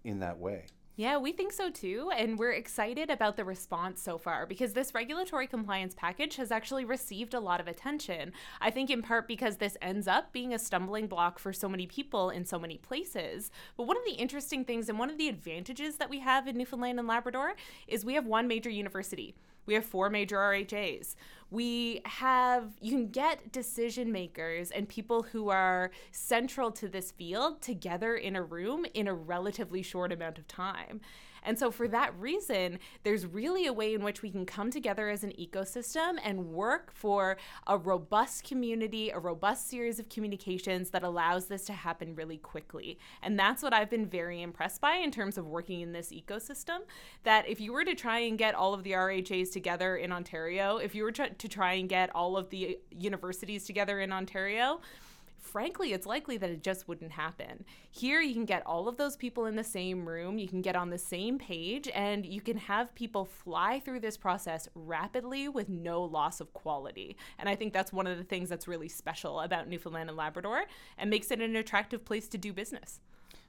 in 0.04 0.20
that 0.20 0.38
way. 0.38 0.66
Yeah, 0.96 1.18
we 1.18 1.32
think 1.32 1.52
so 1.52 1.72
too. 1.72 2.12
And 2.16 2.38
we're 2.38 2.52
excited 2.52 3.10
about 3.10 3.36
the 3.36 3.44
response 3.44 4.00
so 4.00 4.20
far 4.20 4.46
because 4.46 4.74
this 4.74 4.94
regulatory 4.94 5.48
compliance 5.48 5.96
package 5.98 6.36
has 6.36 6.52
actually 6.52 6.86
received 6.86 7.34
a 7.34 7.40
lot 7.40 7.60
of 7.60 7.68
attention. 7.68 8.32
I 8.62 8.70
think 8.70 8.92
in 8.92 9.02
part 9.02 9.28
because 9.28 9.58
this 9.58 9.76
ends 9.82 10.08
up 10.08 10.32
being 10.32 10.54
a 10.54 10.60
stumbling 10.60 11.08
block 11.08 11.40
for 11.40 11.52
so 11.52 11.68
many 11.68 11.88
people 11.88 12.30
in 12.30 12.46
so 12.46 12.60
many 12.60 12.78
places. 12.78 13.50
But 13.76 13.88
one 13.88 13.98
of 13.98 14.06
the 14.06 14.12
interesting 14.12 14.66
things 14.66 14.88
and 14.88 15.00
one 15.00 15.10
of 15.10 15.18
the 15.18 15.30
advantages 15.30 15.96
that 15.96 16.12
we 16.12 16.20
have 16.20 16.48
in 16.48 16.58
Newfoundland 16.58 17.00
and 17.00 17.08
Labrador 17.08 17.56
is 17.88 18.06
we 18.06 18.14
have 18.14 18.28
one 18.28 18.48
major 18.48 18.70
university. 18.70 19.34
We 19.66 19.74
have 19.74 19.86
four 19.86 20.10
major 20.10 20.36
RHAs. 20.36 21.16
We 21.54 22.02
have, 22.06 22.72
you 22.82 22.94
can 22.94 23.10
get 23.10 23.52
decision 23.52 24.12
makers 24.12 24.72
and 24.72 24.90
people 24.90 25.22
who 25.22 25.50
are 25.50 25.92
central 26.12 26.72
to 26.72 26.88
this 26.88 27.12
field 27.12 27.62
together 27.62 28.16
in 28.16 28.36
a 28.36 28.42
room 28.42 28.88
in 28.96 29.08
a 29.08 29.14
relatively 29.14 29.84
short 29.84 30.12
amount 30.12 30.40
of 30.40 30.48
time. 30.48 31.00
And 31.44 31.60
so, 31.60 31.72
for 31.72 31.88
that 31.90 32.18
reason, 32.20 32.80
there's 33.04 33.26
really 33.26 33.66
a 33.68 33.74
way 33.74 33.94
in 33.94 34.04
which 34.04 34.22
we 34.22 34.32
can 34.32 34.46
come 34.46 34.72
together 34.72 35.10
as 35.10 35.24
an 35.24 35.34
ecosystem 35.40 36.18
and 36.24 36.48
work 36.48 36.92
for 36.94 37.38
a 37.68 37.78
robust 37.78 38.44
community, 38.44 39.10
a 39.10 39.20
robust 39.20 39.70
series 39.70 40.00
of 40.00 40.10
communications 40.10 40.90
that 40.92 41.04
allows 41.04 41.46
this 41.46 41.66
to 41.66 41.74
happen 41.74 42.16
really 42.16 42.38
quickly. 42.38 42.98
And 43.22 43.38
that's 43.38 43.62
what 43.62 43.74
I've 43.74 43.90
been 43.90 44.06
very 44.06 44.42
impressed 44.42 44.82
by 44.82 44.96
in 44.96 45.12
terms 45.12 45.38
of 45.38 45.46
working 45.46 45.82
in 45.82 45.92
this 45.92 46.12
ecosystem. 46.12 46.80
That 47.24 47.48
if 47.48 47.60
you 47.60 47.74
were 47.74 47.86
to 47.86 47.96
try 47.96 48.20
and 48.20 48.38
get 48.38 48.56
all 48.56 48.74
of 48.74 48.84
the 48.84 48.92
RHAs 48.92 49.52
together 49.52 49.98
in 49.98 50.12
Ontario, 50.12 50.78
if 50.78 50.96
you 50.96 51.04
were 51.04 51.12
to 51.12 51.48
try 51.48 51.74
and 51.74 51.90
get 51.90 52.14
all 52.16 52.38
of 52.38 52.50
the 52.50 52.80
universities 52.92 53.66
together 53.66 54.00
in 54.00 54.12
Ontario, 54.12 54.82
frankly, 55.44 55.94
it's 55.94 56.08
likely 56.08 56.38
that 56.38 56.50
it 56.50 56.64
just 56.64 56.88
wouldn't 56.88 57.12
happen. 57.12 57.66
Here, 57.92 58.22
you 58.22 58.34
can 58.34 58.46
get 58.46 58.66
all 58.66 58.88
of 58.88 58.98
those 58.98 59.16
people 59.16 59.46
in 59.46 59.56
the 59.56 59.64
same 59.64 60.08
room, 60.08 60.38
you 60.38 60.48
can 60.48 60.62
get 60.62 60.76
on 60.76 60.90
the 60.90 60.98
same 60.98 61.38
page, 61.38 61.90
and 61.94 62.26
you 62.26 62.42
can 62.42 62.58
have 62.58 62.96
people 62.96 63.26
fly 63.26 63.80
through 63.80 64.00
this 64.00 64.18
process 64.18 64.68
rapidly 64.74 65.50
with 65.50 65.70
no 65.70 66.02
loss 66.02 66.40
of 66.40 66.54
quality. 66.54 67.18
And 67.38 67.50
I 67.50 67.56
think 67.56 67.74
that's 67.74 67.92
one 67.92 68.08
of 68.08 68.18
the 68.18 68.24
things 68.24 68.50
that's 68.50 68.68
really 68.68 68.88
special 68.88 69.42
about 69.42 69.68
Newfoundland 69.68 70.10
and 70.10 70.18
Labrador 70.18 70.64
and 70.98 71.10
makes 71.10 71.30
it 71.30 71.42
an 71.42 71.56
attractive 71.56 72.06
place 72.06 72.28
to 72.30 72.38
do 72.38 72.54
business. 72.54 73.02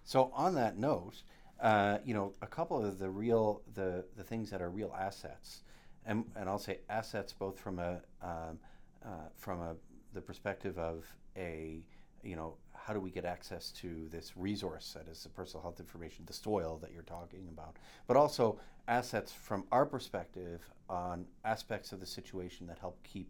So, 0.03 0.31
on 0.35 0.55
that 0.57 0.77
note, 0.77 1.23
uh, 1.61 1.99
you 2.05 2.13
know, 2.13 2.35
a 2.43 2.47
couple 2.47 2.85
of 2.85 2.99
the 2.99 3.09
real 3.09 3.63
the 3.75 4.05
the 4.17 4.25
things 4.25 4.51
that 4.51 4.61
are 4.61 4.69
real 4.69 4.95
assets, 4.99 5.63
and 6.05 6.25
and 6.37 6.49
I'll 6.49 6.59
say 6.59 6.81
assets 6.91 7.33
both 7.33 7.59
from 7.59 7.79
a 7.79 8.03
um, 8.21 8.59
uh, 9.05 9.29
from 9.35 9.61
a 9.61 9.77
the 10.13 10.21
perspective 10.21 10.79
of 10.79 11.07
a 11.37 11.85
you 12.23 12.37
know, 12.37 12.55
how 12.75 12.93
do 12.93 13.01
we 13.01 13.11
get 13.11 13.25
access 13.25 13.71
to 13.71 14.09
this 14.11 14.33
resource 14.37 14.95
that 14.97 15.11
is 15.11 15.23
the 15.23 15.29
personal 15.29 15.63
health 15.63 15.79
information, 15.79 16.25
the 16.27 16.33
soil 16.33 16.79
that 16.83 16.93
you're 16.93 17.03
talking 17.03 17.47
about, 17.53 17.77
but 18.07 18.17
also 18.17 18.59
assets 18.89 19.33
from 19.33 19.65
our 19.73 19.87
perspective 19.87 20.61
on 20.89 21.25
aspects 21.45 21.93
of 21.93 22.01
the 22.01 22.07
situation 22.07 22.67
that 22.67 22.79
help 22.79 22.99
keep 23.05 23.29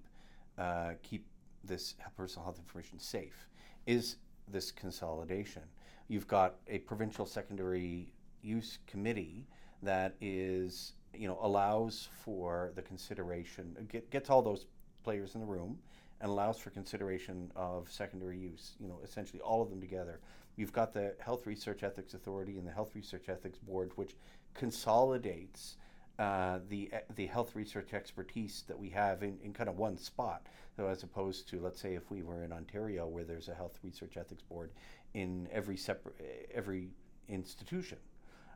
uh, 0.59 0.93
keep 1.03 1.27
this 1.65 1.95
personal 2.17 2.45
health 2.45 2.59
information 2.59 2.99
safe 2.99 3.49
is 3.87 4.17
this 4.49 4.71
consolidation. 4.71 5.63
You've 6.09 6.29
got 6.29 6.57
a 6.69 6.79
provincial 6.79 7.27
secondary 7.27 8.13
use 8.43 8.79
committee 8.87 9.47
that 9.83 10.15
is 10.21 10.93
you 11.15 11.29
know 11.29 11.39
allows 11.43 12.09
for 12.25 12.73
the 12.75 12.83
consideration 12.83 13.77
get, 13.91 14.11
gets 14.11 14.31
all 14.31 14.43
those 14.43 14.67
players 15.03 15.35
in 15.35 15.41
the 15.41 15.47
room 15.47 15.79
and 16.25 16.31
allows 16.31 16.59
for 16.59 16.71
consideration 16.71 17.53
of 17.55 17.93
secondary 17.93 18.39
use, 18.39 18.77
you 18.81 18.89
know, 18.89 18.99
essentially 19.05 19.41
all 19.43 19.61
of 19.61 19.69
them 19.69 19.79
together. 19.79 20.21
You've 20.57 20.73
got 20.73 20.95
the 20.95 21.15
Health 21.21 21.47
Research 21.47 21.83
Ethics 21.83 22.15
Authority 22.15 22.57
and 22.57 22.67
the 22.67 22.73
Health 22.73 22.95
Research 22.95 23.29
Ethics 23.29 23.59
Board, 23.59 23.93
which 23.97 24.17
consolidates 24.55 25.77
uh, 26.19 26.61
the 26.71 26.91
the 27.17 27.27
health 27.27 27.55
research 27.55 27.93
expertise 27.93 28.65
that 28.69 28.79
we 28.79 28.89
have 28.89 29.23
in, 29.23 29.37
in 29.45 29.53
kind 29.53 29.69
of 29.69 29.77
one 29.77 29.99
spot. 29.99 30.47
So 30.79 30.87
as 30.87 31.03
opposed 31.03 31.47
to, 31.51 31.61
let's 31.61 31.79
say, 31.79 31.95
if 31.95 32.11
we 32.11 32.23
were 32.23 32.43
in 32.43 32.53
Ontario, 32.53 33.07
where 33.07 33.25
there's 33.25 33.49
a 33.49 33.55
health 33.55 33.79
research 33.83 34.17
ethics 34.17 34.43
board 34.43 34.71
in 35.13 35.47
every 35.53 35.77
separate 35.77 36.49
every 36.55 36.89
institution, 37.29 37.99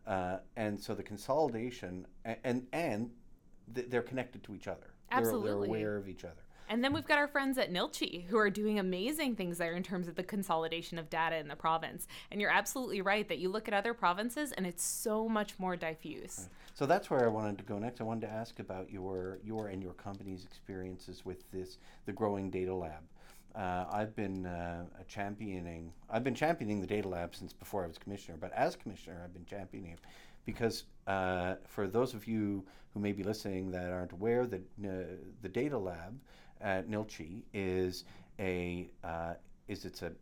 uh, 0.06 0.38
and 0.56 0.80
so 0.80 0.94
the 0.94 1.02
consolidation 1.02 2.06
and 2.24 2.36
and, 2.44 2.66
and 2.72 3.10
th- 3.74 3.90
they're 3.90 4.00
connected 4.00 4.42
to 4.44 4.54
each 4.54 4.68
other. 4.68 4.94
Absolutely, 5.10 5.42
they're, 5.42 5.58
they're 5.58 5.66
aware 5.66 5.96
of 5.98 6.08
each 6.08 6.24
other. 6.24 6.47
And 6.68 6.84
then 6.84 6.92
we've 6.92 7.06
got 7.06 7.18
our 7.18 7.28
friends 7.28 7.56
at 7.56 7.72
NLCHI 7.72 8.26
who 8.26 8.36
are 8.36 8.50
doing 8.50 8.78
amazing 8.78 9.36
things 9.36 9.56
there 9.56 9.72
in 9.72 9.82
terms 9.82 10.06
of 10.06 10.16
the 10.16 10.22
consolidation 10.22 10.98
of 10.98 11.08
data 11.08 11.36
in 11.36 11.48
the 11.48 11.56
province. 11.56 12.06
And 12.30 12.40
you're 12.40 12.50
absolutely 12.50 13.00
right 13.00 13.26
that 13.28 13.38
you 13.38 13.48
look 13.48 13.68
at 13.68 13.74
other 13.74 13.94
provinces 13.94 14.52
and 14.52 14.66
it's 14.66 14.84
so 14.84 15.28
much 15.28 15.58
more 15.58 15.76
diffuse. 15.76 16.48
So 16.74 16.84
that's 16.84 17.10
where 17.10 17.24
I 17.24 17.28
wanted 17.28 17.58
to 17.58 17.64
go 17.64 17.78
next. 17.78 18.00
I 18.00 18.04
wanted 18.04 18.26
to 18.26 18.32
ask 18.32 18.58
about 18.58 18.90
your 18.90 19.38
your 19.42 19.68
and 19.68 19.82
your 19.82 19.94
company's 19.94 20.44
experiences 20.44 21.24
with 21.24 21.50
this 21.50 21.78
the 22.06 22.12
growing 22.12 22.50
data 22.50 22.74
lab. 22.74 23.02
Uh, 23.54 23.86
I've 23.90 24.14
been 24.14 24.46
uh, 24.46 24.84
championing 25.08 25.92
I've 26.10 26.22
been 26.22 26.34
championing 26.34 26.80
the 26.80 26.86
data 26.86 27.08
lab 27.08 27.34
since 27.34 27.52
before 27.52 27.82
I 27.84 27.86
was 27.86 27.98
commissioner, 27.98 28.36
but 28.38 28.52
as 28.52 28.76
commissioner 28.76 29.22
I've 29.24 29.32
been 29.32 29.46
championing 29.46 29.92
it 29.92 30.00
because 30.44 30.84
uh, 31.06 31.56
for 31.66 31.88
those 31.88 32.14
of 32.14 32.26
you 32.26 32.64
who 32.94 33.00
may 33.00 33.12
be 33.12 33.22
listening 33.22 33.70
that 33.70 33.90
aren't 33.90 34.12
aware, 34.12 34.46
the 34.46 34.58
uh, 34.84 35.16
the 35.42 35.48
data 35.48 35.78
lab 35.78 36.18
at 36.60 36.88
NLCHI 36.88 37.42
is 37.52 38.04
a 38.38 38.90
uh, 39.04 39.34
is 39.68 39.84
it's 39.84 40.02
a 40.02 40.12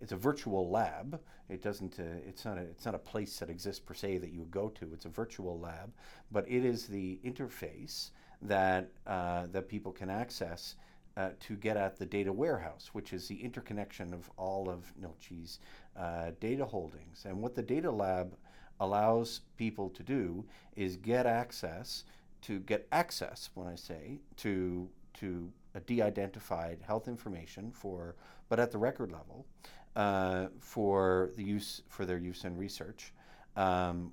it's 0.00 0.12
a 0.12 0.16
virtual 0.16 0.70
lab. 0.70 1.20
It 1.48 1.62
doesn't. 1.62 1.98
Uh, 1.98 2.20
it's 2.26 2.44
not. 2.44 2.58
A, 2.58 2.62
it's 2.62 2.84
not 2.84 2.94
a 2.94 2.98
place 2.98 3.38
that 3.38 3.50
exists 3.50 3.80
per 3.80 3.94
se 3.94 4.18
that 4.18 4.30
you 4.30 4.40
would 4.40 4.50
go 4.50 4.68
to. 4.70 4.90
It's 4.92 5.04
a 5.04 5.10
virtual 5.10 5.58
lab, 5.58 5.92
but 6.32 6.48
it 6.48 6.64
is 6.64 6.86
the 6.86 7.18
interface 7.24 8.10
that 8.42 8.90
uh, 9.06 9.46
that 9.52 9.68
people 9.68 9.92
can 9.92 10.10
access 10.10 10.76
uh, 11.16 11.30
to 11.40 11.54
get 11.56 11.76
at 11.76 11.96
the 11.98 12.06
data 12.06 12.32
warehouse, 12.32 12.90
which 12.92 13.12
is 13.12 13.28
the 13.28 13.42
interconnection 13.42 14.12
of 14.12 14.30
all 14.36 14.68
of 14.68 14.92
NLCHI's 15.00 15.60
uh, 15.96 16.32
data 16.40 16.64
holdings. 16.64 17.24
And 17.26 17.40
what 17.40 17.54
the 17.54 17.62
data 17.62 17.90
lab 17.90 18.36
allows 18.80 19.42
people 19.56 19.88
to 19.90 20.02
do 20.02 20.44
is 20.76 20.96
get 20.96 21.26
access 21.26 22.04
to 22.42 22.60
get 22.60 22.86
access. 22.90 23.50
When 23.54 23.68
I 23.68 23.76
say 23.76 24.18
to 24.38 24.88
to 25.14 25.50
de-identified 25.80 26.80
health 26.86 27.08
information 27.08 27.70
for, 27.72 28.16
but 28.48 28.60
at 28.60 28.70
the 28.70 28.78
record 28.78 29.12
level, 29.12 29.46
uh, 29.96 30.46
for 30.58 31.30
the 31.36 31.44
use 31.44 31.82
for 31.88 32.04
their 32.04 32.18
use 32.18 32.44
in 32.44 32.56
research, 32.56 33.12
um, 33.56 34.12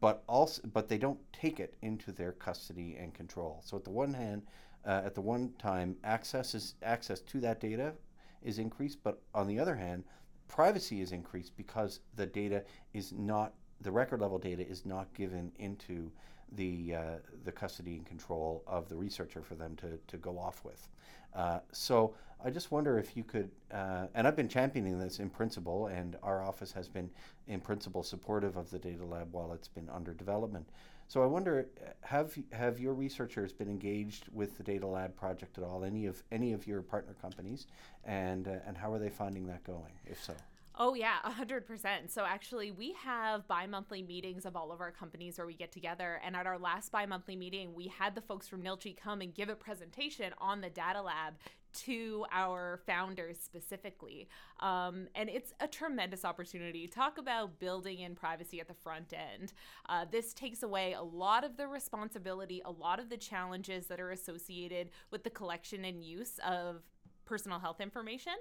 but 0.00 0.22
also 0.28 0.60
but 0.72 0.88
they 0.88 0.98
don't 0.98 1.18
take 1.32 1.58
it 1.58 1.74
into 1.82 2.12
their 2.12 2.32
custody 2.32 2.96
and 3.00 3.14
control. 3.14 3.62
So 3.64 3.76
at 3.76 3.84
the 3.84 3.90
one 3.90 4.12
hand, 4.12 4.42
uh, 4.84 5.02
at 5.04 5.14
the 5.14 5.20
one 5.20 5.52
time, 5.58 5.96
access 6.04 6.54
is 6.54 6.74
access 6.82 7.20
to 7.20 7.40
that 7.40 7.60
data 7.60 7.94
is 8.42 8.58
increased, 8.58 8.98
but 9.02 9.20
on 9.34 9.46
the 9.46 9.58
other 9.58 9.74
hand, 9.74 10.04
privacy 10.48 11.00
is 11.00 11.12
increased 11.12 11.56
because 11.56 12.00
the 12.16 12.26
data 12.26 12.64
is 12.92 13.12
not 13.12 13.54
the 13.80 13.90
record 13.90 14.20
level 14.20 14.38
data 14.38 14.66
is 14.66 14.84
not 14.84 15.12
given 15.14 15.50
into 15.58 16.10
the 16.56 16.94
uh, 16.94 17.00
the 17.44 17.52
custody 17.52 17.96
and 17.96 18.06
control 18.06 18.62
of 18.66 18.88
the 18.88 18.96
researcher 18.96 19.42
for 19.42 19.54
them 19.54 19.76
to, 19.76 19.98
to 20.08 20.16
go 20.16 20.38
off 20.38 20.64
with. 20.64 20.88
Uh, 21.34 21.60
so 21.72 22.14
I 22.44 22.50
just 22.50 22.70
wonder 22.72 22.98
if 22.98 23.16
you 23.16 23.22
could, 23.22 23.50
uh, 23.72 24.06
and 24.14 24.26
I've 24.26 24.36
been 24.36 24.48
championing 24.48 24.98
this 24.98 25.18
in 25.18 25.30
principle, 25.30 25.86
and 25.86 26.16
our 26.22 26.42
office 26.42 26.72
has 26.72 26.88
been 26.88 27.10
in 27.46 27.60
principle 27.60 28.02
supportive 28.02 28.56
of 28.56 28.70
the 28.70 28.78
data 28.78 29.04
lab 29.04 29.32
while 29.32 29.52
it's 29.52 29.68
been 29.68 29.88
under 29.90 30.12
development. 30.12 30.66
So 31.08 31.22
I 31.22 31.26
wonder, 31.26 31.66
have 32.02 32.38
have 32.52 32.78
your 32.78 32.94
researchers 32.94 33.52
been 33.52 33.68
engaged 33.68 34.28
with 34.32 34.56
the 34.56 34.62
data 34.62 34.86
lab 34.86 35.16
project 35.16 35.58
at 35.58 35.64
all? 35.64 35.84
Any 35.84 36.06
of 36.06 36.22
any 36.30 36.52
of 36.52 36.66
your 36.66 36.82
partner 36.82 37.14
companies, 37.20 37.66
and 38.04 38.46
uh, 38.46 38.66
and 38.66 38.76
how 38.76 38.92
are 38.92 38.98
they 38.98 39.10
finding 39.10 39.46
that 39.48 39.64
going? 39.64 39.92
If 40.06 40.22
so. 40.22 40.34
Oh, 40.82 40.94
yeah, 40.94 41.16
100%. 41.26 42.10
So, 42.10 42.24
actually, 42.24 42.70
we 42.70 42.94
have 42.94 43.46
bi 43.46 43.66
monthly 43.66 44.00
meetings 44.00 44.46
of 44.46 44.56
all 44.56 44.72
of 44.72 44.80
our 44.80 44.90
companies 44.90 45.36
where 45.36 45.46
we 45.46 45.52
get 45.52 45.72
together. 45.72 46.18
And 46.24 46.34
at 46.34 46.46
our 46.46 46.58
last 46.58 46.90
bi 46.90 47.04
monthly 47.04 47.36
meeting, 47.36 47.74
we 47.74 47.88
had 47.88 48.14
the 48.14 48.22
folks 48.22 48.48
from 48.48 48.62
NLCHI 48.62 48.96
come 48.96 49.20
and 49.20 49.34
give 49.34 49.50
a 49.50 49.54
presentation 49.54 50.32
on 50.38 50.62
the 50.62 50.70
data 50.70 51.02
lab 51.02 51.34
to 51.72 52.24
our 52.32 52.80
founders 52.86 53.38
specifically. 53.38 54.26
Um, 54.60 55.08
and 55.14 55.28
it's 55.28 55.52
a 55.60 55.68
tremendous 55.68 56.24
opportunity. 56.24 56.88
Talk 56.88 57.18
about 57.18 57.58
building 57.58 58.00
in 58.00 58.14
privacy 58.14 58.58
at 58.58 58.66
the 58.66 58.74
front 58.74 59.12
end. 59.12 59.52
Uh, 59.86 60.06
this 60.10 60.32
takes 60.32 60.62
away 60.62 60.94
a 60.94 61.02
lot 61.02 61.44
of 61.44 61.58
the 61.58 61.68
responsibility, 61.68 62.62
a 62.64 62.70
lot 62.70 63.00
of 63.00 63.10
the 63.10 63.18
challenges 63.18 63.86
that 63.88 64.00
are 64.00 64.12
associated 64.12 64.88
with 65.10 65.24
the 65.24 65.30
collection 65.30 65.84
and 65.84 66.02
use 66.02 66.40
of 66.42 66.82
personal 67.30 67.60
health 67.60 67.80
information 67.80 68.34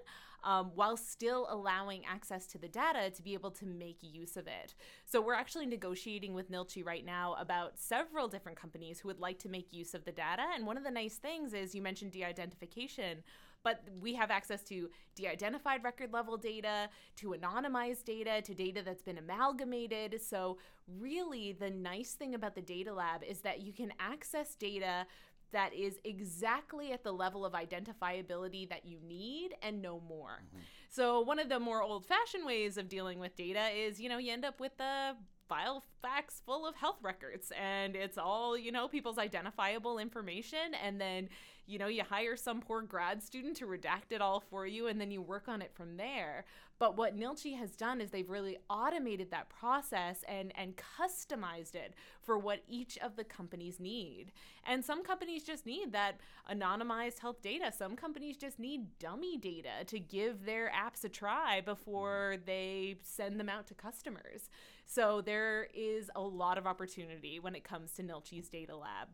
um, 0.43 0.71
while 0.73 0.97
still 0.97 1.47
allowing 1.49 2.03
access 2.05 2.47
to 2.47 2.57
the 2.57 2.67
data 2.67 3.11
to 3.11 3.21
be 3.21 3.33
able 3.35 3.51
to 3.51 3.65
make 3.65 3.99
use 4.01 4.35
of 4.35 4.47
it. 4.47 4.73
So 5.05 5.21
we're 5.21 5.35
actually 5.35 5.67
negotiating 5.67 6.33
with 6.33 6.51
NLCHI 6.51 6.85
right 6.85 7.05
now 7.05 7.35
about 7.39 7.77
several 7.77 8.27
different 8.27 8.59
companies 8.59 8.99
who 8.99 9.07
would 9.09 9.19
like 9.19 9.37
to 9.39 9.49
make 9.49 9.71
use 9.71 9.93
of 9.93 10.05
the 10.05 10.11
data. 10.11 10.43
And 10.55 10.65
one 10.65 10.75
of 10.75 10.83
the 10.83 10.91
nice 10.91 11.15
things 11.15 11.53
is 11.53 11.75
you 11.75 11.83
mentioned 11.83 12.11
de 12.11 12.23
identification 12.23 13.23
but 13.63 13.83
we 13.99 14.13
have 14.15 14.31
access 14.31 14.63
to 14.63 14.89
de 15.15 15.27
identified 15.27 15.83
record 15.83 16.13
level 16.13 16.37
data, 16.37 16.89
to 17.17 17.35
anonymized 17.37 18.05
data, 18.05 18.41
to 18.41 18.53
data 18.53 18.81
that's 18.83 19.03
been 19.03 19.17
amalgamated. 19.17 20.21
So, 20.21 20.57
really, 20.99 21.51
the 21.51 21.69
nice 21.69 22.13
thing 22.13 22.35
about 22.35 22.55
the 22.55 22.61
data 22.61 22.93
lab 22.93 23.23
is 23.23 23.41
that 23.41 23.59
you 23.61 23.73
can 23.73 23.91
access 23.99 24.55
data 24.55 25.05
that 25.51 25.73
is 25.73 25.99
exactly 26.03 26.91
at 26.91 27.03
the 27.03 27.11
level 27.11 27.45
of 27.45 27.53
identifiability 27.53 28.69
that 28.69 28.85
you 28.85 28.99
need 29.07 29.55
and 29.61 29.81
no 29.81 30.01
more. 30.07 30.43
Mm-hmm. 30.47 30.59
So, 30.89 31.21
one 31.21 31.39
of 31.39 31.49
the 31.49 31.59
more 31.59 31.81
old 31.81 32.05
fashioned 32.05 32.45
ways 32.45 32.77
of 32.77 32.89
dealing 32.89 33.19
with 33.19 33.35
data 33.35 33.67
is, 33.75 33.99
you 33.99 34.09
know, 34.09 34.17
you 34.17 34.31
end 34.31 34.45
up 34.45 34.59
with 34.59 34.79
a 34.79 35.15
file 35.49 35.83
fax 36.01 36.41
full 36.45 36.67
of 36.67 36.75
health 36.75 36.99
records 37.01 37.51
and 37.59 37.95
it's 37.95 38.19
all, 38.19 38.55
you 38.55 38.71
know, 38.71 38.87
people's 38.87 39.17
identifiable 39.17 39.97
information. 39.97 40.75
And 40.85 41.01
then 41.01 41.27
you 41.69 41.77
know, 41.77 41.87
you 41.87 42.03
hire 42.03 42.35
some 42.35 42.61
poor 42.61 42.81
grad 42.81 43.21
student 43.21 43.55
to 43.57 43.67
redact 43.67 44.11
it 44.11 44.21
all 44.21 44.39
for 44.39 44.65
you 44.65 44.87
and 44.87 44.99
then 44.99 45.11
you 45.11 45.21
work 45.21 45.47
on 45.47 45.61
it 45.61 45.71
from 45.73 45.97
there. 45.97 46.45
But 46.79 46.97
what 46.97 47.15
NLCHI 47.15 47.57
has 47.59 47.75
done 47.75 48.01
is 48.01 48.09
they've 48.09 48.29
really 48.29 48.57
automated 48.69 49.29
that 49.31 49.49
process 49.49 50.23
and, 50.27 50.51
and 50.55 50.73
customized 50.77 51.75
it 51.75 51.93
for 52.21 52.39
what 52.39 52.63
each 52.67 52.97
of 52.99 53.17
the 53.17 53.23
companies 53.23 53.79
need. 53.79 54.31
And 54.65 54.83
some 54.83 55.03
companies 55.03 55.43
just 55.43 55.65
need 55.65 55.91
that 55.91 56.19
anonymized 56.49 57.19
health 57.19 57.41
data. 57.43 57.71
Some 57.77 57.95
companies 57.95 58.37
just 58.37 58.57
need 58.57 58.97
dummy 58.97 59.37
data 59.37 59.83
to 59.87 59.99
give 59.99 60.45
their 60.45 60.71
apps 60.71 61.03
a 61.03 61.09
try 61.09 61.61
before 61.61 62.35
mm. 62.37 62.45
they 62.45 62.95
send 63.03 63.39
them 63.39 63.49
out 63.49 63.67
to 63.67 63.75
customers. 63.75 64.49
So 64.87 65.21
there 65.21 65.67
is 65.73 66.09
a 66.15 66.21
lot 66.21 66.57
of 66.57 66.65
opportunity 66.65 67.39
when 67.39 67.53
it 67.53 67.63
comes 67.63 67.91
to 67.93 68.03
NLCHI's 68.03 68.49
data 68.49 68.75
lab. 68.75 69.09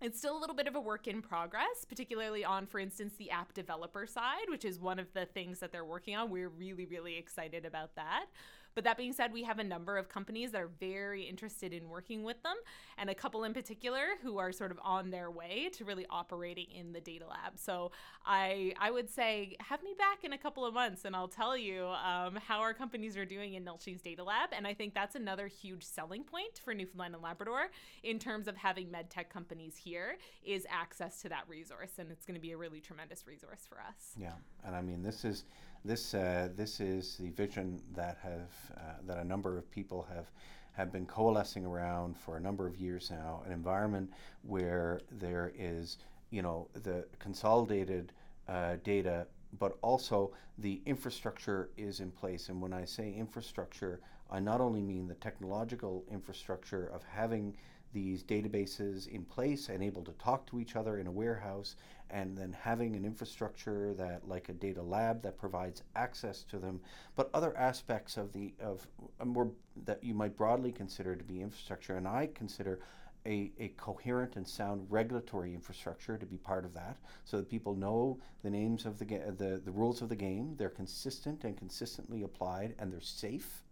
It's 0.00 0.18
still 0.18 0.38
a 0.38 0.40
little 0.40 0.54
bit 0.54 0.68
of 0.68 0.76
a 0.76 0.80
work 0.80 1.08
in 1.08 1.20
progress, 1.22 1.84
particularly 1.88 2.44
on, 2.44 2.66
for 2.66 2.78
instance, 2.78 3.14
the 3.18 3.32
app 3.32 3.52
developer 3.52 4.06
side, 4.06 4.48
which 4.48 4.64
is 4.64 4.78
one 4.78 5.00
of 5.00 5.12
the 5.12 5.26
things 5.26 5.58
that 5.58 5.72
they're 5.72 5.84
working 5.84 6.14
on. 6.14 6.30
We're 6.30 6.48
really, 6.48 6.86
really 6.86 7.16
excited 7.16 7.64
about 7.64 7.96
that. 7.96 8.26
But 8.74 8.84
that 8.84 8.96
being 8.96 9.12
said, 9.12 9.32
we 9.32 9.42
have 9.44 9.58
a 9.58 9.64
number 9.64 9.96
of 9.96 10.08
companies 10.08 10.52
that 10.52 10.60
are 10.60 10.70
very 10.80 11.22
interested 11.24 11.72
in 11.72 11.88
working 11.88 12.22
with 12.22 12.42
them, 12.42 12.56
and 12.96 13.10
a 13.10 13.14
couple 13.14 13.44
in 13.44 13.54
particular 13.54 14.00
who 14.22 14.38
are 14.38 14.52
sort 14.52 14.70
of 14.70 14.78
on 14.82 15.10
their 15.10 15.30
way 15.30 15.70
to 15.74 15.84
really 15.84 16.06
operating 16.10 16.66
in 16.70 16.92
the 16.92 17.00
data 17.00 17.26
lab. 17.26 17.58
So 17.58 17.90
I 18.24 18.74
I 18.80 18.90
would 18.90 19.10
say 19.10 19.56
have 19.60 19.82
me 19.82 19.94
back 19.98 20.24
in 20.24 20.32
a 20.32 20.38
couple 20.38 20.64
of 20.64 20.74
months, 20.74 21.04
and 21.04 21.16
I'll 21.16 21.28
tell 21.28 21.56
you 21.56 21.86
um, 21.86 22.36
how 22.36 22.60
our 22.60 22.74
companies 22.74 23.16
are 23.16 23.24
doing 23.24 23.54
in 23.54 23.64
NLCHI's 23.64 24.02
data 24.02 24.24
lab. 24.24 24.50
And 24.52 24.66
I 24.66 24.74
think 24.74 24.94
that's 24.94 25.14
another 25.14 25.46
huge 25.46 25.84
selling 25.84 26.24
point 26.24 26.60
for 26.64 26.74
Newfoundland 26.74 27.14
and 27.14 27.22
Labrador 27.22 27.70
in 28.02 28.18
terms 28.18 28.48
of 28.48 28.56
having 28.56 28.88
medtech 28.88 29.28
companies 29.28 29.76
here 29.76 30.16
is 30.44 30.66
access 30.70 31.20
to 31.22 31.28
that 31.28 31.44
resource, 31.48 31.92
and 31.98 32.10
it's 32.10 32.24
going 32.24 32.34
to 32.34 32.40
be 32.40 32.52
a 32.52 32.56
really 32.56 32.80
tremendous 32.80 33.26
resource 33.26 33.66
for 33.68 33.80
us. 33.80 34.14
Yeah, 34.16 34.32
and 34.64 34.74
I 34.74 34.82
mean 34.82 35.02
this 35.02 35.24
is 35.24 35.44
this 35.84 36.14
uh, 36.14 36.48
this 36.56 36.80
is 36.80 37.16
the 37.18 37.30
vision 37.30 37.80
that 37.94 38.18
have 38.22 38.76
uh, 38.76 38.80
that 39.06 39.18
a 39.18 39.24
number 39.24 39.56
of 39.56 39.70
people 39.70 40.06
have 40.14 40.26
have 40.72 40.92
been 40.92 41.06
coalescing 41.06 41.66
around 41.66 42.16
for 42.16 42.36
a 42.36 42.40
number 42.40 42.66
of 42.66 42.76
years 42.76 43.10
now. 43.10 43.42
An 43.46 43.52
environment 43.52 44.10
where 44.42 45.00
there 45.10 45.52
is 45.58 45.98
you 46.30 46.42
know 46.42 46.68
the 46.72 47.06
consolidated 47.18 48.12
uh, 48.48 48.76
data, 48.84 49.26
but 49.58 49.78
also 49.82 50.32
the 50.58 50.80
infrastructure 50.86 51.70
is 51.76 52.00
in 52.00 52.10
place. 52.10 52.48
And 52.48 52.60
when 52.60 52.72
I 52.72 52.84
say 52.84 53.14
infrastructure, 53.14 54.00
I 54.30 54.40
not 54.40 54.60
only 54.60 54.80
mean 54.82 55.08
the 55.08 55.14
technological 55.14 56.04
infrastructure 56.10 56.86
of 56.92 57.02
having 57.04 57.56
these 57.92 58.22
databases 58.22 59.08
in 59.08 59.24
place 59.24 59.68
and 59.68 59.82
able 59.82 60.02
to 60.04 60.12
talk 60.12 60.46
to 60.46 60.60
each 60.60 60.76
other 60.76 60.98
in 60.98 61.06
a 61.06 61.10
warehouse 61.10 61.76
and 62.10 62.36
then 62.36 62.56
having 62.58 62.96
an 62.96 63.04
infrastructure 63.04 63.92
that 63.94 64.26
like 64.26 64.48
a 64.48 64.52
data 64.52 64.82
lab 64.82 65.22
that 65.22 65.38
provides 65.38 65.82
access 65.94 66.42
to 66.44 66.58
them. 66.58 66.80
But 67.16 67.30
other 67.34 67.56
aspects 67.56 68.16
of 68.16 68.32
the 68.32 68.54
of 68.60 68.86
uh, 69.20 69.24
more 69.24 69.50
that 69.84 70.02
you 70.02 70.14
might 70.14 70.36
broadly 70.36 70.72
consider 70.72 71.14
to 71.14 71.24
be 71.24 71.40
infrastructure 71.40 71.96
and 71.96 72.08
i 72.08 72.28
consider 72.34 72.80
a, 73.26 73.50
a 73.58 73.68
coherent 73.76 74.36
and 74.36 74.46
sound 74.46 74.86
regulatory 74.88 75.52
infrastructure 75.54 76.16
to 76.16 76.26
be 76.26 76.36
part 76.36 76.64
of 76.64 76.72
that 76.74 76.96
so 77.24 77.36
that 77.36 77.48
people 77.48 77.74
know 77.74 78.18
the 78.42 78.50
names 78.50 78.86
of 78.86 78.98
the, 78.98 79.04
ga- 79.04 79.30
the 79.36 79.60
the 79.64 79.70
rules 79.70 80.02
of 80.02 80.08
the 80.08 80.16
game 80.16 80.54
they're 80.56 80.68
consistent 80.68 81.44
and 81.44 81.56
consistently 81.56 82.22
applied 82.22 82.74
and 82.78 82.92
they're 82.92 83.00
safe. 83.00 83.62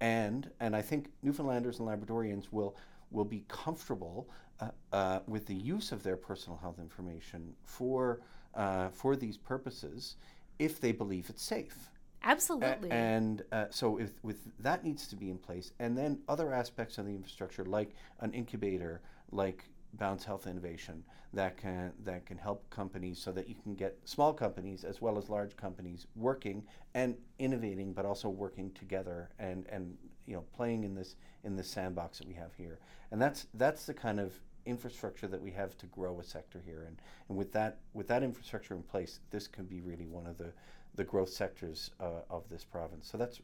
And 0.00 0.50
and 0.60 0.74
i 0.74 0.82
think 0.82 1.10
newfoundlanders 1.22 1.80
and 1.80 1.88
labradorians 1.88 2.46
will 2.50 2.76
will 3.10 3.24
be 3.24 3.44
comfortable 3.48 4.28
uh, 4.60 4.70
uh, 4.92 5.20
with 5.26 5.46
the 5.46 5.54
use 5.54 5.92
of 5.92 6.02
their 6.02 6.16
personal 6.16 6.58
health 6.58 6.78
information 6.78 7.54
for 7.64 8.20
uh, 8.54 8.88
for 8.88 9.14
these 9.16 9.36
purposes 9.36 10.16
if 10.58 10.80
they 10.80 10.92
believe 10.92 11.28
it's 11.28 11.42
safe. 11.42 11.90
Absolutely. 12.24 12.90
And 12.90 13.42
uh, 13.52 13.66
so, 13.70 13.98
if 13.98 14.12
with 14.22 14.50
that 14.58 14.84
needs 14.84 15.06
to 15.08 15.16
be 15.16 15.30
in 15.30 15.38
place, 15.38 15.72
and 15.78 15.96
then 15.96 16.18
other 16.28 16.52
aspects 16.52 16.98
of 16.98 17.06
the 17.06 17.14
infrastructure, 17.14 17.64
like 17.64 17.94
an 18.20 18.32
incubator, 18.32 19.00
like 19.30 19.64
Bounce 19.94 20.24
Health 20.24 20.46
Innovation, 20.46 21.04
that 21.32 21.56
can 21.56 21.92
that 22.04 22.26
can 22.26 22.36
help 22.36 22.68
companies 22.70 23.18
so 23.18 23.30
that 23.32 23.48
you 23.48 23.54
can 23.62 23.74
get 23.74 23.96
small 24.04 24.32
companies 24.32 24.82
as 24.82 25.00
well 25.00 25.16
as 25.16 25.28
large 25.28 25.56
companies 25.56 26.06
working 26.16 26.64
and 26.94 27.16
innovating, 27.38 27.92
but 27.92 28.04
also 28.04 28.28
working 28.28 28.72
together 28.72 29.30
and 29.38 29.66
and 29.68 29.96
you 30.28 30.34
know 30.34 30.44
playing 30.54 30.84
in 30.84 30.94
this 30.94 31.16
in 31.42 31.56
this 31.56 31.68
sandbox 31.68 32.18
that 32.18 32.28
we 32.28 32.34
have 32.34 32.54
here. 32.56 32.78
And 33.10 33.20
that's 33.20 33.46
that's 33.54 33.86
the 33.86 33.94
kind 33.94 34.20
of 34.20 34.34
infrastructure 34.66 35.26
that 35.26 35.40
we 35.40 35.50
have 35.52 35.76
to 35.78 35.86
grow 35.86 36.20
a 36.20 36.24
sector 36.24 36.60
here. 36.64 36.84
And 36.86 37.00
and 37.28 37.38
with 37.38 37.52
that 37.52 37.78
with 37.94 38.06
that 38.08 38.22
infrastructure 38.22 38.74
in 38.74 38.82
place, 38.82 39.20
this 39.30 39.48
can 39.48 39.64
be 39.64 39.80
really 39.80 40.06
one 40.06 40.26
of 40.26 40.36
the 40.36 40.52
the 40.94 41.04
growth 41.04 41.30
sectors 41.30 41.90
uh, 42.00 42.22
of 42.28 42.48
this 42.48 42.64
province. 42.64 43.08
So 43.10 43.16
that's 43.16 43.40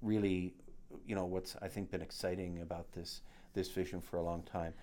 really 0.00 0.54
you 1.06 1.14
know 1.14 1.24
what's 1.24 1.56
I 1.60 1.68
think 1.68 1.90
been 1.90 2.02
exciting 2.02 2.60
about 2.60 2.92
this 2.92 3.22
this 3.54 3.70
vision 3.70 4.00
for 4.00 4.16
a 4.16 4.22
long 4.22 4.42
time. 4.44 4.74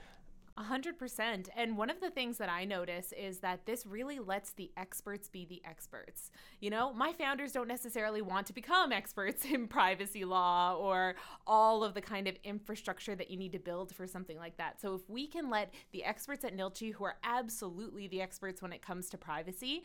A 0.60 0.64
hundred 0.64 0.98
percent. 0.98 1.48
And 1.56 1.78
one 1.78 1.90
of 1.90 2.02
the 2.02 2.10
things 2.10 2.38
that 2.38 2.50
I 2.50 2.66
notice 2.66 3.14
is 3.14 3.40
that 3.40 3.66
this 3.66 3.86
really 3.86 4.20
lets 4.20 4.52
the 4.52 4.70
experts 4.76 5.30
be 5.30 5.46
the 5.46 5.62
experts. 5.64 6.32
You 6.60 6.70
know, 6.70 6.92
my 6.92 7.14
founders 7.14 7.54
don't 7.54 7.70
necessarily 7.70 8.22
want 8.22 8.46
to 8.48 8.54
become 8.54 8.92
experts 8.92 9.46
in 9.54 9.70
privacy 9.70 10.26
law 10.26 10.76
or 10.76 11.16
all 11.48 11.82
of 11.82 11.94
the 11.94 12.02
kind 12.02 12.28
of 12.28 12.36
infrastructure 12.44 13.16
that 13.16 13.32
you 13.32 13.38
need 13.38 13.54
to 13.54 13.60
build 13.60 13.96
for 13.96 14.06
something 14.06 14.38
like 14.38 14.58
that. 14.58 14.82
So 14.82 14.96
if 14.96 15.10
we 15.10 15.28
can 15.28 15.50
let 15.50 15.74
the 15.94 16.04
experts 16.04 16.44
at 16.44 16.54
NLCHI, 16.58 16.94
who 16.94 17.06
are 17.06 17.16
absolutely 17.24 18.10
the 18.10 18.22
experts 18.22 18.62
when 18.62 18.74
it 18.74 18.82
comes 18.82 19.10
to 19.12 19.18
privacy, 19.18 19.84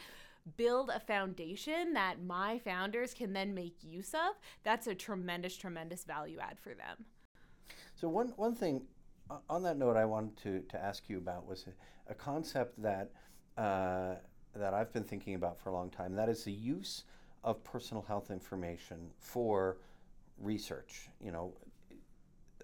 build 0.57 0.91
a 0.93 0.99
foundation 0.99 1.93
that 1.93 2.21
my 2.21 2.59
founders 2.59 3.15
can 3.15 3.33
then 3.33 3.55
make 3.55 3.77
use 3.85 4.13
of, 4.13 4.41
that's 4.65 4.89
a 4.89 4.95
tremendous, 4.97 5.57
tremendous 5.57 6.03
value 6.05 6.41
add 6.41 6.59
for 6.59 6.75
them. 6.75 7.05
So 7.95 8.09
one 8.09 8.33
one 8.37 8.55
thing 8.57 8.83
on 9.49 9.63
that 9.63 9.77
note, 9.77 9.97
I 9.97 10.05
wanted 10.05 10.37
to, 10.39 10.61
to 10.69 10.83
ask 10.83 11.09
you 11.09 11.19
about 11.19 11.47
was 11.47 11.67
a, 11.67 12.13
a 12.13 12.15
concept 12.15 12.81
that 12.83 13.11
uh, 13.57 14.17
that 14.57 14.75
I've 14.75 14.93
been 14.93 15.05
thinking 15.05 15.35
about 15.35 15.59
for 15.61 15.71
a 15.71 15.73
long 15.73 15.91
time. 15.91 16.15
That 16.15 16.29
is 16.29 16.45
the 16.45 16.53
use 16.53 17.05
of 17.43 17.63
personal 17.65 18.03
health 18.03 18.31
information 18.31 19.11
for 19.19 19.79
research. 20.39 21.09
You 21.21 21.33
know, 21.33 21.55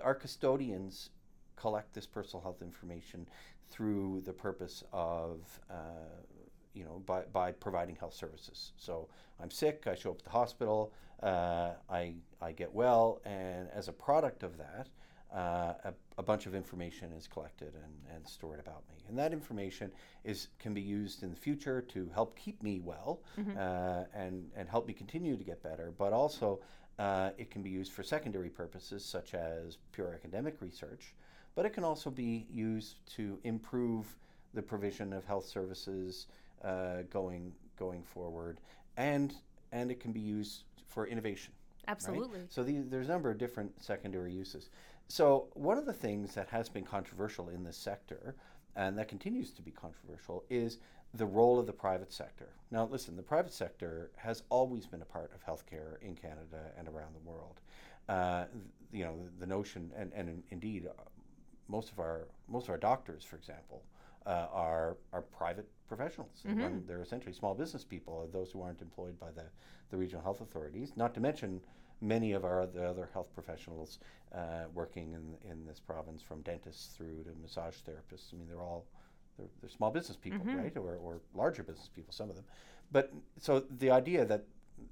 our 0.03 0.15
custodians 0.15 1.11
collect 1.57 1.93
this 1.95 2.07
personal 2.07 2.43
health 2.43 2.63
information 2.63 3.27
through 3.71 4.23
the 4.25 4.33
purpose 4.33 4.83
of 4.93 5.61
uh, 5.71 5.75
you 6.75 6.85
know 6.85 7.03
by, 7.07 7.23
by 7.33 7.53
providing 7.53 7.97
health 7.97 8.15
services. 8.15 8.73
So 8.77 9.09
I'm 9.41 9.51
sick, 9.51 9.85
I 9.87 9.95
show 9.95 10.11
up 10.11 10.19
at 10.19 10.25
the 10.25 10.31
hospital, 10.31 10.93
uh, 11.23 11.73
I 11.89 12.15
I 12.41 12.53
get 12.53 12.73
well, 12.73 13.21
and 13.25 13.69
as 13.73 13.89
a 13.89 13.93
product 13.93 14.43
of 14.43 14.57
that 14.59 14.89
uh, 15.35 15.74
a, 15.85 15.93
a, 16.18 16.22
bunch 16.22 16.47
of 16.47 16.55
information 16.55 17.12
is 17.12 17.28
collected 17.28 17.72
and, 17.74 18.16
and 18.16 18.28
stored 18.28 18.59
about 18.59 18.83
me. 18.89 18.97
And 19.09 19.16
that 19.18 19.33
information 19.33 19.93
is 20.24 20.49
can 20.59 20.74
be 20.74 20.81
used 20.81 21.22
in 21.22 21.31
the 21.31 21.37
future 21.37 21.81
to 21.83 22.11
help 22.12 22.37
keep 22.37 22.61
me 22.62 22.81
well 22.81 23.20
mm-hmm. 23.39 23.57
uh, 23.57 24.05
and, 24.12 24.51
and 24.57 24.68
help 24.68 24.87
me 24.89 24.93
continue 24.93 25.37
to 25.37 25.45
get 25.45 25.62
better, 25.62 25.93
but 25.97 26.12
also 26.12 26.61
uh, 26.99 27.31
it 27.39 27.51
can 27.51 27.62
be 27.62 27.70
used 27.70 27.93
for 27.93 28.03
secondary 28.03 28.51
purposes 28.51 29.05
such 29.05 29.35
as 29.35 29.78
pure 29.93 30.12
academic 30.12 30.57
research, 30.61 31.14
but 31.55 31.64
it 31.64 31.72
can 31.72 31.85
also 31.85 32.11
be 32.11 32.47
used 32.51 32.97
to 33.07 33.39
improve 33.45 34.16
the 34.53 34.62
provision 34.62 35.12
of 35.12 35.24
health 35.24 35.47
services 35.47 36.26
uh, 36.64 37.03
going 37.11 37.53
going 37.78 38.03
forward, 38.03 38.61
and 38.97 39.35
and 39.72 39.91
it 39.91 40.01
can 40.01 40.12
be 40.12 40.20
used 40.20 40.64
for 40.89 41.07
innovation. 41.07 41.53
Absolutely. 41.89 42.41
Right? 42.41 42.53
So 42.53 42.62
the, 42.62 42.78
there's 42.78 43.09
a 43.09 43.12
number 43.12 43.31
of 43.31 43.39
different 43.39 43.83
secondary 43.83 44.33
uses. 44.33 44.68
So, 45.11 45.49
one 45.55 45.77
of 45.77 45.87
the 45.87 45.93
things 45.93 46.37
that 46.37 46.49
has 46.51 46.69
been 46.69 46.85
controversial 46.85 47.49
in 47.49 47.65
this 47.65 47.77
sector, 47.77 48.37
and 48.77 48.97
that 48.97 49.09
continues 49.09 49.51
to 49.55 49.61
be 49.61 49.73
controversial, 49.73 50.45
is 50.49 50.79
the 51.15 51.27
role 51.27 51.59
of 51.59 51.67
the 51.67 51.73
private 51.73 52.13
sector. 52.13 52.51
Now, 52.71 52.87
listen, 52.89 53.17
the 53.17 53.23
private 53.25 53.53
sector 53.53 54.13
has 54.15 54.45
always 54.51 54.87
been 54.87 55.03
a 55.03 55.05
part 55.05 55.33
of 55.35 55.45
healthcare 55.45 56.01
in 56.01 56.15
Canada 56.15 56.71
and 56.79 56.87
around 56.87 57.17
the 57.17 57.29
world. 57.29 57.61
Uh, 58.09 58.45
you 58.93 59.03
know, 59.03 59.17
the, 59.17 59.41
the 59.41 59.47
notion, 59.49 59.91
and, 59.97 60.13
and 60.15 60.45
indeed, 60.51 60.87
uh, 60.87 60.93
most 61.67 61.91
of 61.91 61.99
our 61.99 62.29
most 62.49 62.67
of 62.67 62.71
our 62.71 62.79
doctors, 62.79 63.25
for 63.25 63.35
example, 63.35 63.83
uh, 64.27 64.47
are 64.53 64.97
are 65.13 65.23
private 65.23 65.67
professionals. 65.89 66.45
Mm-hmm. 66.47 66.87
They're 66.87 67.03
essentially 67.03 67.33
small 67.33 67.57
business 67.57 67.83
people, 67.83 68.29
those 68.33 68.53
who 68.53 68.63
aren't 68.63 68.81
employed 68.81 69.19
by 69.19 69.33
the, 69.33 69.47
the 69.91 69.97
regional 69.97 70.23
health 70.23 70.41
authorities. 70.41 70.93
Not 70.95 71.15
to 71.15 71.21
mention 71.21 71.61
many 72.01 72.32
of 72.32 72.44
our 72.44 72.62
other, 72.62 73.09
health 73.12 73.28
professionals 73.34 73.98
uh, 74.34 74.64
working 74.74 75.12
in, 75.12 75.51
in 75.51 75.66
this 75.66 75.80
province, 75.80 76.22
from 76.22 76.40
dentists 76.42 76.94
through 76.96 77.24
to 77.24 77.30
massage 77.42 77.76
therapists. 77.86 78.32
I 78.32 78.36
mean, 78.36 78.48
they're 78.48 78.62
all 78.62 78.86
they're, 79.36 79.48
they're 79.61 79.70
small 79.70 79.90
business 79.90 80.16
people, 80.16 80.40
mm-hmm. 80.40 80.57
right, 80.57 80.76
or, 80.76 80.96
or 80.96 81.20
larger 81.34 81.62
business 81.62 81.88
people, 81.94 82.12
some 82.12 82.30
of 82.30 82.36
them. 82.36 82.44
But 82.92 83.12
so 83.38 83.61
the 83.78 83.90
idea 83.90 84.24
that 84.24 84.44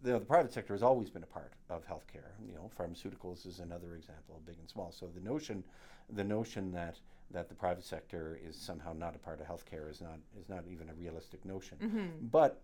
the, 0.02 0.12
the 0.12 0.20
private 0.20 0.52
sector 0.52 0.74
has 0.74 0.82
always 0.82 1.10
been 1.10 1.22
a 1.22 1.26
part 1.26 1.52
of 1.70 1.86
healthcare. 1.86 2.32
You 2.46 2.54
know, 2.54 2.70
pharmaceuticals 2.78 3.46
is 3.46 3.60
another 3.60 3.94
example, 3.96 4.40
big 4.46 4.56
and 4.58 4.68
small. 4.68 4.92
So 4.92 5.08
the 5.14 5.20
notion, 5.20 5.64
the 6.10 6.24
notion 6.24 6.72
that 6.72 6.98
that 7.30 7.48
the 7.48 7.54
private 7.54 7.84
sector 7.84 8.38
is 8.42 8.56
somehow 8.56 8.94
not 8.94 9.14
a 9.14 9.18
part 9.18 9.38
of 9.40 9.46
healthcare 9.46 9.90
is 9.90 10.00
not 10.00 10.18
is 10.38 10.48
not 10.48 10.64
even 10.70 10.88
a 10.88 10.94
realistic 10.94 11.44
notion. 11.44 11.78
Mm-hmm. 11.82 12.26
But 12.30 12.60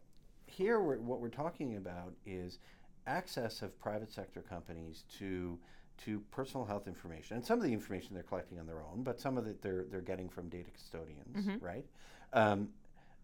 here, 0.47 0.81
we're, 0.81 0.99
what 0.99 1.21
we're 1.21 1.29
talking 1.29 1.77
about 1.77 2.13
is 2.27 2.59
access 3.07 3.63
of 3.63 3.79
private 3.81 4.11
sector 4.13 4.41
companies 4.43 5.05
to 5.19 5.59
to 5.97 6.19
personal 6.33 6.67
health 6.67 6.89
information, 6.89 7.37
and 7.37 7.47
some 7.47 7.59
of 7.59 7.65
the 7.65 7.73
information 7.73 8.15
they're 8.15 8.25
collecting 8.25 8.59
on 8.59 8.67
their 8.67 8.83
own, 8.83 9.03
but 9.05 9.21
some 9.21 9.39
of 9.39 9.47
it 9.47 9.63
they're 9.63 9.85
they're 9.91 10.01
getting 10.01 10.29
from 10.29 10.49
data 10.49 10.71
custodians, 10.71 11.47
Mhm. 11.47 11.63
right? 11.63 11.87
Um, 12.33 12.73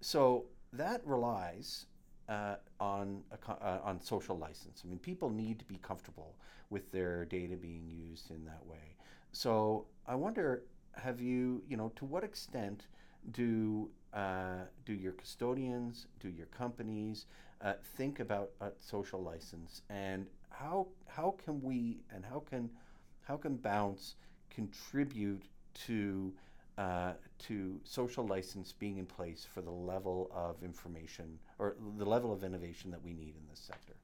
so 0.00 0.46
that 0.72 1.04
relies 1.06 1.86
uh, 2.28 2.56
on 2.78 3.24
co- 3.40 3.54
uh, 3.60 3.80
on 3.82 4.00
social 4.00 4.38
license. 4.38 4.82
I 4.84 4.88
mean, 4.88 5.00
people 5.00 5.30
need 5.30 5.58
to 5.58 5.64
be 5.64 5.78
comfortable 5.78 6.36
with 6.70 6.92
their 6.92 7.24
data 7.24 7.56
being 7.56 7.90
used 7.90 8.30
in 8.30 8.44
that 8.44 8.64
way. 8.66 8.96
So 9.32 9.86
I 10.06 10.14
wonder, 10.14 10.62
have 10.94 11.20
you, 11.20 11.64
you 11.68 11.76
know, 11.76 11.88
to 11.96 12.04
what 12.04 12.22
extent 12.22 12.86
do 13.32 13.90
uh, 14.12 14.64
do 14.84 14.92
your 14.92 15.12
custodians, 15.12 16.06
do 16.20 16.28
your 16.28 16.46
companies 16.46 17.26
uh, 17.62 17.74
think 17.96 18.20
about 18.20 18.50
uh, 18.60 18.70
social 18.80 19.22
license, 19.22 19.82
and 19.90 20.26
how 20.50 20.86
how 21.06 21.34
can 21.44 21.60
we 21.62 21.98
and 22.14 22.24
how 22.24 22.40
can 22.40 22.70
how 23.22 23.36
can 23.36 23.56
Bounce 23.56 24.14
contribute 24.50 25.42
to 25.86 26.32
uh, 26.78 27.12
to 27.38 27.78
social 27.84 28.26
license 28.26 28.72
being 28.72 28.98
in 28.98 29.06
place 29.06 29.46
for 29.52 29.60
the 29.60 29.70
level 29.70 30.30
of 30.34 30.62
information 30.62 31.38
or 31.58 31.76
the 31.98 32.04
level 32.04 32.32
of 32.32 32.42
innovation 32.42 32.90
that 32.90 33.02
we 33.02 33.12
need 33.12 33.34
in 33.36 33.46
this 33.48 33.60
sector? 33.60 33.94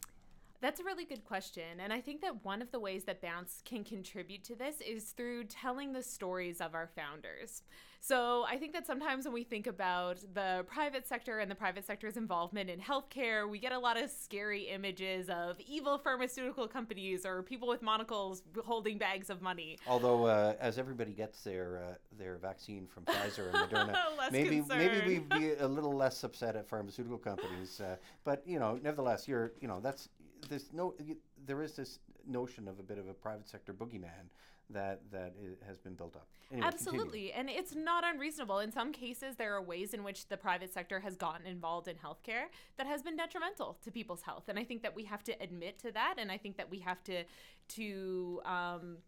That's 0.61 0.81
a 0.81 0.85
really 0.85 1.05
good 1.05 1.25
question. 1.25 1.81
And 1.81 1.93
I 1.93 2.01
think 2.01 2.21
that 2.23 2.45
one 2.45 2.63
of 2.63 2.71
the 2.71 2.81
ways 2.81 3.05
that 3.05 3.21
Bounce 3.21 3.63
can 3.65 3.85
contribute 3.85 4.45
to 4.45 4.55
this 4.55 4.81
is 4.81 5.11
through 5.11 5.45
telling 5.45 5.93
the 5.93 6.03
stories 6.03 6.61
of 6.61 6.75
our 6.75 6.89
founders. 6.95 7.63
So 8.07 8.45
I 8.49 8.57
think 8.57 8.73
that 8.75 8.87
sometimes 8.87 9.25
when 9.25 9.35
we 9.35 9.43
think 9.43 9.67
about 9.67 10.19
the 10.33 10.65
private 10.69 11.09
sector 11.09 11.41
and 11.41 11.51
the 11.51 11.57
private 11.57 11.85
sector's 11.85 12.17
involvement 12.17 12.71
in 12.71 12.79
healthcare, 12.79 13.49
we 13.49 13.59
get 13.59 13.73
a 13.73 13.79
lot 13.81 14.01
of 14.01 14.11
scary 14.11 14.69
images 14.69 15.29
of 15.29 15.59
evil 15.67 15.99
pharmaceutical 15.99 16.69
companies 16.69 17.27
or 17.27 17.43
people 17.43 17.67
with 17.67 17.83
monocles 17.83 18.45
holding 18.65 18.97
bags 18.97 19.29
of 19.29 19.43
money. 19.43 19.79
Although, 19.89 20.27
uh, 20.27 20.55
as 20.61 20.79
everybody 20.79 21.11
gets 21.11 21.43
their 21.43 21.83
uh, 21.83 21.95
their 22.17 22.37
vaccine 22.37 22.87
from 22.87 23.05
Pfizer 23.07 23.53
and 23.53 23.73
Moderna, 23.73 23.97
maybe 24.31 24.63
maybe 24.69 25.05
we'd 25.05 25.29
be 25.29 25.55
a 25.55 25.67
little 25.67 25.93
less 25.93 26.23
upset 26.23 26.55
at 26.55 26.69
pharmaceutical 26.69 27.19
companies. 27.19 27.81
Uh, 27.81 27.97
but 28.23 28.41
you 28.47 28.61
know, 28.61 28.79
nevertheless, 28.85 29.27
you're 29.27 29.51
you 29.61 29.67
know 29.67 29.81
that's 29.83 30.09
there's 30.49 30.73
no 30.73 30.95
there 31.47 31.63
is 31.63 31.77
this 31.77 31.99
notion 32.27 32.69
of 32.69 32.79
a 32.79 32.83
bit 32.83 32.99
of 32.99 33.09
a 33.09 33.15
private 33.15 33.49
sector 33.49 33.73
boogeyman 33.73 34.31
that 34.71 35.01
that 35.13 35.35
has 35.67 35.79
been 35.79 35.95
built 35.95 36.17
up. 36.17 36.27
Anyway, 36.51 36.69
continue. 36.69 37.01
Absolutely. 37.01 37.33
And 37.33 37.49
it's 37.49 37.75
not 37.75 38.05
unreasonable. 38.05 38.59
In 38.61 38.73
some 38.73 38.93
cases, 38.93 39.37
there 39.37 39.55
are 39.55 39.63
ways 39.63 39.95
in 39.95 40.03
which 40.03 40.29
the 40.29 40.37
private 40.37 40.73
sector 40.73 41.01
has 41.01 41.17
gotten 41.17 41.47
involved 41.47 41.89
in 41.89 41.97
healthcare 41.97 42.47
that 42.77 42.87
has 42.87 43.03
been 43.03 43.17
detrimental 43.17 43.79
to 43.85 43.91
people's 43.91 44.23
health. 44.23 44.45
And 44.49 44.59
I 44.59 44.65
think 44.65 44.83
that 44.83 44.95
we 44.95 45.05
have 45.05 45.23
to 45.25 45.43
admit 45.43 45.79
to 45.81 45.93
that. 45.93 46.15
And 46.19 46.31
I 46.31 46.39
think 46.39 46.57
that 46.57 46.71
we 46.71 46.81
have 46.81 47.03
to, 47.05 47.25
to 47.69 48.41
um, 48.45 48.99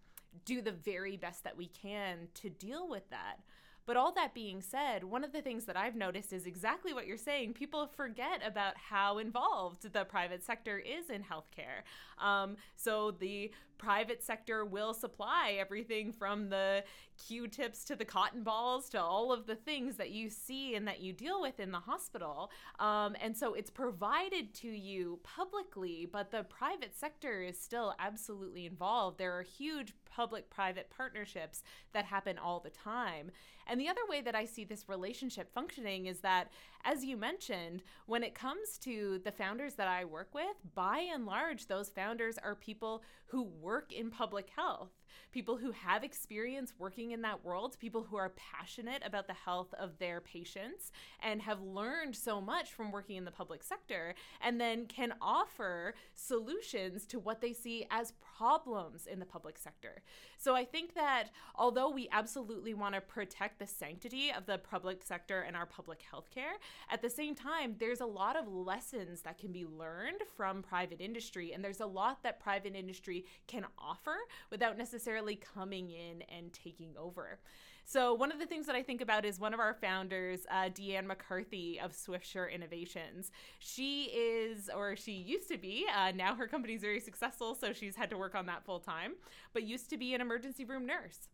do 0.44 0.62
the 0.62 0.72
very 0.72 1.16
best 1.16 1.44
that 1.44 1.56
we 1.56 1.66
can 1.66 2.28
to 2.34 2.50
deal 2.50 2.88
with 2.88 3.08
that. 3.10 3.40
But 3.88 3.96
all 3.96 4.12
that 4.16 4.34
being 4.34 4.60
said, 4.60 5.02
one 5.02 5.24
of 5.24 5.32
the 5.32 5.40
things 5.40 5.64
that 5.64 5.74
I've 5.74 5.96
noticed 5.96 6.34
is 6.34 6.44
exactly 6.44 6.92
what 6.92 7.06
you're 7.06 7.16
saying. 7.16 7.54
People 7.54 7.86
forget 7.86 8.42
about 8.44 8.74
how 8.76 9.16
involved 9.16 9.90
the 9.90 10.04
private 10.04 10.44
sector 10.44 10.78
is 10.78 11.08
in 11.08 11.22
healthcare. 11.22 11.84
Um, 12.22 12.56
so 12.76 13.12
the 13.12 13.50
private 13.78 14.22
sector 14.22 14.64
will 14.64 14.92
supply 14.92 15.56
everything 15.58 16.12
from 16.12 16.50
the 16.50 16.84
Q-tips 17.16 17.84
to 17.84 17.96
the 17.96 18.04
cotton 18.04 18.42
balls 18.42 18.90
to 18.90 19.00
all 19.00 19.32
of 19.32 19.46
the 19.46 19.54
things 19.54 19.96
that 19.96 20.10
you 20.10 20.28
see 20.28 20.74
and 20.74 20.86
that 20.86 21.00
you 21.00 21.14
deal 21.14 21.40
with 21.40 21.58
in 21.58 21.70
the 21.70 21.78
hospital. 21.78 22.50
Um, 22.78 23.16
and 23.22 23.34
so 23.34 23.54
it's 23.54 23.70
provided 23.70 24.52
to 24.54 24.68
you 24.68 25.18
publicly, 25.22 26.06
but 26.12 26.30
the 26.30 26.44
private 26.44 26.94
sector 26.94 27.40
is 27.40 27.58
still 27.58 27.94
absolutely 27.98 28.66
involved. 28.66 29.16
There 29.16 29.38
are 29.38 29.42
huge 29.42 29.94
public-private 30.18 30.90
partnerships 30.90 31.62
that 31.92 32.04
happen 32.04 32.38
all 32.38 32.58
the 32.58 32.70
time. 32.70 33.30
And 33.68 33.80
the 33.80 33.88
other 33.88 34.00
way 34.08 34.20
that 34.22 34.34
I 34.34 34.46
see 34.46 34.64
this 34.64 34.88
relationship 34.88 35.54
functioning 35.54 36.06
is 36.06 36.18
that, 36.20 36.50
as 36.84 37.04
you 37.04 37.16
mentioned, 37.16 37.82
when 38.06 38.22
it 38.22 38.34
comes 38.34 38.78
to 38.78 39.20
the 39.24 39.32
founders 39.32 39.74
that 39.74 39.88
I 39.88 40.04
work 40.04 40.34
with, 40.34 40.56
by 40.74 40.98
and 41.12 41.26
large, 41.26 41.66
those 41.66 41.88
founders 41.88 42.38
are 42.38 42.54
people 42.54 43.02
who 43.26 43.42
work 43.42 43.92
in 43.92 44.10
public 44.10 44.48
health, 44.56 44.90
people 45.32 45.58
who 45.58 45.72
have 45.72 46.02
experience 46.02 46.72
working 46.78 47.10
in 47.10 47.20
that 47.22 47.44
world, 47.44 47.76
people 47.78 48.06
who 48.08 48.16
are 48.16 48.32
passionate 48.36 49.02
about 49.04 49.26
the 49.26 49.34
health 49.34 49.74
of 49.78 49.98
their 49.98 50.20
patients 50.20 50.92
and 51.22 51.42
have 51.42 51.60
learned 51.60 52.16
so 52.16 52.40
much 52.40 52.72
from 52.72 52.90
working 52.90 53.16
in 53.16 53.26
the 53.26 53.30
public 53.30 53.62
sector, 53.62 54.14
and 54.40 54.58
then 54.58 54.86
can 54.86 55.12
offer 55.20 55.94
solutions 56.14 57.04
to 57.04 57.18
what 57.18 57.42
they 57.42 57.52
see 57.52 57.86
as 57.90 58.14
problems 58.38 59.06
in 59.06 59.18
the 59.18 59.26
public 59.26 59.58
sector. 59.58 60.02
So 60.38 60.54
I 60.54 60.64
think 60.64 60.94
that 60.94 61.24
although 61.54 61.90
we 61.90 62.08
absolutely 62.12 62.72
want 62.72 62.94
to 62.94 63.00
protect 63.00 63.58
the 63.58 63.66
sanctity 63.66 64.32
of 64.34 64.46
the 64.46 64.58
public 64.58 65.02
sector 65.02 65.40
and 65.40 65.54
our 65.54 65.66
public 65.66 66.00
health 66.10 66.30
care, 66.30 66.52
at 66.90 67.02
the 67.02 67.10
same 67.10 67.34
time, 67.34 67.76
there's 67.78 68.00
a 68.00 68.06
lot 68.06 68.36
of 68.36 68.48
lessons 68.48 69.22
that 69.22 69.38
can 69.38 69.52
be 69.52 69.66
learned 69.66 70.22
from 70.36 70.62
private 70.62 71.00
industry, 71.00 71.52
and 71.52 71.62
there's 71.62 71.80
a 71.80 71.86
lot 71.86 72.22
that 72.22 72.40
private 72.40 72.74
industry 72.74 73.26
can 73.46 73.66
offer 73.78 74.16
without 74.50 74.78
necessarily 74.78 75.36
coming 75.36 75.90
in 75.90 76.22
and 76.22 76.52
taking 76.52 76.94
over. 76.98 77.38
So, 77.84 78.12
one 78.12 78.30
of 78.30 78.38
the 78.38 78.44
things 78.44 78.66
that 78.66 78.76
I 78.76 78.82
think 78.82 79.00
about 79.00 79.24
is 79.24 79.40
one 79.40 79.54
of 79.54 79.60
our 79.60 79.72
founders, 79.72 80.40
uh, 80.50 80.68
Deanne 80.68 81.06
McCarthy 81.06 81.80
of 81.80 81.92
Swiftsure 81.92 82.52
Innovations. 82.52 83.32
She 83.60 84.04
is, 84.04 84.68
or 84.68 84.94
she 84.94 85.12
used 85.12 85.48
to 85.48 85.56
be, 85.56 85.86
uh, 85.96 86.12
now 86.14 86.34
her 86.34 86.46
company's 86.46 86.82
very 86.82 87.00
successful, 87.00 87.54
so 87.54 87.72
she's 87.72 87.96
had 87.96 88.10
to 88.10 88.18
work 88.18 88.34
on 88.34 88.44
that 88.44 88.62
full 88.66 88.78
time, 88.78 89.14
but 89.54 89.62
used 89.62 89.88
to 89.88 89.96
be 89.96 90.12
an 90.12 90.20
emergency 90.20 90.66
room 90.66 90.84
nurse. 90.84 91.28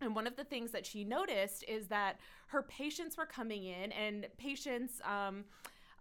And 0.00 0.14
one 0.14 0.26
of 0.26 0.36
the 0.36 0.44
things 0.44 0.70
that 0.72 0.86
she 0.86 1.04
noticed 1.04 1.64
is 1.68 1.88
that 1.88 2.18
her 2.48 2.62
patients 2.62 3.16
were 3.16 3.26
coming 3.26 3.64
in, 3.64 3.92
and 3.92 4.26
patients, 4.38 5.00
um, 5.04 5.44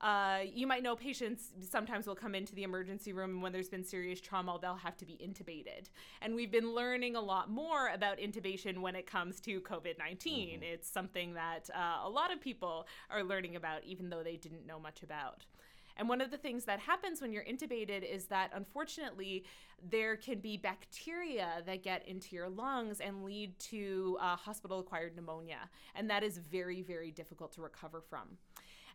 uh, 0.01 0.39
you 0.53 0.65
might 0.65 0.81
know 0.81 0.95
patients 0.95 1.51
sometimes 1.69 2.07
will 2.07 2.15
come 2.15 2.33
into 2.33 2.55
the 2.55 2.63
emergency 2.63 3.11
room 3.11 3.31
and 3.31 3.41
when 3.41 3.51
there's 3.51 3.67
been 3.67 3.83
serious 3.83 4.21
trauma, 4.21 4.57
they'll 4.61 4.75
have 4.75 4.95
to 4.95 5.05
be 5.05 5.19
intubated. 5.21 5.89
And 6.21 6.35
we've 6.35 6.51
been 6.51 6.73
learning 6.73 7.17
a 7.17 7.21
lot 7.21 7.49
more 7.49 7.89
about 7.89 8.17
intubation 8.17 8.79
when 8.79 8.95
it 8.95 9.05
comes 9.05 9.41
to 9.41 9.59
COVID 9.59 9.97
19. 9.99 10.61
It's 10.63 10.89
something 10.89 11.33
that 11.33 11.69
uh, 11.75 11.97
a 12.05 12.09
lot 12.09 12.31
of 12.31 12.39
people 12.39 12.87
are 13.09 13.23
learning 13.23 13.57
about, 13.57 13.83
even 13.83 14.09
though 14.09 14.23
they 14.23 14.37
didn't 14.37 14.65
know 14.65 14.79
much 14.79 15.03
about. 15.03 15.45
And 15.99 16.07
one 16.07 16.21
of 16.21 16.31
the 16.31 16.37
things 16.37 16.63
that 16.63 16.79
happens 16.79 17.21
when 17.21 17.33
you're 17.33 17.43
intubated 17.43 18.09
is 18.09 18.25
that 18.27 18.51
unfortunately 18.53 19.43
there 19.91 20.15
can 20.15 20.39
be 20.39 20.55
bacteria 20.55 21.61
that 21.65 21.83
get 21.83 22.07
into 22.07 22.35
your 22.37 22.47
lungs 22.47 23.01
and 23.01 23.25
lead 23.25 23.59
to 23.59 24.17
uh, 24.21 24.37
hospital 24.37 24.79
acquired 24.79 25.17
pneumonia. 25.17 25.69
And 25.95 26.09
that 26.09 26.23
is 26.23 26.37
very, 26.37 26.81
very 26.81 27.11
difficult 27.11 27.51
to 27.53 27.61
recover 27.61 27.99
from. 27.99 28.37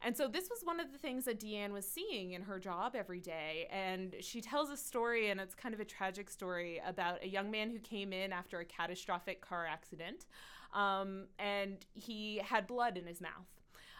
And 0.00 0.16
so 0.16 0.28
this 0.28 0.48
was 0.48 0.60
one 0.64 0.80
of 0.80 0.92
the 0.92 0.98
things 0.98 1.26
that 1.26 1.38
Deanne 1.38 1.72
was 1.72 1.86
seeing 1.86 2.32
in 2.32 2.42
her 2.42 2.58
job 2.58 2.94
every 2.96 3.20
day. 3.20 3.68
And 3.70 4.16
she 4.20 4.40
tells 4.40 4.70
a 4.70 4.76
story, 4.76 5.28
and 5.28 5.40
it's 5.40 5.54
kind 5.54 5.74
of 5.74 5.80
a 5.80 5.84
tragic 5.84 6.30
story 6.30 6.80
about 6.86 7.22
a 7.22 7.28
young 7.28 7.50
man 7.50 7.70
who 7.70 7.78
came 7.78 8.14
in 8.14 8.32
after 8.32 8.60
a 8.60 8.64
catastrophic 8.64 9.42
car 9.42 9.66
accident. 9.66 10.24
Um, 10.72 11.26
and 11.38 11.84
he 11.92 12.38
had 12.44 12.66
blood 12.66 12.96
in 12.96 13.06
his 13.06 13.20
mouth. 13.20 13.46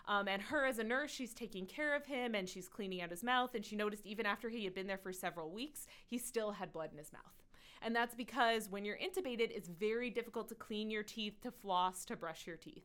Um, 0.07 0.29
and 0.29 0.43
her, 0.43 0.65
as 0.65 0.79
a 0.79 0.85
nurse, 0.85 1.11
she's 1.11 1.33
taking 1.33 1.67
care 1.67 1.95
of 1.95 2.07
him 2.07 2.35
and 2.35 2.49
she's 2.49 2.69
cleaning 2.69 3.01
out 3.01 3.11
his 3.11 3.25
mouth. 3.25 3.55
And 3.55 3.65
she 3.65 3.77
noticed 3.77 4.07
even 4.07 4.27
after 4.27 4.49
he 4.49 4.65
had 4.65 4.75
been 4.75 4.87
there 4.87 4.99
for 4.99 5.13
several 5.13 5.51
weeks, 5.51 5.87
he 6.07 6.19
still 6.19 6.53
had 6.53 6.73
blood 6.73 6.91
in 6.93 6.99
his 6.99 7.13
mouth. 7.13 7.23
And 7.81 7.95
that's 7.95 8.15
because 8.15 8.71
when 8.71 8.85
you're 8.85 8.99
intubated, 8.99 9.51
it's 9.51 9.69
very 9.69 10.11
difficult 10.11 10.49
to 10.49 10.55
clean 10.55 10.91
your 10.91 11.03
teeth, 11.03 11.41
to 11.43 11.51
floss, 11.51 12.05
to 12.07 12.17
brush 12.17 12.47
your 12.47 12.57
teeth. 12.57 12.85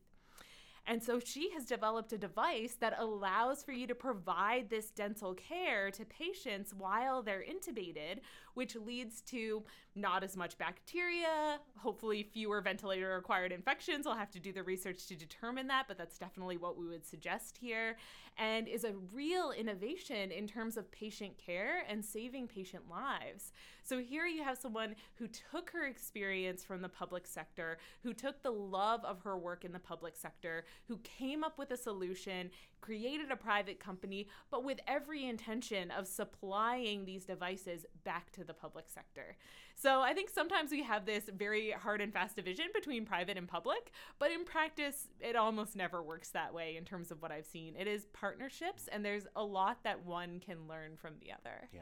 And 0.86 1.02
so 1.02 1.20
she 1.20 1.50
has 1.52 1.66
developed 1.66 2.12
a 2.12 2.18
device 2.18 2.76
that 2.80 2.98
allows 2.98 3.62
for 3.62 3.72
you 3.72 3.86
to 3.86 3.94
provide 3.94 4.68
this 4.68 4.90
dental 4.90 5.34
care 5.34 5.90
to 5.90 6.04
patients 6.04 6.74
while 6.74 7.22
they're 7.22 7.44
intubated, 7.44 8.20
which 8.54 8.76
leads 8.76 9.20
to 9.22 9.62
not 9.94 10.22
as 10.22 10.36
much 10.36 10.56
bacteria, 10.56 11.58
hopefully 11.76 12.22
fewer 12.22 12.60
ventilator 12.60 13.16
acquired 13.16 13.52
infections. 13.52 14.06
I'll 14.06 14.14
have 14.14 14.30
to 14.32 14.40
do 14.40 14.52
the 14.52 14.62
research 14.62 15.06
to 15.06 15.16
determine 15.16 15.66
that, 15.66 15.86
but 15.88 15.98
that's 15.98 16.18
definitely 16.18 16.56
what 16.56 16.78
we 16.78 16.86
would 16.86 17.04
suggest 17.04 17.58
here. 17.60 17.96
And 18.38 18.68
is 18.68 18.84
a 18.84 18.94
real 19.12 19.50
innovation 19.50 20.30
in 20.30 20.46
terms 20.46 20.76
of 20.76 20.90
patient 20.92 21.38
care 21.44 21.84
and 21.88 22.04
saving 22.04 22.46
patient 22.46 22.84
lives. 22.88 23.52
So 23.82 23.98
here 23.98 24.26
you 24.26 24.44
have 24.44 24.58
someone 24.58 24.94
who 25.14 25.26
took 25.26 25.70
her 25.70 25.86
experience 25.86 26.62
from 26.62 26.82
the 26.82 26.88
public 26.88 27.26
sector, 27.26 27.78
who 28.02 28.14
took 28.14 28.42
the 28.42 28.52
love 28.52 29.04
of 29.04 29.20
her 29.22 29.36
work 29.36 29.64
in 29.64 29.72
the 29.72 29.78
public 29.80 30.16
sector, 30.16 30.64
who 30.86 30.98
came 30.98 31.42
up 31.42 31.58
with 31.58 31.72
a 31.72 31.76
solution, 31.76 32.50
created 32.80 33.30
a 33.30 33.36
private 33.36 33.78
company, 33.80 34.28
but 34.50 34.64
with 34.64 34.78
every 34.86 35.24
intention 35.24 35.90
of 35.90 36.06
supplying 36.06 37.04
these 37.04 37.24
devices 37.24 37.86
back 38.04 38.30
to 38.32 38.44
the 38.44 38.54
public 38.54 38.88
sector. 38.88 39.36
So 39.74 40.00
I 40.00 40.12
think 40.12 40.28
sometimes 40.28 40.70
we 40.70 40.82
have 40.82 41.06
this 41.06 41.30
very 41.34 41.70
hard 41.70 42.00
and 42.00 42.12
fast 42.12 42.36
division 42.36 42.66
between 42.74 43.06
private 43.06 43.38
and 43.38 43.48
public, 43.48 43.92
but 44.18 44.30
in 44.30 44.44
practice, 44.44 45.08
it 45.20 45.36
almost 45.36 45.74
never 45.74 46.02
works 46.02 46.28
that 46.30 46.52
way 46.52 46.76
in 46.76 46.84
terms 46.84 47.10
of 47.10 47.22
what 47.22 47.32
I've 47.32 47.46
seen. 47.46 47.74
It 47.76 47.86
is 47.86 48.06
partnerships, 48.12 48.88
and 48.92 49.04
there's 49.04 49.26
a 49.36 49.42
lot 49.42 49.78
that 49.84 50.04
one 50.04 50.40
can 50.40 50.68
learn 50.68 50.96
from 50.96 51.14
the 51.20 51.32
other. 51.32 51.68
Yeah. 51.72 51.80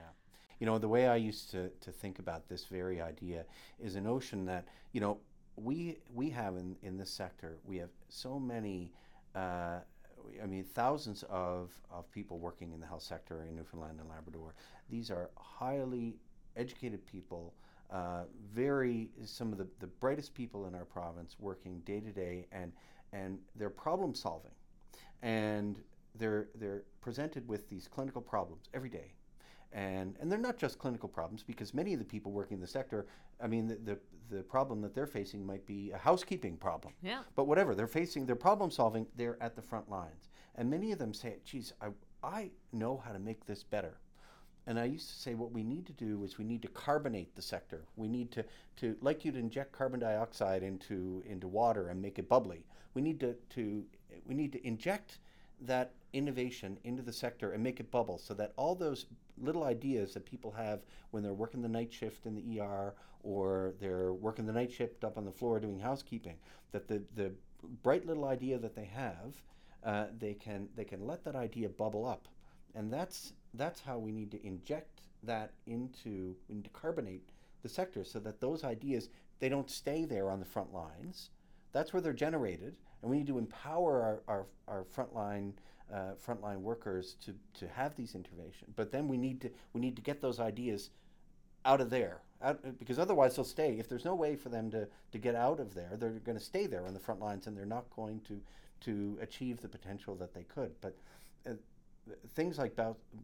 You 0.61 0.67
know, 0.67 0.79
the 0.79 0.89
way 0.89 1.07
I 1.07 1.17
used 1.17 1.51
to, 1.53 1.71
to 1.81 1.93
think 1.93 2.19
about 2.19 2.49
this 2.49 2.65
very 2.65 3.01
idea 3.01 3.45
is 3.81 3.95
a 3.95 4.01
notion 4.01 4.45
that, 4.47 4.67
you 4.93 5.01
know, 5.01 5.19
we, 5.57 5.99
we 6.15 6.31
have 6.31 6.57
in, 6.57 6.77
in 6.83 6.97
this 6.97 7.11
sector, 7.11 7.59
we 7.65 7.79
have 7.79 7.91
so 8.09 8.39
many, 8.39 8.93
uh, 9.35 9.79
I 10.43 10.47
mean, 10.47 10.65
thousands 10.65 11.25
of, 11.29 11.73
of 11.91 12.11
people 12.13 12.39
working 12.39 12.73
in 12.73 12.81
the 12.81 12.87
health 12.87 13.03
sector 13.03 13.45
in 13.49 13.57
Newfoundland 13.57 13.99
and 14.01 14.09
Labrador. 14.09 14.55
These 14.89 15.11
are 15.11 15.31
highly 15.37 16.17
educated 16.57 17.07
people 17.07 17.55
uh, 17.91 18.25
very 18.53 19.09
some 19.25 19.53
of 19.53 19.59
the, 19.59 19.67
the 19.81 19.87
brightest 19.87 20.35
people 20.35 20.67
in 20.67 20.75
our 20.75 20.85
province 20.85 21.37
working 21.39 21.81
day 21.87 22.01
to 22.01 22.11
day 22.11 22.47
and 22.53 22.73
and 23.13 23.39
they're 23.57 23.71
problem 23.71 24.15
solving 24.15 24.53
and 25.23 25.81
they're 26.17 26.49
they're 26.57 26.83
presented 27.01 27.49
with 27.49 27.67
these 27.71 27.89
clinical 27.89 28.21
problems 28.21 28.69
every 28.75 28.91
day 28.91 29.13
and 29.73 30.17
and 30.21 30.31
they're 30.31 30.39
not 30.39 30.57
just 30.57 30.79
clinical 30.79 31.09
problems 31.09 31.43
because 31.43 31.75
many 31.75 31.93
of 31.93 31.99
the 31.99 32.05
people 32.05 32.33
working 32.33 32.57
in 32.57 32.61
the 32.61 32.67
sector 32.67 33.07
i 33.43 33.47
mean 33.47 33.67
the, 33.67 33.77
the 33.85 33.99
the 34.31 34.43
problem 34.43 34.81
that 34.81 34.95
they're 34.95 35.07
facing 35.07 35.45
might 35.45 35.65
be 35.67 35.91
a 35.91 35.99
housekeeping 35.99 36.57
problem 36.57 36.95
yeah 37.03 37.21
but 37.37 37.47
whatever 37.47 37.75
they're 37.75 37.87
facing 37.87 38.25
they're 38.25 38.37
problem 38.37 38.71
solving 38.71 39.07
they're 39.17 39.41
at 39.43 39.55
the 39.55 39.63
front 39.63 39.89
lines 39.91 40.31
and 40.55 40.71
many 40.71 40.91
of 40.93 40.99
them 40.99 41.13
say 41.13 41.37
geez 41.45 41.73
i 41.83 41.89
i 42.23 42.51
know 42.73 43.03
how 43.05 43.13
to 43.13 43.19
make 43.19 43.45
this 43.45 43.63
better 43.63 43.99
and 44.69 44.79
I 44.79 44.85
used 44.85 45.09
to 45.09 45.15
say 45.15 45.35
what 45.35 45.51
we 45.51 45.65
need 45.65 45.87
to 45.87 45.95
do 45.95 46.25
is 46.25 46.37
we 46.37 46.45
need 46.45 46.61
to 46.61 46.69
carbonate 46.69 47.35
the 47.35 47.41
sector. 47.41 47.87
We 47.97 48.07
need 48.07 48.31
to, 48.33 48.45
to 48.77 48.97
like 49.01 49.25
you'd 49.25 49.35
inject 49.35 49.73
carbon 49.73 50.01
dioxide 50.01 50.63
into, 50.63 51.25
into 51.27 51.49
water 51.49 51.89
and 51.89 52.03
make 52.03 52.19
it 52.19 52.29
bubbly. 52.29 52.67
We 52.93 53.01
need 53.01 53.19
to, 53.21 53.35
to, 53.55 53.83
we 54.27 54.35
need 54.35 54.53
to 54.53 54.67
inject 54.67 55.21
that 55.63 55.93
innovation 56.13 56.79
into 56.85 57.03
the 57.03 57.13
sector 57.13 57.53
and 57.53 57.63
make 57.63 57.81
it 57.81 57.91
bubble 57.91 58.19
so 58.19 58.35
that 58.35 58.53
all 58.57 58.75
those 58.75 59.07
little 59.37 59.65
ideas 59.65 60.15
that 60.15 60.25
people 60.25 60.51
have 60.51 60.81
when 61.11 61.23
they're 61.23 61.35
working 61.35 61.63
the 61.63 61.69
night 61.69 61.93
shift 61.93 62.27
in 62.27 62.35
the 62.35 62.61
ER 62.61 62.95
or 63.23 63.75
they're 63.81 64.13
working 64.13 64.47
the 64.47 64.53
night 64.53 64.73
shift 64.73 65.05
up 65.05 65.19
on 65.19 65.25
the 65.25 65.31
floor 65.31 65.61
doing 65.61 65.79
housekeeping, 65.79 66.37
that 66.73 66.89
the, 66.89 67.03
the 67.15 67.33
bright 67.83 68.07
little 68.07 68.25
idea 68.25 68.59
that 68.59 68.75
they 68.75 68.85
have, 68.85 69.43
uh, 69.85 70.07
they, 70.19 70.35
can, 70.35 70.69
they 70.77 70.85
can 70.85 71.07
let 71.07 71.25
that 71.25 71.37
idea 71.37 71.69
bubble 71.69 72.07
up. 72.07 72.29
And 72.75 72.93
that's 72.93 73.33
that's 73.55 73.81
how 73.81 73.99
we 73.99 74.13
need 74.13 74.31
to 74.31 74.47
inject 74.47 75.01
that 75.23 75.53
into 75.67 76.37
we 76.49 76.57
need 76.57 76.65
to 76.65 76.71
carbonate 76.71 77.31
the 77.63 77.69
sector 77.69 78.05
so 78.05 78.19
that 78.21 78.41
those 78.41 78.63
ideas 78.63 79.09
they 79.41 79.49
don't 79.49 79.71
stay 79.71 80.05
there 80.05 80.31
on 80.31 80.41
the 80.41 80.45
front 80.45 80.73
lines. 80.73 81.31
That's 81.73 81.93
where 81.93 82.03
they're 82.03 82.13
generated, 82.13 82.77
and 83.03 83.11
we 83.11 83.19
need 83.19 83.27
to 83.29 83.39
empower 83.39 84.03
our, 84.03 84.23
our, 84.27 84.47
our 84.67 84.85
frontline 84.85 85.53
uh, 85.93 86.13
frontline 86.25 86.61
workers 86.61 87.17
to, 87.25 87.35
to 87.59 87.69
have 87.69 87.97
these 87.97 88.15
interventions. 88.15 88.71
But 88.77 88.93
then 88.93 89.09
we 89.09 89.17
need 89.17 89.41
to 89.43 89.51
we 89.73 89.81
need 89.81 89.97
to 89.97 90.03
get 90.03 90.21
those 90.21 90.41
ideas 90.41 90.91
out 91.65 91.81
of 91.81 91.91
there, 91.91 92.23
out, 92.43 92.61
because 92.79 92.99
otherwise 92.99 93.37
they'll 93.37 93.45
stay. 93.45 93.79
If 93.79 93.89
there's 93.89 94.05
no 94.05 94.15
way 94.15 94.37
for 94.37 94.49
them 94.49 94.71
to, 94.71 94.87
to 95.13 95.19
get 95.19 95.35
out 95.35 95.61
of 95.61 95.75
there, 95.75 95.91
they're 95.99 96.11
going 96.11 96.39
to 96.39 96.45
stay 96.45 96.67
there 96.67 96.87
on 96.87 96.95
the 96.95 97.01
front 97.01 97.21
lines, 97.21 97.47
and 97.47 97.57
they're 97.57 97.67
not 97.67 97.85
going 97.95 98.21
to 98.29 98.41
to 98.81 99.19
achieve 99.21 99.61
the 99.61 99.69
potential 99.69 100.15
that 100.15 100.33
they 100.35 100.45
could. 100.45 100.73
But 100.81 100.97
uh, 101.47 101.55
things 102.35 102.59
like 102.59 102.79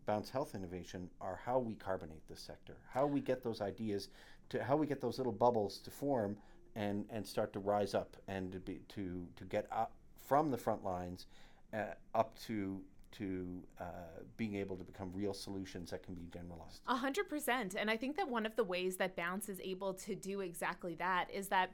Bounce 0.07 0.31
Health 0.31 0.55
Innovation 0.55 1.09
are 1.21 1.41
how 1.45 1.59
we 1.59 1.75
carbonate 1.75 2.27
this 2.29 2.41
sector, 2.41 2.75
how 2.93 3.07
we 3.07 3.21
get 3.21 3.43
those 3.43 3.61
ideas 3.61 4.09
to 4.51 4.63
how 4.63 4.77
we 4.77 4.87
get 4.87 5.01
those 5.01 5.19
little 5.19 5.33
bubbles 5.33 5.79
to 5.79 5.91
form 5.91 6.37
and, 6.77 7.05
and 7.11 7.27
start 7.27 7.53
to 7.53 7.61
rise 7.61 7.95
up 7.95 8.17
and 8.29 8.53
to 8.53 8.59
be 8.59 8.81
to, 8.89 9.27
to 9.37 9.45
get 9.45 9.67
up 9.71 9.93
from 10.27 10.51
the 10.51 10.59
front 10.59 10.85
lines 10.85 11.27
uh, 11.75 11.95
up 12.15 12.39
to 12.47 12.81
to 13.13 13.63
uh, 13.81 13.85
being 14.37 14.57
able 14.57 14.77
to 14.77 14.83
become 14.83 15.11
real 15.15 15.33
solutions 15.33 15.93
that 15.93 16.03
can 16.03 16.15
be 16.15 16.27
generalized. 16.33 16.81
A 16.89 16.97
hundred 16.97 17.29
percent, 17.29 17.75
and 17.79 17.91
I 17.91 17.97
think 17.97 18.17
that 18.17 18.29
one 18.29 18.45
of 18.45 18.57
the 18.57 18.65
ways 18.65 18.97
that 18.97 19.15
Bounce 19.15 19.49
is 19.49 19.61
able 19.63 19.95
to 19.95 20.15
do 20.15 20.41
exactly 20.41 20.95
that 20.97 21.31
is 21.33 21.49
that, 21.49 21.71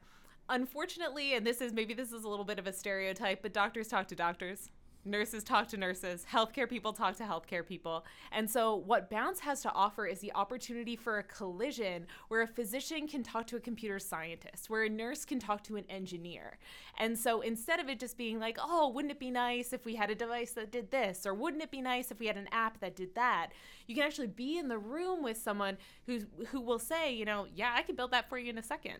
unfortunately, 0.48 1.34
and 1.34 1.46
this 1.46 1.60
is 1.60 1.72
maybe 1.72 1.94
this 1.94 2.12
is 2.12 2.24
a 2.24 2.28
little 2.28 2.44
bit 2.44 2.58
of 2.58 2.66
a 2.66 2.72
stereotype, 2.72 3.40
but 3.42 3.52
doctors 3.52 3.88
talk 3.88 4.08
to 4.08 4.14
doctors 4.14 4.70
nurses 5.04 5.42
talk 5.42 5.68
to 5.68 5.76
nurses, 5.76 6.26
healthcare 6.30 6.68
people 6.68 6.92
talk 6.92 7.16
to 7.16 7.24
healthcare 7.24 7.66
people. 7.66 8.04
And 8.32 8.50
so, 8.50 8.74
what 8.74 9.10
Bounce 9.10 9.40
has 9.40 9.62
to 9.62 9.72
offer 9.72 10.06
is 10.06 10.20
the 10.20 10.32
opportunity 10.34 10.96
for 10.96 11.18
a 11.18 11.22
collision 11.22 12.06
where 12.28 12.42
a 12.42 12.46
physician 12.46 13.08
can 13.08 13.22
talk 13.22 13.46
to 13.48 13.56
a 13.56 13.60
computer 13.60 13.98
scientist, 13.98 14.68
where 14.68 14.84
a 14.84 14.88
nurse 14.88 15.24
can 15.24 15.38
talk 15.38 15.64
to 15.64 15.76
an 15.76 15.84
engineer. 15.88 16.58
And 16.98 17.18
so, 17.18 17.40
instead 17.40 17.80
of 17.80 17.88
it 17.88 17.98
just 17.98 18.16
being 18.16 18.38
like, 18.38 18.58
oh, 18.60 18.88
wouldn't 18.88 19.12
it 19.12 19.18
be 19.18 19.30
nice 19.30 19.72
if 19.72 19.84
we 19.84 19.94
had 19.96 20.10
a 20.10 20.14
device 20.14 20.52
that 20.52 20.70
did 20.70 20.90
this, 20.90 21.26
or 21.26 21.34
wouldn't 21.34 21.62
it 21.62 21.70
be 21.70 21.80
nice 21.80 22.10
if 22.10 22.18
we 22.18 22.26
had 22.26 22.36
an 22.36 22.48
app 22.52 22.80
that 22.80 22.96
did 22.96 23.14
that, 23.14 23.50
you 23.86 23.94
can 23.94 24.04
actually 24.04 24.28
be 24.28 24.58
in 24.58 24.68
the 24.68 24.78
room 24.78 25.22
with 25.22 25.36
someone 25.36 25.76
who's, 26.06 26.26
who 26.48 26.60
will 26.60 26.78
say, 26.78 27.12
you 27.12 27.24
know, 27.24 27.46
yeah, 27.54 27.72
I 27.74 27.82
can 27.82 27.96
build 27.96 28.12
that 28.12 28.28
for 28.28 28.38
you 28.38 28.50
in 28.50 28.58
a 28.58 28.62
second. 28.62 28.98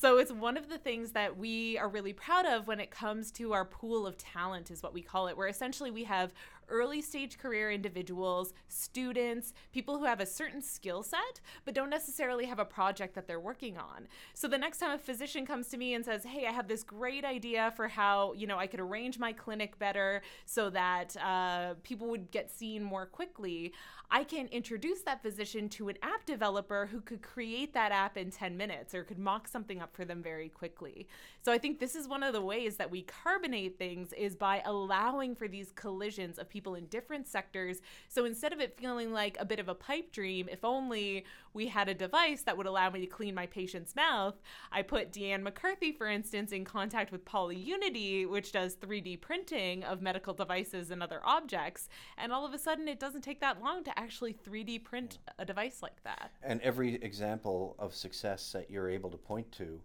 So 0.00 0.18
it's 0.18 0.30
one 0.30 0.56
of 0.56 0.68
the 0.68 0.78
things 0.78 1.10
that 1.10 1.36
we 1.36 1.76
are 1.76 1.88
really 1.88 2.12
proud 2.12 2.46
of 2.46 2.68
when 2.68 2.78
it 2.78 2.88
comes 2.88 3.32
to 3.32 3.52
our 3.52 3.64
pool 3.64 4.06
of 4.06 4.16
talent, 4.16 4.70
is 4.70 4.80
what 4.80 4.94
we 4.94 5.02
call 5.02 5.26
it, 5.26 5.36
where 5.36 5.48
essentially 5.48 5.90
we 5.90 6.04
have 6.04 6.32
early 6.68 7.02
stage 7.02 7.38
career 7.38 7.70
individuals, 7.70 8.52
students, 8.68 9.52
people 9.72 9.98
who 9.98 10.04
have 10.04 10.20
a 10.20 10.26
certain 10.26 10.62
skill 10.62 11.02
set, 11.02 11.40
but 11.64 11.74
don't 11.74 11.90
necessarily 11.90 12.46
have 12.46 12.58
a 12.58 12.64
project 12.64 13.14
that 13.14 13.26
they're 13.26 13.40
working 13.40 13.76
on. 13.76 14.08
So 14.34 14.48
the 14.48 14.58
next 14.58 14.78
time 14.78 14.90
a 14.90 14.98
physician 14.98 15.46
comes 15.46 15.68
to 15.68 15.76
me 15.76 15.94
and 15.94 16.04
says, 16.04 16.24
Hey, 16.24 16.46
I 16.46 16.52
have 16.52 16.68
this 16.68 16.82
great 16.82 17.24
idea 17.24 17.72
for 17.76 17.88
how, 17.88 18.32
you 18.34 18.46
know, 18.46 18.58
I 18.58 18.66
could 18.66 18.80
arrange 18.80 19.18
my 19.18 19.32
clinic 19.32 19.78
better 19.78 20.22
so 20.46 20.70
that 20.70 21.16
uh, 21.16 21.74
people 21.82 22.08
would 22.08 22.30
get 22.30 22.50
seen 22.50 22.82
more 22.82 23.06
quickly, 23.06 23.72
I 24.10 24.24
can 24.24 24.46
introduce 24.46 25.02
that 25.02 25.22
physician 25.22 25.68
to 25.70 25.90
an 25.90 25.96
app 26.02 26.24
developer 26.24 26.86
who 26.86 27.02
could 27.02 27.20
create 27.20 27.74
that 27.74 27.92
app 27.92 28.16
in 28.16 28.30
10 28.30 28.56
minutes 28.56 28.94
or 28.94 29.04
could 29.04 29.18
mock 29.18 29.46
something 29.46 29.82
up 29.82 29.94
for 29.94 30.06
them 30.06 30.22
very 30.22 30.48
quickly. 30.48 31.06
So 31.42 31.52
I 31.52 31.58
think 31.58 31.78
this 31.78 31.94
is 31.94 32.08
one 32.08 32.22
of 32.22 32.32
the 32.32 32.40
ways 32.40 32.76
that 32.76 32.90
we 32.90 33.02
carbonate 33.02 33.78
things 33.78 34.14
is 34.14 34.34
by 34.34 34.62
allowing 34.64 35.34
for 35.34 35.46
these 35.46 35.72
collisions 35.72 36.38
of 36.38 36.48
people 36.48 36.57
people 36.58 36.74
in 36.74 36.86
different 36.86 37.28
sectors. 37.28 37.80
So 38.08 38.24
instead 38.24 38.52
of 38.52 38.58
it 38.58 38.76
feeling 38.76 39.12
like 39.12 39.36
a 39.38 39.44
bit 39.44 39.60
of 39.60 39.68
a 39.68 39.76
pipe 39.76 40.10
dream, 40.10 40.48
if 40.50 40.64
only 40.64 41.24
we 41.54 41.68
had 41.68 41.88
a 41.88 41.94
device 41.94 42.42
that 42.42 42.56
would 42.56 42.66
allow 42.66 42.90
me 42.90 42.98
to 42.98 43.06
clean 43.06 43.32
my 43.32 43.46
patient's 43.46 43.94
mouth, 43.94 44.34
I 44.72 44.82
put 44.82 45.12
Deanne 45.12 45.42
McCarthy, 45.42 45.92
for 45.92 46.08
instance, 46.08 46.50
in 46.50 46.64
contact 46.64 47.12
with 47.12 47.24
PolyUnity, 47.24 48.28
which 48.28 48.50
does 48.50 48.74
3D 48.74 49.20
printing 49.20 49.84
of 49.84 50.02
medical 50.02 50.34
devices 50.34 50.90
and 50.90 51.00
other 51.00 51.20
objects. 51.22 51.88
And 52.16 52.32
all 52.32 52.44
of 52.44 52.52
a 52.52 52.58
sudden, 52.58 52.88
it 52.88 52.98
doesn't 52.98 53.22
take 53.22 53.40
that 53.40 53.62
long 53.62 53.84
to 53.84 53.96
actually 53.96 54.34
3D 54.34 54.82
print 54.82 55.18
a 55.38 55.44
device 55.44 55.80
like 55.80 56.02
that. 56.02 56.32
And 56.42 56.60
every 56.62 56.96
example 56.96 57.76
of 57.78 57.94
success 57.94 58.50
that 58.50 58.68
you're 58.68 58.90
able 58.90 59.10
to 59.10 59.16
point 59.16 59.52
to, 59.52 59.80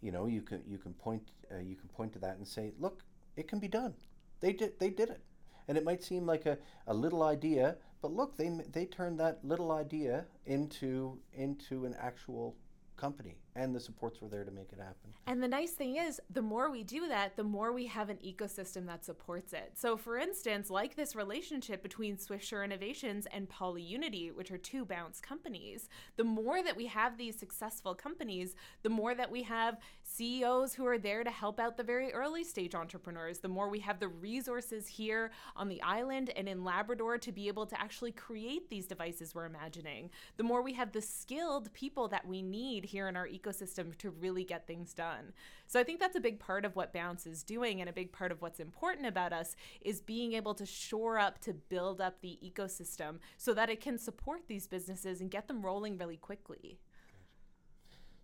you 0.00 0.10
know, 0.10 0.26
you 0.26 0.42
can 0.42 0.60
you 0.66 0.78
can 0.78 0.92
point 0.92 1.22
uh, 1.52 1.60
you 1.60 1.76
can 1.76 1.88
point 1.88 2.12
to 2.14 2.18
that 2.18 2.36
and 2.38 2.48
say, 2.48 2.72
look, 2.80 3.04
it 3.36 3.46
can 3.46 3.60
be 3.60 3.68
done. 3.68 3.94
They 4.40 4.52
did 4.52 4.78
they 4.80 4.90
did 4.90 5.10
it. 5.10 5.20
And 5.68 5.76
it 5.76 5.84
might 5.84 6.02
seem 6.02 6.26
like 6.26 6.46
a, 6.46 6.58
a 6.86 6.94
little 6.94 7.22
idea, 7.22 7.76
but 8.00 8.12
look, 8.12 8.36
they, 8.36 8.48
they 8.72 8.86
turned 8.86 9.18
that 9.20 9.44
little 9.44 9.72
idea 9.72 10.26
into, 10.44 11.18
into 11.34 11.84
an 11.84 11.94
actual 11.98 12.56
company 12.96 13.36
and 13.56 13.74
the 13.74 13.80
supports 13.80 14.20
were 14.20 14.28
there 14.28 14.44
to 14.44 14.50
make 14.50 14.70
it 14.72 14.78
happen. 14.78 15.10
And 15.26 15.42
the 15.42 15.48
nice 15.48 15.72
thing 15.72 15.96
is, 15.96 16.20
the 16.30 16.42
more 16.42 16.70
we 16.70 16.84
do 16.84 17.08
that, 17.08 17.36
the 17.36 17.42
more 17.42 17.72
we 17.72 17.86
have 17.86 18.10
an 18.10 18.18
ecosystem 18.18 18.86
that 18.86 19.04
supports 19.04 19.54
it. 19.54 19.72
So, 19.74 19.96
for 19.96 20.18
instance, 20.18 20.68
like 20.68 20.94
this 20.94 21.16
relationship 21.16 21.82
between 21.82 22.18
SwiftSure 22.18 22.64
Innovations 22.64 23.26
and 23.32 23.48
PolyUnity, 23.48 24.34
which 24.34 24.50
are 24.50 24.58
two 24.58 24.84
Bounce 24.84 25.20
companies, 25.20 25.88
the 26.16 26.24
more 26.24 26.62
that 26.62 26.76
we 26.76 26.86
have 26.86 27.16
these 27.16 27.38
successful 27.38 27.94
companies, 27.94 28.54
the 28.82 28.90
more 28.90 29.14
that 29.14 29.30
we 29.30 29.42
have 29.44 29.78
CEOs 30.02 30.74
who 30.74 30.86
are 30.86 30.98
there 30.98 31.24
to 31.24 31.30
help 31.30 31.58
out 31.58 31.78
the 31.78 31.82
very 31.82 32.12
early 32.12 32.44
stage 32.44 32.74
entrepreneurs, 32.74 33.38
the 33.38 33.48
more 33.48 33.70
we 33.70 33.80
have 33.80 33.98
the 33.98 34.08
resources 34.08 34.86
here 34.86 35.30
on 35.56 35.68
the 35.68 35.82
island 35.82 36.30
and 36.36 36.46
in 36.46 36.62
Labrador 36.62 37.16
to 37.16 37.32
be 37.32 37.48
able 37.48 37.64
to 37.64 37.80
actually 37.80 38.12
create 38.12 38.68
these 38.68 38.86
devices 38.86 39.34
we're 39.34 39.46
imagining, 39.46 40.10
the 40.36 40.44
more 40.44 40.60
we 40.60 40.74
have 40.74 40.92
the 40.92 41.00
skilled 41.00 41.72
people 41.72 42.06
that 42.08 42.26
we 42.26 42.42
need 42.42 42.84
here 42.84 43.08
in 43.08 43.16
our 43.16 43.26
ecosystem 43.26 43.45
ecosystem 43.46 43.96
to 43.98 44.10
really 44.10 44.44
get 44.44 44.66
things 44.66 44.92
done. 44.92 45.32
So 45.66 45.80
I 45.80 45.84
think 45.84 46.00
that's 46.00 46.16
a 46.16 46.20
big 46.20 46.38
part 46.38 46.64
of 46.64 46.76
what 46.76 46.92
Bounce 46.92 47.26
is 47.26 47.42
doing 47.42 47.80
and 47.80 47.88
a 47.88 47.92
big 47.92 48.12
part 48.12 48.32
of 48.32 48.42
what's 48.42 48.60
important 48.60 49.06
about 49.06 49.32
us 49.32 49.56
is 49.80 50.00
being 50.00 50.32
able 50.32 50.54
to 50.54 50.66
shore 50.66 51.18
up 51.18 51.40
to 51.40 51.54
build 51.54 52.00
up 52.00 52.20
the 52.20 52.38
ecosystem 52.44 53.18
so 53.36 53.54
that 53.54 53.70
it 53.70 53.80
can 53.80 53.98
support 53.98 54.42
these 54.48 54.66
businesses 54.66 55.20
and 55.20 55.30
get 55.30 55.48
them 55.48 55.64
rolling 55.64 55.98
really 55.98 56.16
quickly. 56.16 56.78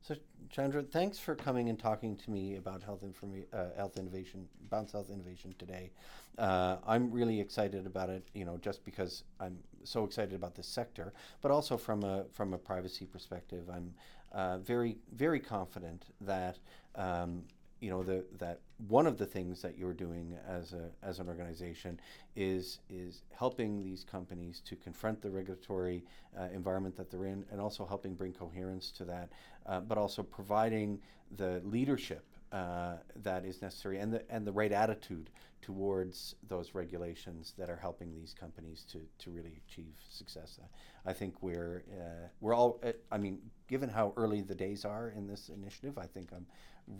So, 0.03 0.16
Chandra, 0.50 0.82
thanks 0.82 1.16
for 1.16 1.36
coming 1.36 1.68
and 1.68 1.78
talking 1.78 2.16
to 2.16 2.30
me 2.32 2.57
about 2.57 2.82
health 2.82 3.03
informa- 3.05 3.46
uh, 3.53 3.66
health 3.76 3.96
innovation, 3.96 4.48
Bounce 4.68 4.90
Health 4.90 5.11
Innovation 5.11 5.55
today. 5.61 5.92
Uh, 6.38 6.78
I'm 6.84 7.09
really 7.12 7.40
excited 7.40 7.86
about 7.86 8.11
it, 8.11 8.26
you 8.34 8.44
know, 8.44 8.59
just 8.59 8.84
because 8.84 9.22
I'm 9.38 9.59
so 9.84 10.03
excited 10.05 10.34
about 10.34 10.57
this 10.57 10.66
sector, 10.66 11.12
but 11.40 11.53
also 11.53 11.76
from 11.76 12.03
a 12.03 12.24
from 12.32 12.53
a 12.53 12.59
privacy 12.59 13.07
perspective, 13.07 13.70
I'm 13.72 13.94
uh, 14.32 14.59
very 14.59 14.98
very 15.12 15.38
confident 15.38 16.07
that. 16.20 16.59
Um, 16.96 17.44
you 17.83 17.91
know 17.91 18.03
the, 18.05 18.24
that 18.39 18.61
one 18.89 19.09
of 19.09 19.18
the 19.18 19.26
things 19.26 19.61
that 19.61 19.76
you're 19.76 19.93
doing 19.93 20.37
as 20.49 20.72
a 20.72 20.89
as 21.03 21.18
an 21.18 21.28
organization 21.28 22.01
is 22.37 22.78
is 22.89 23.22
helping 23.37 23.83
these 23.83 24.05
companies 24.05 24.62
to 24.64 24.76
confront 24.76 25.20
the 25.20 25.28
regulatory 25.28 26.05
uh, 26.39 26.45
environment 26.55 26.97
that 26.97 27.11
they're 27.11 27.26
in, 27.26 27.45
and 27.51 27.61
also 27.61 27.85
helping 27.85 28.14
bring 28.14 28.33
coherence 28.33 28.93
to 28.93 29.05
that, 29.05 29.30
uh, 29.66 29.80
but 29.80 29.99
also 29.99 30.22
providing 30.22 30.99
the 31.37 31.61
leadership 31.64 32.24
uh, 32.53 32.96
that 33.16 33.44
is 33.44 33.62
necessary 33.62 33.98
and 33.98 34.12
the 34.12 34.22
and 34.30 34.46
the 34.46 34.53
right 34.53 34.72
attitude 34.72 35.30
towards 35.62 36.34
those 36.48 36.74
regulations 36.74 37.55
that 37.57 37.70
are 37.70 37.76
helping 37.76 38.12
these 38.12 38.34
companies 38.34 38.84
to, 38.90 38.98
to 39.18 39.30
really 39.30 39.62
achieve 39.66 39.94
success. 40.11 40.59
I 41.07 41.12
think 41.12 41.40
we're 41.40 41.84
uh, 41.92 42.28
we're 42.40 42.55
all 42.55 42.80
uh, 42.84 42.92
I 43.11 43.18
mean, 43.18 43.38
given 43.68 43.88
how 43.88 44.12
early 44.16 44.42
the 44.42 44.55
days 44.55 44.84
are 44.84 45.11
in 45.11 45.26
this 45.26 45.48
initiative, 45.48 45.98
I 45.98 46.07
think 46.07 46.30
I'm 46.32 46.46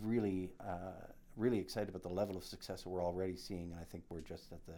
really, 0.01 0.49
uh, 0.59 1.07
really 1.35 1.59
excited 1.59 1.89
about 1.89 2.03
the 2.03 2.09
level 2.09 2.37
of 2.37 2.43
success 2.43 2.83
that 2.83 2.89
we're 2.89 3.03
already 3.03 3.35
seeing, 3.35 3.71
and 3.71 3.79
I 3.79 3.83
think 3.83 4.03
we're 4.09 4.21
just 4.21 4.51
at 4.51 4.65
the 4.65 4.75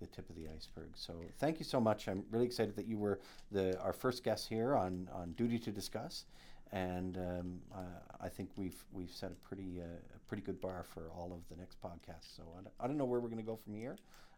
the 0.00 0.06
tip 0.08 0.28
of 0.28 0.36
the 0.36 0.48
iceberg. 0.48 0.90
So 0.96 1.14
thank 1.38 1.60
you 1.60 1.64
so 1.64 1.80
much. 1.80 2.08
I'm 2.08 2.24
really 2.30 2.46
excited 2.46 2.74
that 2.74 2.86
you 2.86 2.98
were 2.98 3.20
the 3.52 3.78
our 3.80 3.92
first 3.92 4.24
guest 4.24 4.48
here 4.48 4.76
on 4.76 5.08
on 5.12 5.32
duty 5.32 5.58
to 5.60 5.70
discuss, 5.70 6.26
and 6.72 7.16
um, 7.18 7.60
uh, 7.74 7.78
I 8.20 8.28
think 8.28 8.50
we've 8.56 8.82
we've 8.92 9.10
set 9.10 9.30
a 9.30 9.34
pretty 9.46 9.80
uh, 9.80 10.16
a 10.16 10.18
pretty 10.26 10.42
good 10.42 10.60
bar 10.60 10.84
for 10.84 11.10
all 11.10 11.32
of 11.32 11.48
the 11.48 11.56
next 11.56 11.80
podcasts. 11.82 12.34
So 12.36 12.42
I 12.58 12.62
don't, 12.62 12.74
I 12.80 12.86
don't 12.86 12.96
know 12.96 13.04
where 13.04 13.20
we're 13.20 13.28
going 13.28 13.44
to 13.44 13.46
go 13.46 13.56
from 13.56 13.74
here, 13.74 13.96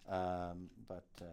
um, 0.08 0.68
but 0.88 1.06
uh, 1.22 1.24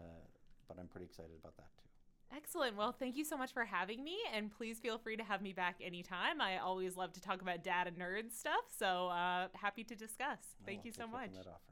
but 0.67 0.77
I'm 0.79 0.87
pretty 0.87 1.05
excited 1.05 1.31
about 1.39 1.57
that 1.57 1.67
too. 1.77 2.37
Excellent. 2.37 2.77
Well, 2.77 2.93
thank 2.97 3.17
you 3.17 3.25
so 3.25 3.35
much 3.35 3.51
for 3.51 3.65
having 3.65 4.03
me, 4.03 4.17
and 4.33 4.49
please 4.55 4.79
feel 4.79 4.97
free 4.97 5.17
to 5.17 5.23
have 5.23 5.41
me 5.41 5.51
back 5.51 5.75
anytime. 5.83 6.39
I 6.39 6.59
always 6.59 6.95
love 6.95 7.11
to 7.13 7.21
talk 7.21 7.41
about 7.41 7.61
data 7.61 7.91
nerd 7.91 8.31
stuff, 8.31 8.63
so 8.77 9.09
uh, 9.09 9.47
happy 9.53 9.83
to 9.83 9.95
discuss. 9.95 10.39
Thank 10.65 10.79
Well, 10.79 10.85
you 10.85 10.91
so 10.93 11.07
much. 11.07 11.31
that 11.33 11.47
offer. 11.47 11.70